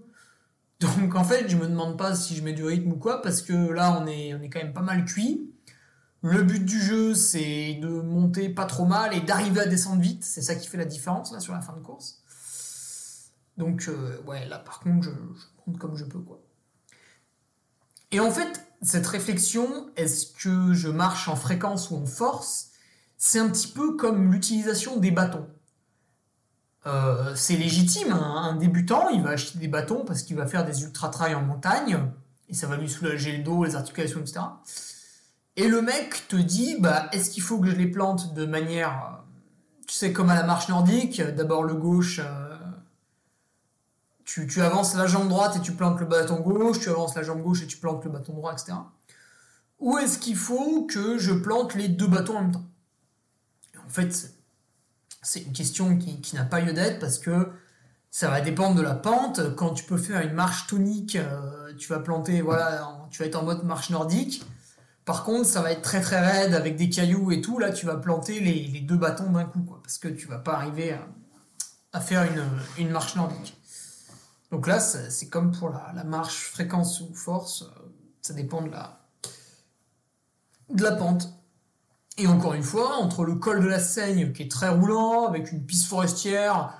Donc 0.80 1.16
en 1.16 1.24
fait, 1.24 1.48
je 1.48 1.58
me 1.58 1.68
demande 1.68 1.98
pas 1.98 2.16
si 2.16 2.36
je 2.36 2.44
mets 2.44 2.54
du 2.54 2.64
rythme 2.64 2.94
ou 2.94 2.96
quoi, 2.96 3.22
parce 3.22 3.42
que 3.42 3.54
là, 3.54 4.00
on 4.02 4.08
est, 4.08 4.34
on 4.34 4.40
quand 4.50 4.60
même 4.60 4.74
pas 4.74 4.82
mal 4.82 5.06
cuit. 5.06 5.52
Le 6.24 6.44
but 6.44 6.64
du 6.64 6.80
jeu, 6.80 7.14
c'est 7.14 7.76
de 7.82 7.88
monter 7.88 8.50
pas 8.50 8.66
trop 8.66 8.86
mal 8.86 9.14
et 9.16 9.22
d'arriver 9.22 9.62
à 9.62 9.66
descendre 9.66 10.02
vite. 10.02 10.24
C'est 10.24 10.42
ça 10.42 10.56
qui 10.56 10.68
fait 10.68 10.78
la 10.78 10.86
différence 10.86 11.32
là 11.32 11.40
sur 11.40 11.54
la 11.54 11.62
fin 11.62 11.74
de 11.74 11.80
course. 11.80 12.21
Donc 13.58 13.88
euh, 13.88 14.22
ouais, 14.24 14.48
là 14.48 14.60
par 14.60 14.80
contre, 14.80 15.04
je, 15.04 15.12
je, 15.12 15.46
monte 15.68 15.80
comme 15.80 15.96
je 15.96 16.06
peux 16.06 16.20
quoi. 16.20 16.42
Et 18.12 18.20
en 18.20 18.32
fait, 18.32 18.66
cette 18.82 19.08
réflexion, 19.08 19.90
est-ce 19.96 20.28
que 20.28 20.74
je 20.74 20.90
marche 20.90 21.28
en 21.28 21.36
fréquence 21.36 21.92
ou 21.92 21.96
en 21.96 22.06
force 22.06 22.72
C'est 23.18 23.40
un 23.40 23.50
petit 23.50 23.70
peu 23.70 23.96
comme 23.96 24.32
l'utilisation 24.32 24.98
des 24.98 25.12
bâtons. 25.12 25.48
Euh, 26.88 27.36
c'est 27.36 27.56
légitime, 27.56 28.12
hein. 28.12 28.42
un 28.44 28.56
débutant, 28.56 29.10
il 29.10 29.22
va 29.22 29.32
acheter 29.32 29.60
des 29.60 29.68
bâtons 29.68 30.04
parce 30.04 30.24
qu'il 30.24 30.36
va 30.36 30.48
faire 30.48 30.66
des 30.66 30.82
ultra-trails 30.82 31.36
en 31.36 31.44
montagne, 31.44 32.00
et 32.50 32.56
ça 32.56 32.66
va 32.66 32.76
lui 32.76 32.90
soulager 32.90 33.38
le 33.38 33.44
dos, 33.44 33.64
les 33.64 33.76
articulations, 33.76 34.20
etc. 34.20 34.40
Et 35.58 35.68
le 35.68 35.82
mec 35.84 36.28
te 36.28 36.36
dit, 36.36 36.78
bah, 36.80 37.08
est-ce 37.12 37.30
qu'il 37.30 37.44
faut 37.44 37.60
que 37.60 37.70
je 37.70 37.76
les 37.76 37.88
plante 37.88 38.34
de 38.34 38.48
manière, 38.48 38.90
euh, 38.90 39.22
tu 39.86 39.94
sais, 39.94 40.12
comme 40.12 40.32
à 40.32 40.36
la 40.36 40.44
marche 40.44 40.70
nordique, 40.70 41.22
d'abord 41.22 41.64
le 41.64 41.76
gauche, 41.76 42.20
tu, 44.34 44.62
avances 44.62 44.96
la 44.96 45.08
jambe 45.08 45.30
droite 45.30 45.56
et 45.58 45.62
tu 45.62 45.74
plantes 45.74 46.00
le 46.00 46.06
bâton 46.06 46.40
gauche, 46.40 46.80
tu 46.80 46.90
avances 46.90 47.16
la 47.16 47.24
jambe 47.24 47.42
gauche 47.42 47.64
et 47.64 47.68
tu 47.68 47.78
plantes 47.78 48.04
le 48.06 48.12
bâton 48.12 48.34
droit, 48.34 48.54
etc. 48.54 48.74
Ou 49.80 49.98
est-ce 49.98 50.18
qu'il 50.20 50.36
faut 50.36 50.86
que 50.86 51.18
je 51.18 51.34
plante 51.34 51.76
les 51.76 51.88
deux 51.88 52.08
bâtons 52.08 52.38
en 52.38 52.42
même 52.42 52.52
temps? 52.52 52.66
En 53.86 53.90
fait, 53.90 54.34
c'est 55.22 55.42
une 55.42 55.54
question 55.54 55.98
qui, 55.98 56.36
n'a 56.36 56.44
pas 56.44 56.62
lieu 56.62 56.74
d'être 56.74 57.00
parce 57.00 57.20
que 57.20 57.50
ça 58.10 58.30
va 58.30 58.42
dépendre 58.42 58.76
de 58.76 58.82
la 58.82 58.96
pente. 58.96 59.56
Quand 59.56 59.72
tu 59.72 59.84
peux 59.84 59.98
faire 59.98 60.22
une 60.22 60.34
marche 60.34 60.68
tonique, 60.68 61.16
euh, 61.16 61.74
tu 61.78 61.90
vas 61.90 62.00
planter, 62.00 62.42
voilà, 62.42 62.88
tu 63.10 63.22
vas 63.22 63.28
être 63.28 63.36
en 63.36 63.44
mode 63.44 63.64
marche 63.64 63.90
nordique. 63.90 64.46
Par 65.06 65.24
contre, 65.24 65.46
ça 65.46 65.62
va 65.62 65.72
être 65.72 65.82
très 65.82 66.02
très 66.02 66.20
raide 66.20 66.54
avec 66.54 66.76
des 66.76 66.90
cailloux 66.90 67.32
et 67.32 67.42
tout. 67.42 67.60
Là, 67.60 67.72
tu 67.72 67.86
vas 67.86 67.98
planter 67.98 68.40
les, 68.40 68.82
deux 68.82 68.98
bâtons 68.98 69.32
d'un 69.32 69.46
coup, 69.46 69.66
parce 69.82 69.98
que 69.98 70.08
tu 70.08 70.28
vas 70.28 70.38
pas 70.38 70.54
arriver 70.54 70.96
à, 71.92 72.00
faire 72.00 72.26
une, 72.78 72.90
marche 72.92 73.16
nordique. 73.16 73.58
Donc 74.52 74.68
là, 74.68 74.80
c'est 74.80 75.30
comme 75.30 75.52
pour 75.52 75.70
la, 75.70 76.04
marche 76.04 76.50
fréquence 76.50 77.02
ou 77.02 77.14
force, 77.14 77.64
euh, 77.64 77.90
ça 78.22 78.34
dépend 78.34 78.62
de 78.62 78.70
la, 78.70 79.00
de 80.70 80.84
la 80.84 80.92
pente. 80.92 81.30
Et 82.18 82.28
encore 82.28 82.54
une 82.54 82.64
fois, 82.64 82.98
entre 82.98 83.24
le 83.24 83.36
col 83.36 83.62
de 83.62 83.68
la 83.68 83.80
Seigne, 83.80 84.34
qui 84.34 84.44
est 84.44 84.52
très 84.52 84.70
roulant, 84.70 85.26
avec 85.26 85.52
une 85.52 85.66
piste 85.66 85.88
forestière, 85.88 86.74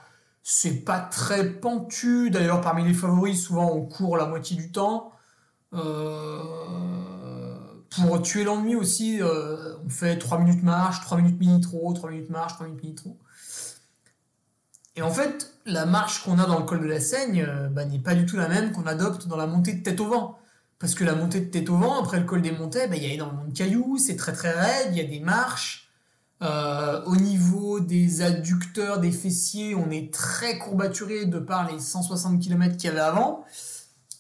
c'est 0.44 0.84
pas 0.84 1.00
très 1.00 1.50
pentu. 1.50 2.30
D'ailleurs, 2.30 2.62
parmi 2.62 2.84
les 2.84 2.94
favoris, 2.94 3.42
souvent 3.42 3.72
on 3.72 3.86
court 3.86 4.18
la 4.18 4.26
moitié 4.26 4.58
du 4.58 4.72
temps. 4.72 5.14
Euh 5.74 6.44
pour 7.92 8.22
tuer 8.22 8.44
l'ennui 8.44 8.76
aussi, 8.76 9.22
euh, 9.22 9.76
on 9.86 9.90
fait 9.90 10.18
3 10.18 10.40
minutes 10.40 10.64
marche, 10.64 11.02
3 11.02 11.18
minutes 11.18 11.40
mini 11.40 11.60
trop, 11.62 11.92
3 11.94 12.10
minutes 12.10 12.30
marche, 12.30 12.54
3 12.54 12.68
minutes 12.68 12.84
mini 12.84 12.96
trop. 12.96 13.18
Et 14.96 15.02
en 15.02 15.12
fait, 15.12 15.54
la 15.66 15.86
marche 15.86 16.24
qu'on 16.24 16.38
a 16.40 16.46
dans 16.46 16.60
le 16.60 16.66
col 16.66 16.82
de 16.82 16.88
la 16.88 17.00
Seigne 17.00 17.46
euh, 17.48 17.70
bah, 17.70 17.86
n'est 17.86 18.00
pas 18.00 18.14
du 18.14 18.26
tout 18.26 18.36
la 18.36 18.50
même 18.50 18.72
qu'on 18.72 18.86
adopte 18.86 19.28
dans 19.28 19.38
la 19.38 19.48
montée 19.48 19.74
de 19.74 19.84
tête 19.84 20.00
au 20.00 20.08
vent. 20.08 20.38
Parce 20.80 20.96
que 20.96 21.04
la 21.04 21.16
montée 21.16 21.40
de 21.40 21.46
tête 21.46 21.70
au 21.70 21.78
vent, 21.78 22.02
après 22.02 22.20
le 22.20 22.26
col 22.26 22.42
des 22.42 22.52
montées, 22.52 22.88
bah, 22.88 22.96
il 22.96 23.04
y 23.04 23.06
a 23.06 23.14
énormément 23.14 23.46
de 23.46 23.56
cailloux, 23.56 23.98
c'est 23.98 24.16
très 24.16 24.34
très 24.34 24.52
raide, 24.52 24.88
il 24.92 24.98
y 24.98 25.02
a 25.02 25.06
des 25.06 25.20
marches. 25.20 25.90
Euh, 26.42 27.04
au 27.06 27.16
niveau 27.16 27.80
des 27.80 28.24
adducteurs, 28.24 29.00
des 29.00 29.12
fessiers, 29.12 29.76
on 29.76 29.92
est 29.92 30.12
très 30.12 30.58
courbaturé 30.58 31.26
de 31.26 31.38
par 31.38 31.72
les 31.72 31.80
160 31.80 32.42
km 32.42 32.78
qu'il 32.78 32.90
y 32.90 32.92
avait 32.92 33.00
avant. 33.00 33.46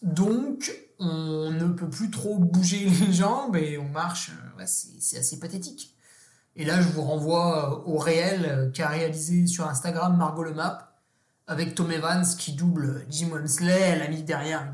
Donc, 0.03 0.71
on 0.99 1.51
ne 1.51 1.67
peut 1.73 1.89
plus 1.89 2.11
trop 2.11 2.37
bouger 2.37 2.87
les 3.05 3.11
jambes 3.11 3.55
et 3.55 3.77
on 3.77 3.89
marche. 3.89 4.31
Euh, 4.59 4.63
c'est 4.67 5.17
assez 5.17 5.39
pathétique. 5.39 5.95
Et 6.61 6.63
là, 6.63 6.79
je 6.79 6.87
vous 6.89 7.01
renvoie 7.01 7.71
euh, 7.71 7.91
au 7.91 7.97
réel 7.97 8.45
euh, 8.45 8.69
qu'a 8.69 8.87
réalisé 8.87 9.47
sur 9.47 9.67
Instagram 9.67 10.15
Margot 10.15 10.43
Le 10.43 10.53
Map 10.53 10.93
avec 11.47 11.73
Tom 11.73 11.91
Evans 11.91 12.23
qui 12.37 12.53
double 12.53 13.03
Jim 13.09 13.29
Wemsley. 13.31 13.79
Elle 13.79 14.03
a 14.03 14.07
mis 14.07 14.21
derrière 14.21 14.71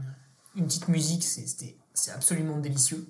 une, 0.56 0.66
petite 0.66 0.90
musique, 0.90 1.24
c'est 1.24 2.12
absolument 2.12 2.58
délicieux. 2.58 3.08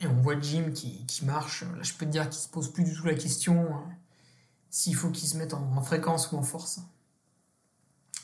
Et 0.00 0.06
on 0.06 0.14
voit 0.14 0.40
Jim 0.40 0.70
qui, 0.72 1.04
marche. 1.26 1.62
Là, 1.76 1.82
je 1.82 1.92
peux 1.92 2.06
te 2.06 2.10
dire 2.10 2.30
qu'il 2.30 2.40
se 2.40 2.48
pose 2.48 2.72
plus 2.72 2.84
du 2.84 2.94
tout 2.94 3.04
la 3.04 3.12
question 3.12 3.68
s'il 4.70 4.94
faut 4.94 5.10
qu'il 5.10 5.28
se 5.28 5.36
mette 5.36 5.52
en, 5.52 5.60
en, 5.76 5.82
fréquence 5.82 6.32
ou 6.32 6.38
en 6.38 6.42
force. 6.42 6.80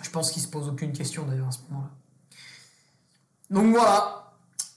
Je 0.00 0.08
pense 0.08 0.30
qu'il 0.30 0.40
se 0.40 0.48
pose 0.48 0.68
aucune 0.68 0.94
question 0.94 1.26
d'ailleurs 1.26 1.48
à 1.48 1.52
ce 1.52 1.58
moment-là. 1.68 1.90
Donc 3.50 3.74
voilà. 3.74 4.23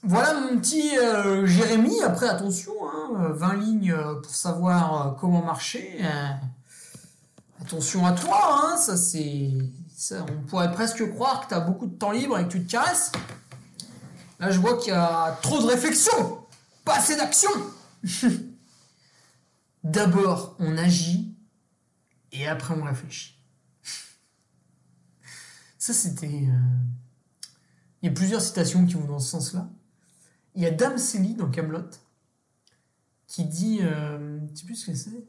Voilà 0.04 0.40
mon 0.40 0.58
petit 0.58 0.96
euh, 0.96 1.44
Jérémy. 1.44 2.02
Après, 2.02 2.28
attention, 2.28 2.72
20 3.12 3.48
hein, 3.48 3.56
lignes 3.56 3.92
euh, 3.92 4.14
pour 4.14 4.32
savoir 4.32 5.08
euh, 5.08 5.10
comment 5.18 5.42
marcher. 5.42 6.00
attention 7.60 8.06
à 8.06 8.12
toi, 8.12 8.38
hein, 8.62 8.76
ça 8.76 8.96
c'est. 8.96 9.50
on 10.12 10.42
pourrait 10.46 10.70
presque 10.70 11.12
croire 11.14 11.42
que 11.42 11.48
tu 11.48 11.54
as 11.54 11.60
beaucoup 11.60 11.86
de 11.86 11.96
temps 11.96 12.12
libre 12.12 12.38
et 12.38 12.44
que 12.44 12.52
tu 12.52 12.64
te 12.64 12.70
caresses. 12.70 13.10
Là, 14.38 14.52
je 14.52 14.60
vois 14.60 14.78
qu'il 14.78 14.92
y 14.92 14.96
a 14.96 15.36
trop 15.42 15.60
de 15.60 15.66
réflexion, 15.66 16.46
pas 16.84 16.98
assez 16.98 17.16
d'action. 17.16 17.50
D'abord, 19.82 20.54
on 20.60 20.78
agit 20.78 21.34
et 22.30 22.46
après, 22.46 22.74
on 22.74 22.84
réfléchit. 22.84 23.34
Ça, 25.76 25.92
c'était. 25.92 26.46
Il 28.00 28.06
y 28.06 28.08
a 28.08 28.12
plusieurs 28.12 28.40
citations 28.40 28.86
qui 28.86 28.94
vont 28.94 29.06
dans 29.06 29.18
ce 29.18 29.30
sens-là. 29.30 29.68
Il 30.58 30.64
y 30.64 30.66
a 30.66 30.72
Dame 30.72 30.98
Célie 30.98 31.34
dans 31.34 31.48
Camelot 31.48 31.88
qui 33.28 33.44
dit, 33.44 33.78
euh, 33.82 34.40
sais 34.56 34.66
plus 34.66 34.74
ce 34.74 34.86
que 34.90 34.96
c'est. 34.96 35.24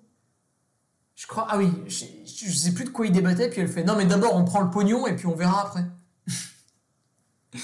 Je 1.15 1.27
crois, 1.27 1.45
ah 1.47 1.59
oui, 1.59 1.71
je, 1.85 2.05
je, 2.25 2.51
sais 2.51 2.73
plus 2.73 2.85
de 2.85 2.89
quoi 2.89 3.05
il 3.05 3.11
débattait, 3.11 3.47
puis 3.47 3.61
elle 3.61 3.67
fait, 3.67 3.83
non 3.83 3.95
mais 3.95 4.05
d'abord 4.05 4.35
on 4.35 4.43
prend 4.43 4.61
le 4.61 4.71
pognon 4.71 5.05
et 5.05 5.15
puis 5.15 5.27
on 5.27 5.35
verra 5.35 5.67
après. 5.67 5.85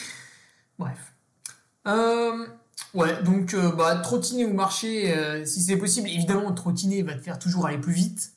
Bref. 0.78 1.16
Euh, 1.88 2.46
ouais, 2.94 3.24
donc 3.24 3.56
euh, 3.56 3.72
bah, 3.72 3.96
trottiner 3.96 4.46
ou 4.46 4.54
marcher, 4.54 5.18
euh, 5.18 5.44
si 5.44 5.64
c'est 5.64 5.78
possible, 5.78 6.08
évidemment 6.08 6.54
trottiner 6.54 7.02
va 7.02 7.16
te 7.16 7.22
faire 7.22 7.40
toujours 7.40 7.66
aller 7.66 7.80
plus 7.80 7.94
vite. 7.94 8.34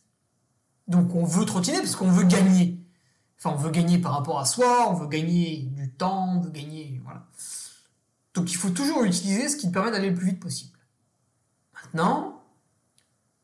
Donc 0.87 1.15
on 1.15 1.25
veut 1.25 1.45
trottiner 1.45 1.81
parce 1.81 1.97
qu'on 1.97 2.11
veut 2.11 2.25
gagner. 2.25 2.79
Enfin, 3.37 3.55
on 3.55 3.61
veut 3.61 3.71
gagner 3.71 3.99
par 3.99 4.15
rapport 4.15 4.41
à 4.41 4.47
soi, 4.47 4.89
on 4.89 4.95
veut 4.95 5.09
gagner 5.09 5.69
du 5.77 5.91
temps, 5.91 6.37
on 6.39 6.41
veut 6.41 6.51
gagner. 6.51 6.99
Voilà. 7.05 7.27
Donc 8.39 8.53
il 8.53 8.57
faut 8.57 8.71
toujours 8.71 9.03
utiliser 9.03 9.49
ce 9.49 9.57
qui 9.57 9.67
te 9.67 9.73
permet 9.73 9.91
d'aller 9.91 10.11
le 10.11 10.15
plus 10.15 10.27
vite 10.27 10.39
possible. 10.39 10.79
Maintenant, 11.75 12.41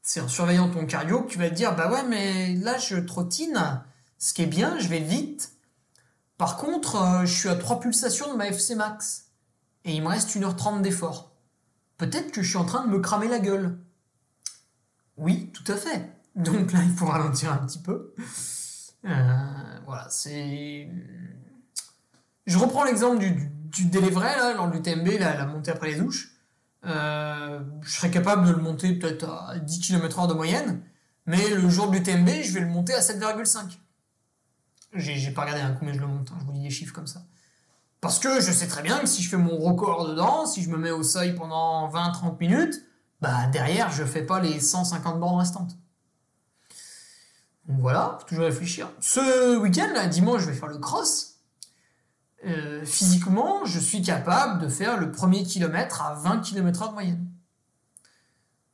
c'est 0.03 0.21
en 0.21 0.29
surveillant 0.29 0.71
ton 0.71 0.87
cardio 0.87 1.23
que 1.23 1.33
tu 1.33 1.37
vas 1.37 1.51
te 1.51 1.55
dire 1.55 1.75
bah 1.75 1.91
ouais, 1.91 2.05
mais 2.05 2.55
là 2.55 2.79
je 2.79 2.95
trottine, 2.95 3.83
ce 4.19 4.33
qui 4.33 4.43
est 4.43 4.47
bien, 4.47 4.79
je 4.79 4.87
vais 4.87 5.01
vite. 5.01 5.51
Par 6.39 6.59
contre, 6.59 6.95
euh, 6.95 7.27
je 7.27 7.35
suis 7.35 7.49
à 7.49 7.57
3 7.57 7.81
pulsations 7.81 8.33
de 8.33 8.37
ma 8.37 8.47
FC 8.47 8.77
max 8.77 9.33
et 9.85 9.93
il 9.97 10.01
me 10.01 10.07
reste 10.07 10.31
1h30 10.37 10.81
d'effort. 10.81 11.33
Peut-être 11.97 12.31
que 12.31 12.41
je 12.41 12.51
suis 12.51 12.59
en 12.59 12.65
train 12.65 12.87
de 12.87 12.91
me 12.93 13.01
cramer 13.01 13.27
la 13.27 13.41
gueule. 13.41 13.77
Oui, 15.17 15.51
tout 15.53 15.73
à 15.73 15.77
fait. 15.77 16.09
Donc 16.37 16.71
là, 16.71 16.79
il 16.85 16.95
faut 16.95 17.07
ralentir 17.07 17.53
un 17.53 17.67
petit 17.67 17.81
peu. 17.81 18.15
Euh, 19.07 19.79
voilà, 19.87 20.09
c'est. 20.09 20.89
Je 22.47 22.59
reprends 22.59 22.85
l'exemple 22.85 23.19
du, 23.19 23.51
du, 23.75 23.87
délai 23.87 24.11
vrai, 24.11 24.37
là, 24.37 24.55
lors 24.55 24.71
du 24.71 24.81
TMB, 24.81 25.09
la 25.19 25.47
montée 25.47 25.71
après 25.71 25.89
les 25.89 25.97
douches. 25.97 26.35
Euh, 26.87 27.61
je 27.83 27.91
serais 27.91 28.11
capable 28.11 28.47
de 28.47 28.53
le 28.53 28.59
monter 28.59 28.93
peut-être 28.95 29.29
à 29.29 29.59
10 29.59 29.81
km/h 29.81 30.29
de 30.29 30.35
moyenne, 30.35 30.83
mais 31.27 31.49
le 31.51 31.69
jour 31.69 31.91
du 31.91 32.03
TMB, 32.03 32.29
je 32.43 32.53
vais 32.53 32.61
le 32.61 32.67
monter 32.67 32.95
à 32.95 33.01
7,5. 33.01 33.79
J'ai 34.95 35.31
pas 35.31 35.43
regardé 35.43 35.63
un 35.63 35.73
combien 35.73 35.95
je 35.95 36.01
le 36.01 36.07
monte, 36.07 36.31
hein, 36.31 36.37
je 36.41 36.45
vous 36.45 36.53
dis 36.53 36.63
des 36.63 36.71
chiffres 36.71 36.95
comme 36.95 37.07
ça. 37.07 37.23
Parce 38.01 38.19
que 38.19 38.41
je 38.41 38.53
sais 38.53 38.67
très 38.67 38.83
bien 38.83 38.99
que 38.99 39.07
si 39.07 39.23
je 39.23 39.31
fais 39.31 39.39
mon 39.39 39.57
record 39.57 40.07
dedans, 40.07 40.47
si 40.47 40.63
je 40.63 40.69
me 40.69 40.77
mets 40.77 40.91
au 40.91 41.03
seuil 41.03 41.35
pendant 41.35 41.89
20-30 41.89 42.39
minutes, 42.39 42.85
bah 43.23 43.47
derrière, 43.47 43.91
je 43.91 44.05
fais 44.05 44.23
pas 44.23 44.41
les 44.41 44.61
150 44.61 45.19
bornes 45.19 45.39
restantes. 45.39 45.79
Donc 47.67 47.81
voilà, 47.81 48.19
faut 48.21 48.27
toujours 48.29 48.45
réfléchir. 48.45 48.91
Ce 49.01 49.57
week-end, 49.57 50.07
dimanche, 50.09 50.43
je 50.43 50.51
vais 50.51 50.53
faire 50.53 50.69
le 50.69 50.79
cross. 50.79 51.34
Euh, 52.47 52.85
physiquement, 52.85 53.65
je 53.65 53.79
suis 53.79 54.03
capable 54.03 54.61
de 54.61 54.69
faire 54.69 54.99
le 54.99 55.11
premier 55.11 55.45
kilomètre 55.45 56.03
à 56.03 56.15
20 56.15 56.41
km/h 56.41 56.89
de 56.89 56.93
moyenne. 56.93 57.27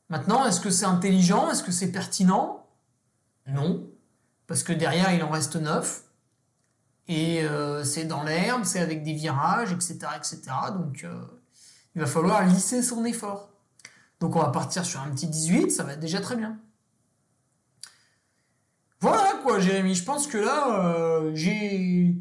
Maintenant, 0.09 0.45
est-ce 0.45 0.59
que 0.59 0.69
c'est 0.69 0.85
intelligent? 0.85 1.49
Est-ce 1.49 1.63
que 1.63 1.71
c'est 1.71 1.91
pertinent? 1.91 2.67
Non. 3.47 3.87
parce 4.47 4.63
que 4.63 4.71
derrière 4.73 5.13
il 5.13 5.23
en 5.23 5.29
reste 5.29 5.55
neuf. 5.55 6.03
Et 7.07 7.43
euh, 7.43 7.83
c'est 7.83 8.05
dans 8.05 8.23
l'herbe, 8.23 8.63
c'est 8.65 8.79
avec 8.79 9.03
des 9.03 9.13
virages, 9.13 9.71
etc. 9.71 9.99
etc. 10.15 10.41
Donc 10.73 11.03
euh, 11.03 11.21
il 11.95 12.01
va 12.01 12.07
falloir 12.07 12.45
lisser 12.45 12.83
son 12.83 13.03
effort. 13.05 13.49
Donc 14.19 14.35
on 14.35 14.39
va 14.39 14.49
partir 14.49 14.85
sur 14.85 15.01
un 15.01 15.09
petit 15.09 15.27
18, 15.27 15.71
ça 15.71 15.83
va 15.83 15.93
être 15.93 15.99
déjà 15.99 16.19
très 16.19 16.35
bien. 16.35 16.59
Voilà 18.99 19.39
quoi, 19.43 19.59
Jérémy. 19.59 19.95
Je 19.95 20.03
pense 20.03 20.27
que 20.27 20.37
là, 20.37 21.23
j'ai 21.33 22.15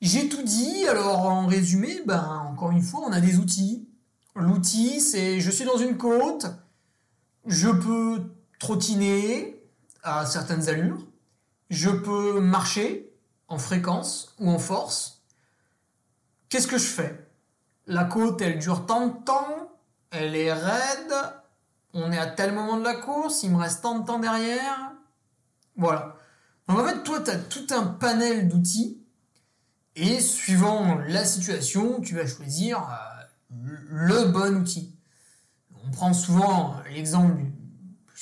j'ai 0.00 0.28
tout 0.28 0.42
dit. 0.42 0.86
Alors 0.88 1.26
en 1.26 1.46
résumé, 1.46 2.02
ben 2.06 2.48
encore 2.50 2.70
une 2.70 2.82
fois, 2.82 3.00
on 3.06 3.12
a 3.12 3.20
des 3.20 3.36
outils. 3.38 3.88
L'outil, 4.34 5.00
c'est 5.00 5.40
je 5.40 5.50
suis 5.50 5.64
dans 5.64 5.78
une 5.78 5.96
côte, 5.96 6.46
je 7.46 7.70
peux 7.70 8.22
trottiner 8.58 9.58
à 10.02 10.26
certaines 10.26 10.68
allures, 10.68 11.06
je 11.70 11.88
peux 11.88 12.38
marcher 12.40 13.10
en 13.48 13.56
fréquence 13.58 14.34
ou 14.38 14.50
en 14.50 14.58
force. 14.58 15.22
Qu'est-ce 16.50 16.66
que 16.66 16.76
je 16.76 16.86
fais? 16.86 17.26
La 17.86 18.04
côte, 18.04 18.42
elle 18.42 18.58
dure 18.58 18.84
tant 18.84 19.06
de 19.06 19.24
temps, 19.24 19.72
elle 20.10 20.36
est 20.36 20.52
raide, 20.52 21.14
on 21.94 22.12
est 22.12 22.18
à 22.18 22.26
tel 22.26 22.52
moment 22.52 22.76
de 22.76 22.84
la 22.84 22.94
course, 22.94 23.42
il 23.42 23.52
me 23.52 23.56
reste 23.56 23.82
tant 23.82 23.98
de 23.98 24.04
temps 24.04 24.18
derrière. 24.18 24.92
Voilà. 25.76 26.16
Donc 26.68 26.78
en 26.78 26.84
fait, 26.84 27.02
toi, 27.04 27.20
tu 27.20 27.30
as 27.30 27.38
tout 27.38 27.66
un 27.70 27.86
panel 27.86 28.48
d'outils 28.48 29.00
et 29.96 30.20
suivant 30.20 30.98
la 31.08 31.24
situation, 31.24 32.00
tu 32.00 32.14
vas 32.14 32.26
choisir 32.26 32.78
euh, 32.78 33.74
le 33.88 34.26
bon 34.26 34.56
outil. 34.56 34.94
On 35.84 35.90
prend 35.90 36.12
souvent 36.12 36.76
l'exemple 36.92 37.42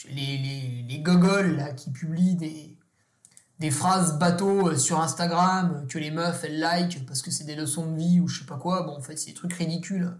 les, 0.08 0.38
les, 0.38 0.84
les 0.88 0.98
gogoles 1.00 1.56
là, 1.56 1.72
qui 1.72 1.90
publient 1.90 2.36
des, 2.36 3.70
phrases 3.70 4.18
bateau 4.18 4.68
euh, 4.68 4.76
sur 4.76 5.00
Instagram 5.00 5.86
que 5.88 5.98
les 5.98 6.10
meufs 6.10 6.44
elles 6.44 6.60
like 6.60 7.06
parce 7.06 7.22
que 7.22 7.30
c'est 7.30 7.44
des 7.44 7.54
leçons 7.54 7.90
de 7.90 7.96
vie 7.96 8.20
ou 8.20 8.28
je 8.28 8.40
sais 8.40 8.46
pas 8.46 8.58
quoi. 8.58 8.82
Bon, 8.82 8.96
en 8.96 9.00
fait, 9.00 9.16
c'est 9.16 9.30
des 9.30 9.34
trucs 9.34 9.54
ridicules 9.54 10.12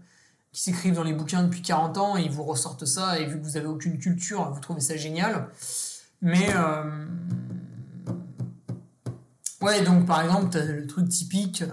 qui 0.51 0.61
s'écrivent 0.61 0.95
dans 0.95 1.03
les 1.03 1.13
bouquins 1.13 1.43
depuis 1.43 1.61
40 1.61 1.97
ans 1.99 2.17
et 2.17 2.23
ils 2.23 2.31
vous 2.31 2.43
ressortent 2.43 2.85
ça 2.85 3.19
et 3.19 3.25
vu 3.25 3.39
que 3.39 3.43
vous 3.43 3.55
avez 3.55 3.67
aucune 3.67 3.99
culture, 3.99 4.51
vous 4.51 4.59
trouvez 4.59 4.81
ça 4.81 4.97
génial. 4.97 5.49
Mais 6.21 6.49
euh, 6.55 7.05
ouais, 9.65 9.83
donc 9.83 10.05
par 10.05 10.21
exemple, 10.21 10.57
le 10.57 10.87
truc 10.87 11.09
typique, 11.09 11.63
euh, 11.63 11.71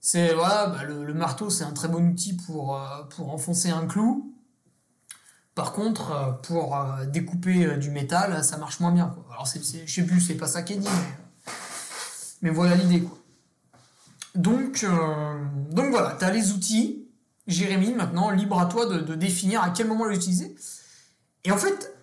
c'est 0.00 0.34
voilà, 0.34 0.66
bah, 0.66 0.84
le, 0.84 1.14
marteau, 1.14 1.50
c'est 1.50 1.64
un 1.64 1.72
très 1.72 1.88
bon 1.88 2.08
outil 2.08 2.36
pour, 2.36 2.80
pour 3.10 3.30
enfoncer 3.32 3.70
un 3.70 3.86
clou. 3.86 4.34
Par 5.60 5.72
contre, 5.72 6.12
euh, 6.12 6.32
pour 6.32 6.74
euh, 6.74 7.04
découper 7.04 7.66
euh, 7.66 7.76
du 7.76 7.90
métal, 7.90 8.42
ça 8.44 8.56
marche 8.56 8.80
moins 8.80 8.92
bien. 8.92 9.14
Alors, 9.30 9.46
je 9.46 9.58
sais 9.86 10.02
plus, 10.04 10.20
c'est 10.20 10.36
pas 10.36 10.46
ça 10.46 10.62
qui 10.62 10.74
est 10.74 10.76
dit, 10.76 10.88
mais, 12.40 12.48
voilà 12.48 12.76
l'idée. 12.76 13.06
Donc, 14.34 14.86
donc 15.70 15.90
voilà, 15.90 16.16
tu 16.18 16.24
as 16.24 16.30
les 16.30 16.52
outils. 16.52 17.06
Jérémy, 17.46 17.92
maintenant, 17.92 18.30
libre 18.30 18.58
à 18.58 18.66
toi 18.66 18.86
de, 18.86 19.14
définir 19.14 19.62
à 19.62 19.68
quel 19.68 19.88
moment 19.88 20.06
l'utiliser. 20.06 20.56
Et 21.44 21.50
en 21.50 21.58
fait, 21.58 21.94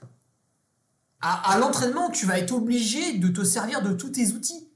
à, 1.22 1.58
l'entraînement, 1.58 2.12
tu 2.12 2.28
vas 2.28 2.38
être 2.38 2.52
obligé 2.52 3.18
de 3.18 3.30
te 3.30 3.44
servir 3.44 3.82
de 3.82 3.94
tous 3.94 4.10
tes 4.10 4.34
outils. 4.34 4.66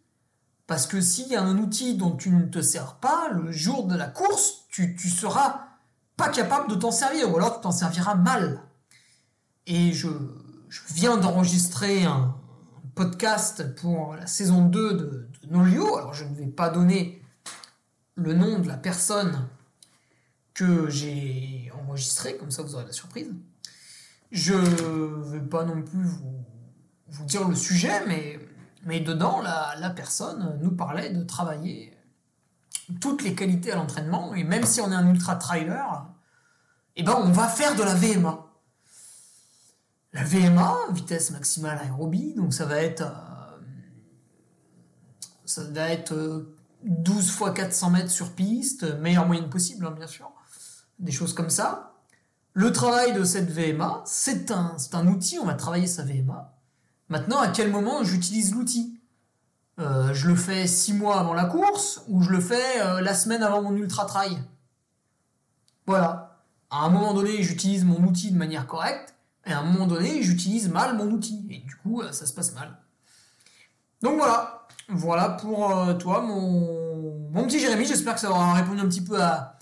Parce 0.72 0.88
que 0.88 1.02
s'il 1.02 1.28
y 1.28 1.36
a 1.36 1.44
un 1.44 1.58
outil 1.58 1.96
dont 1.96 2.16
tu 2.16 2.30
ne 2.30 2.46
te 2.46 2.62
sers 2.62 2.96
pas, 2.96 3.28
le 3.34 3.52
jour 3.52 3.88
de 3.88 3.98
la 3.98 4.08
course, 4.08 4.68
tu, 4.70 4.96
tu 4.96 5.10
seras 5.10 5.68
pas 6.16 6.30
capable 6.30 6.70
de 6.70 6.76
t'en 6.76 6.92
servir, 6.92 7.30
ou 7.30 7.36
alors 7.36 7.56
tu 7.56 7.64
t'en 7.64 7.74
serviras 7.74 8.16
mal. 8.16 8.62
Et 9.68 9.92
je, 9.92 10.08
viens 10.88 11.18
d'enregistrer 11.18 12.06
un, 12.06 12.38
podcast 12.96 13.76
pour 13.82 14.16
la 14.16 14.28
saison 14.28 14.64
2 14.64 14.94
de, 14.94 15.28
de 15.44 15.48
Nolio. 15.50 15.98
Alors 15.98 16.14
je 16.14 16.24
ne 16.24 16.34
vais 16.36 16.48
pas 16.48 16.70
donner 16.70 17.22
le 18.16 18.34
nom 18.34 18.60
de 18.60 18.70
la 18.70 18.78
personne 18.78 19.50
que 20.54 20.90
j'ai 20.90 21.70
enregistré, 21.84 22.38
comme 22.38 22.50
ça 22.50 22.64
vous 22.64 22.76
aurez 22.76 22.86
la 22.86 22.94
surprise. 22.94 23.34
Je 24.32 24.54
ne 24.54 25.32
vais 25.34 25.46
pas 25.46 25.66
non 25.66 25.82
plus 25.82 26.06
vous, 27.10 27.26
dire 27.26 27.46
le 27.46 27.56
sujet, 27.56 28.06
mais, 28.08 28.40
mais 28.84 29.00
dedans, 29.00 29.42
la, 29.42 29.90
personne 29.92 30.58
nous 30.62 30.72
parlait 30.72 31.10
de 31.12 31.24
travailler 31.24 31.98
toutes 33.00 33.24
les 33.24 33.36
qualités 33.36 33.72
à 33.72 33.76
l'entraînement, 33.76 34.34
et 34.34 34.44
même 34.44 34.66
si 34.66 34.82
on 34.82 34.92
est 34.92 34.96
un 34.96 35.08
ultra 35.10 35.36
trailer, 35.36 36.08
eh 36.96 37.04
ben 37.04 37.16
on 37.18 37.32
va 37.32 37.48
faire 37.48 37.76
de 37.76 37.84
la 37.84 37.94
VMA. 37.94 38.48
La 40.14 40.24
VMA, 40.24 40.76
vitesse 40.92 41.32
maximale 41.32 41.80
aérobie, 41.80 42.34
donc 42.34 42.54
ça 42.54 42.66
va 42.66 42.82
être 42.82 43.02
euh, 43.02 43.58
ça 45.46 45.64
va 45.64 45.90
être 45.90 46.48
12 46.84 47.26
x 47.26 47.44
400 47.56 47.90
mètres 47.92 48.12
sur 48.12 48.32
piste, 48.32 48.84
meilleure 49.00 49.26
moyenne 49.26 49.50
possible, 49.50 49.86
hein, 49.86 49.92
bien 49.92 50.08
sûr. 50.08 50.32
Des 51.00 51.12
choses 51.12 51.34
comme 51.34 51.50
ça. 51.50 51.94
Le 52.54 52.72
travail 52.72 53.14
de 53.14 53.24
cette 53.24 53.50
VMA, 53.50 54.04
c'est 54.06 54.52
un, 54.52 54.76
un 54.92 55.08
outil, 55.08 55.40
on 55.40 55.46
va 55.46 55.54
travailler 55.54 55.88
sa 55.88 56.04
VMA. 56.04 56.54
Maintenant, 57.12 57.40
à 57.42 57.50
quel 57.50 57.70
moment 57.70 58.06
j'utilise 58.06 58.54
l'outil? 58.54 58.98
Euh, 59.80 60.14
Je 60.14 60.30
le 60.30 60.36
fais 60.36 60.66
6 60.66 60.94
mois 60.94 61.20
avant 61.20 61.34
la 61.34 61.44
course 61.44 62.04
ou 62.08 62.24
je 62.24 62.30
le 62.30 62.40
fais 62.40 62.80
euh, 62.80 63.02
la 63.02 63.14
semaine 63.14 63.44
avant 63.44 63.62
mon 63.62 63.76
ultra 63.76 64.06
trail? 64.06 64.42
Voilà 65.86 66.40
à 66.74 66.86
un 66.86 66.90
moment 66.90 67.14
donné, 67.14 67.44
j'utilise 67.44 67.84
mon 67.84 68.02
outil 68.06 68.32
de 68.32 68.38
manière 68.38 68.66
correcte, 68.66 69.14
et 69.46 69.52
à 69.52 69.60
un 69.60 69.64
moment 69.64 69.88
donné, 69.88 70.24
j'utilise 70.24 70.70
mal 70.70 70.96
mon 70.96 71.12
outil. 71.12 71.46
Et 71.50 71.58
du 71.58 71.76
coup, 71.76 72.02
euh, 72.02 72.14
ça 72.14 72.26
se 72.26 72.32
passe 72.32 72.54
mal. 72.54 72.78
Donc 74.02 74.16
voilà. 74.16 74.68
Voilà 74.88 75.32
pour 75.32 75.98
toi, 76.00 76.22
mon, 76.22 77.30
mon 77.30 77.46
petit 77.46 77.60
Jérémy. 77.60 77.86
J'espère 77.86 78.14
que 78.14 78.22
ça 78.22 78.30
aura 78.30 78.54
répondu 78.54 78.80
un 78.80 78.88
petit 78.88 79.04
peu 79.04 79.22
à, 79.22 79.58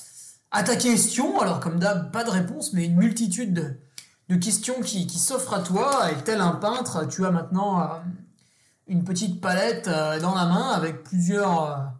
à 0.51 0.61
ta 0.61 0.75
question. 0.75 1.39
Alors, 1.39 1.59
comme 1.59 1.79
d'hab, 1.79 2.11
pas 2.11 2.23
de 2.23 2.29
réponse, 2.29 2.73
mais 2.73 2.85
une 2.85 2.95
multitude 2.95 3.55
de, 3.55 3.75
de 4.29 4.35
questions 4.35 4.81
qui, 4.81 5.07
qui 5.07 5.19
s'offrent 5.19 5.53
à 5.53 5.59
toi. 5.59 6.11
Et 6.11 6.23
tel 6.23 6.41
un 6.41 6.51
peintre, 6.51 7.07
tu 7.07 7.25
as 7.25 7.31
maintenant 7.31 7.81
euh, 7.81 7.85
une 8.87 9.03
petite 9.03 9.41
palette 9.41 9.89
dans 9.89 10.35
la 10.35 10.45
main 10.45 10.69
avec 10.69 11.03
plusieurs 11.03 11.93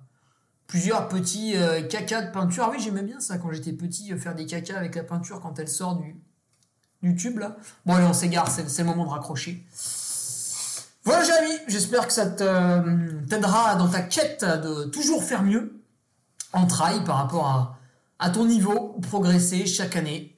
plusieurs 0.70 1.10
petits 1.10 1.58
euh, 1.58 1.82
caca 1.82 2.22
de 2.22 2.32
peinture. 2.32 2.66
Ah 2.68 2.70
oui, 2.72 2.78
j'aimais 2.80 3.02
bien 3.02 3.20
ça 3.20 3.38
quand 3.38 3.52
j'étais 3.52 3.74
petit, 3.74 4.14
euh, 4.14 4.18
faire 4.18 4.36
des 4.36 4.46
caca 4.46 4.78
avec 4.78 4.96
la 4.96 5.04
peinture 5.04 5.42
quand 5.42 5.60
elle 5.60 5.68
sort 5.68 6.00
du, 7.02 7.16
tube 7.16 7.40
là. 7.40 7.58
Bon 7.86 7.96
allez, 7.96 8.06
on 8.06 8.14
s'égare, 8.14 8.50
c'est 8.50 8.78
le 8.78 8.86
moment 8.86 9.04
de 9.04 9.10
raccrocher. 9.10 9.66
Voilà 11.04 11.24
Jérémy, 11.24 11.54
j'espère 11.68 12.06
que 12.06 12.14
ça 12.14 12.26
euh, 12.42 13.12
t'aidera 13.28 13.76
dans 13.76 13.88
ta 13.88 14.02
quête 14.02 14.46
de 14.46 14.84
toujours 14.86 15.24
faire 15.24 15.42
mieux 15.42 15.82
en 16.54 16.68
trail 16.68 17.04
par 17.04 17.18
rapport 17.18 17.48
à, 17.48 17.80
à 18.20 18.30
ton 18.30 18.46
niveau, 18.46 19.00
progresser 19.02 19.66
chaque 19.66 19.96
année 19.96 20.36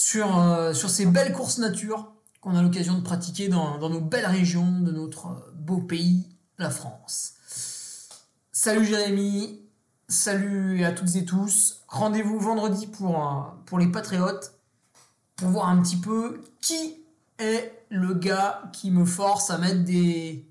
sur, 0.00 0.74
sur 0.74 0.88
ces 0.88 1.04
belles 1.04 1.34
courses 1.34 1.58
nature 1.58 2.10
qu'on 2.40 2.56
a 2.56 2.62
l'occasion 2.62 2.94
de 2.94 3.02
pratiquer 3.02 3.48
dans, 3.48 3.78
nos 3.90 4.00
belles 4.00 4.24
régions 4.24 4.80
de 4.80 4.90
notre 4.90 5.52
beau 5.56 5.76
pays, 5.76 6.26
la 6.56 6.70
France. 6.70 7.34
Salut 8.50 8.86
Jérémy, 8.86 9.60
salut 10.08 10.84
à 10.84 10.92
toutes 10.92 11.14
et 11.16 11.26
tous. 11.26 11.82
Rendez-vous 11.86 12.40
vendredi 12.40 12.86
pour, 12.86 13.54
pour 13.66 13.78
les 13.78 13.88
Patriotes 13.88 14.54
pour 15.36 15.48
voir 15.48 15.68
un 15.68 15.82
petit 15.82 15.98
peu 15.98 16.40
qui 16.62 16.96
est 17.38 17.70
le 17.90 18.14
gars 18.14 18.62
qui 18.72 18.90
me 18.90 19.04
force 19.04 19.50
à 19.50 19.58
mettre 19.58 19.84
des, 19.84 20.46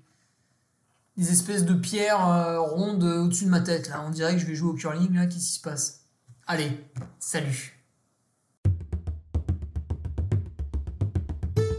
des 1.16 1.32
espèces 1.32 1.64
de 1.64 1.74
pierres 1.74 2.24
euh, 2.28 2.60
rondes 2.60 3.02
au-dessus 3.02 3.46
de 3.46 3.50
ma 3.50 3.60
tête. 3.60 3.88
Là. 3.88 4.04
On 4.06 4.10
dirait 4.10 4.34
que 4.34 4.40
je 4.40 4.46
vais 4.46 4.54
jouer 4.54 4.70
au 4.70 4.74
curling. 4.74 5.12
Là, 5.12 5.26
qu'est-ce 5.26 5.46
qui 5.46 5.52
se 5.54 5.60
passe? 5.60 6.02
Allez, 6.46 6.70
salut 7.18 7.79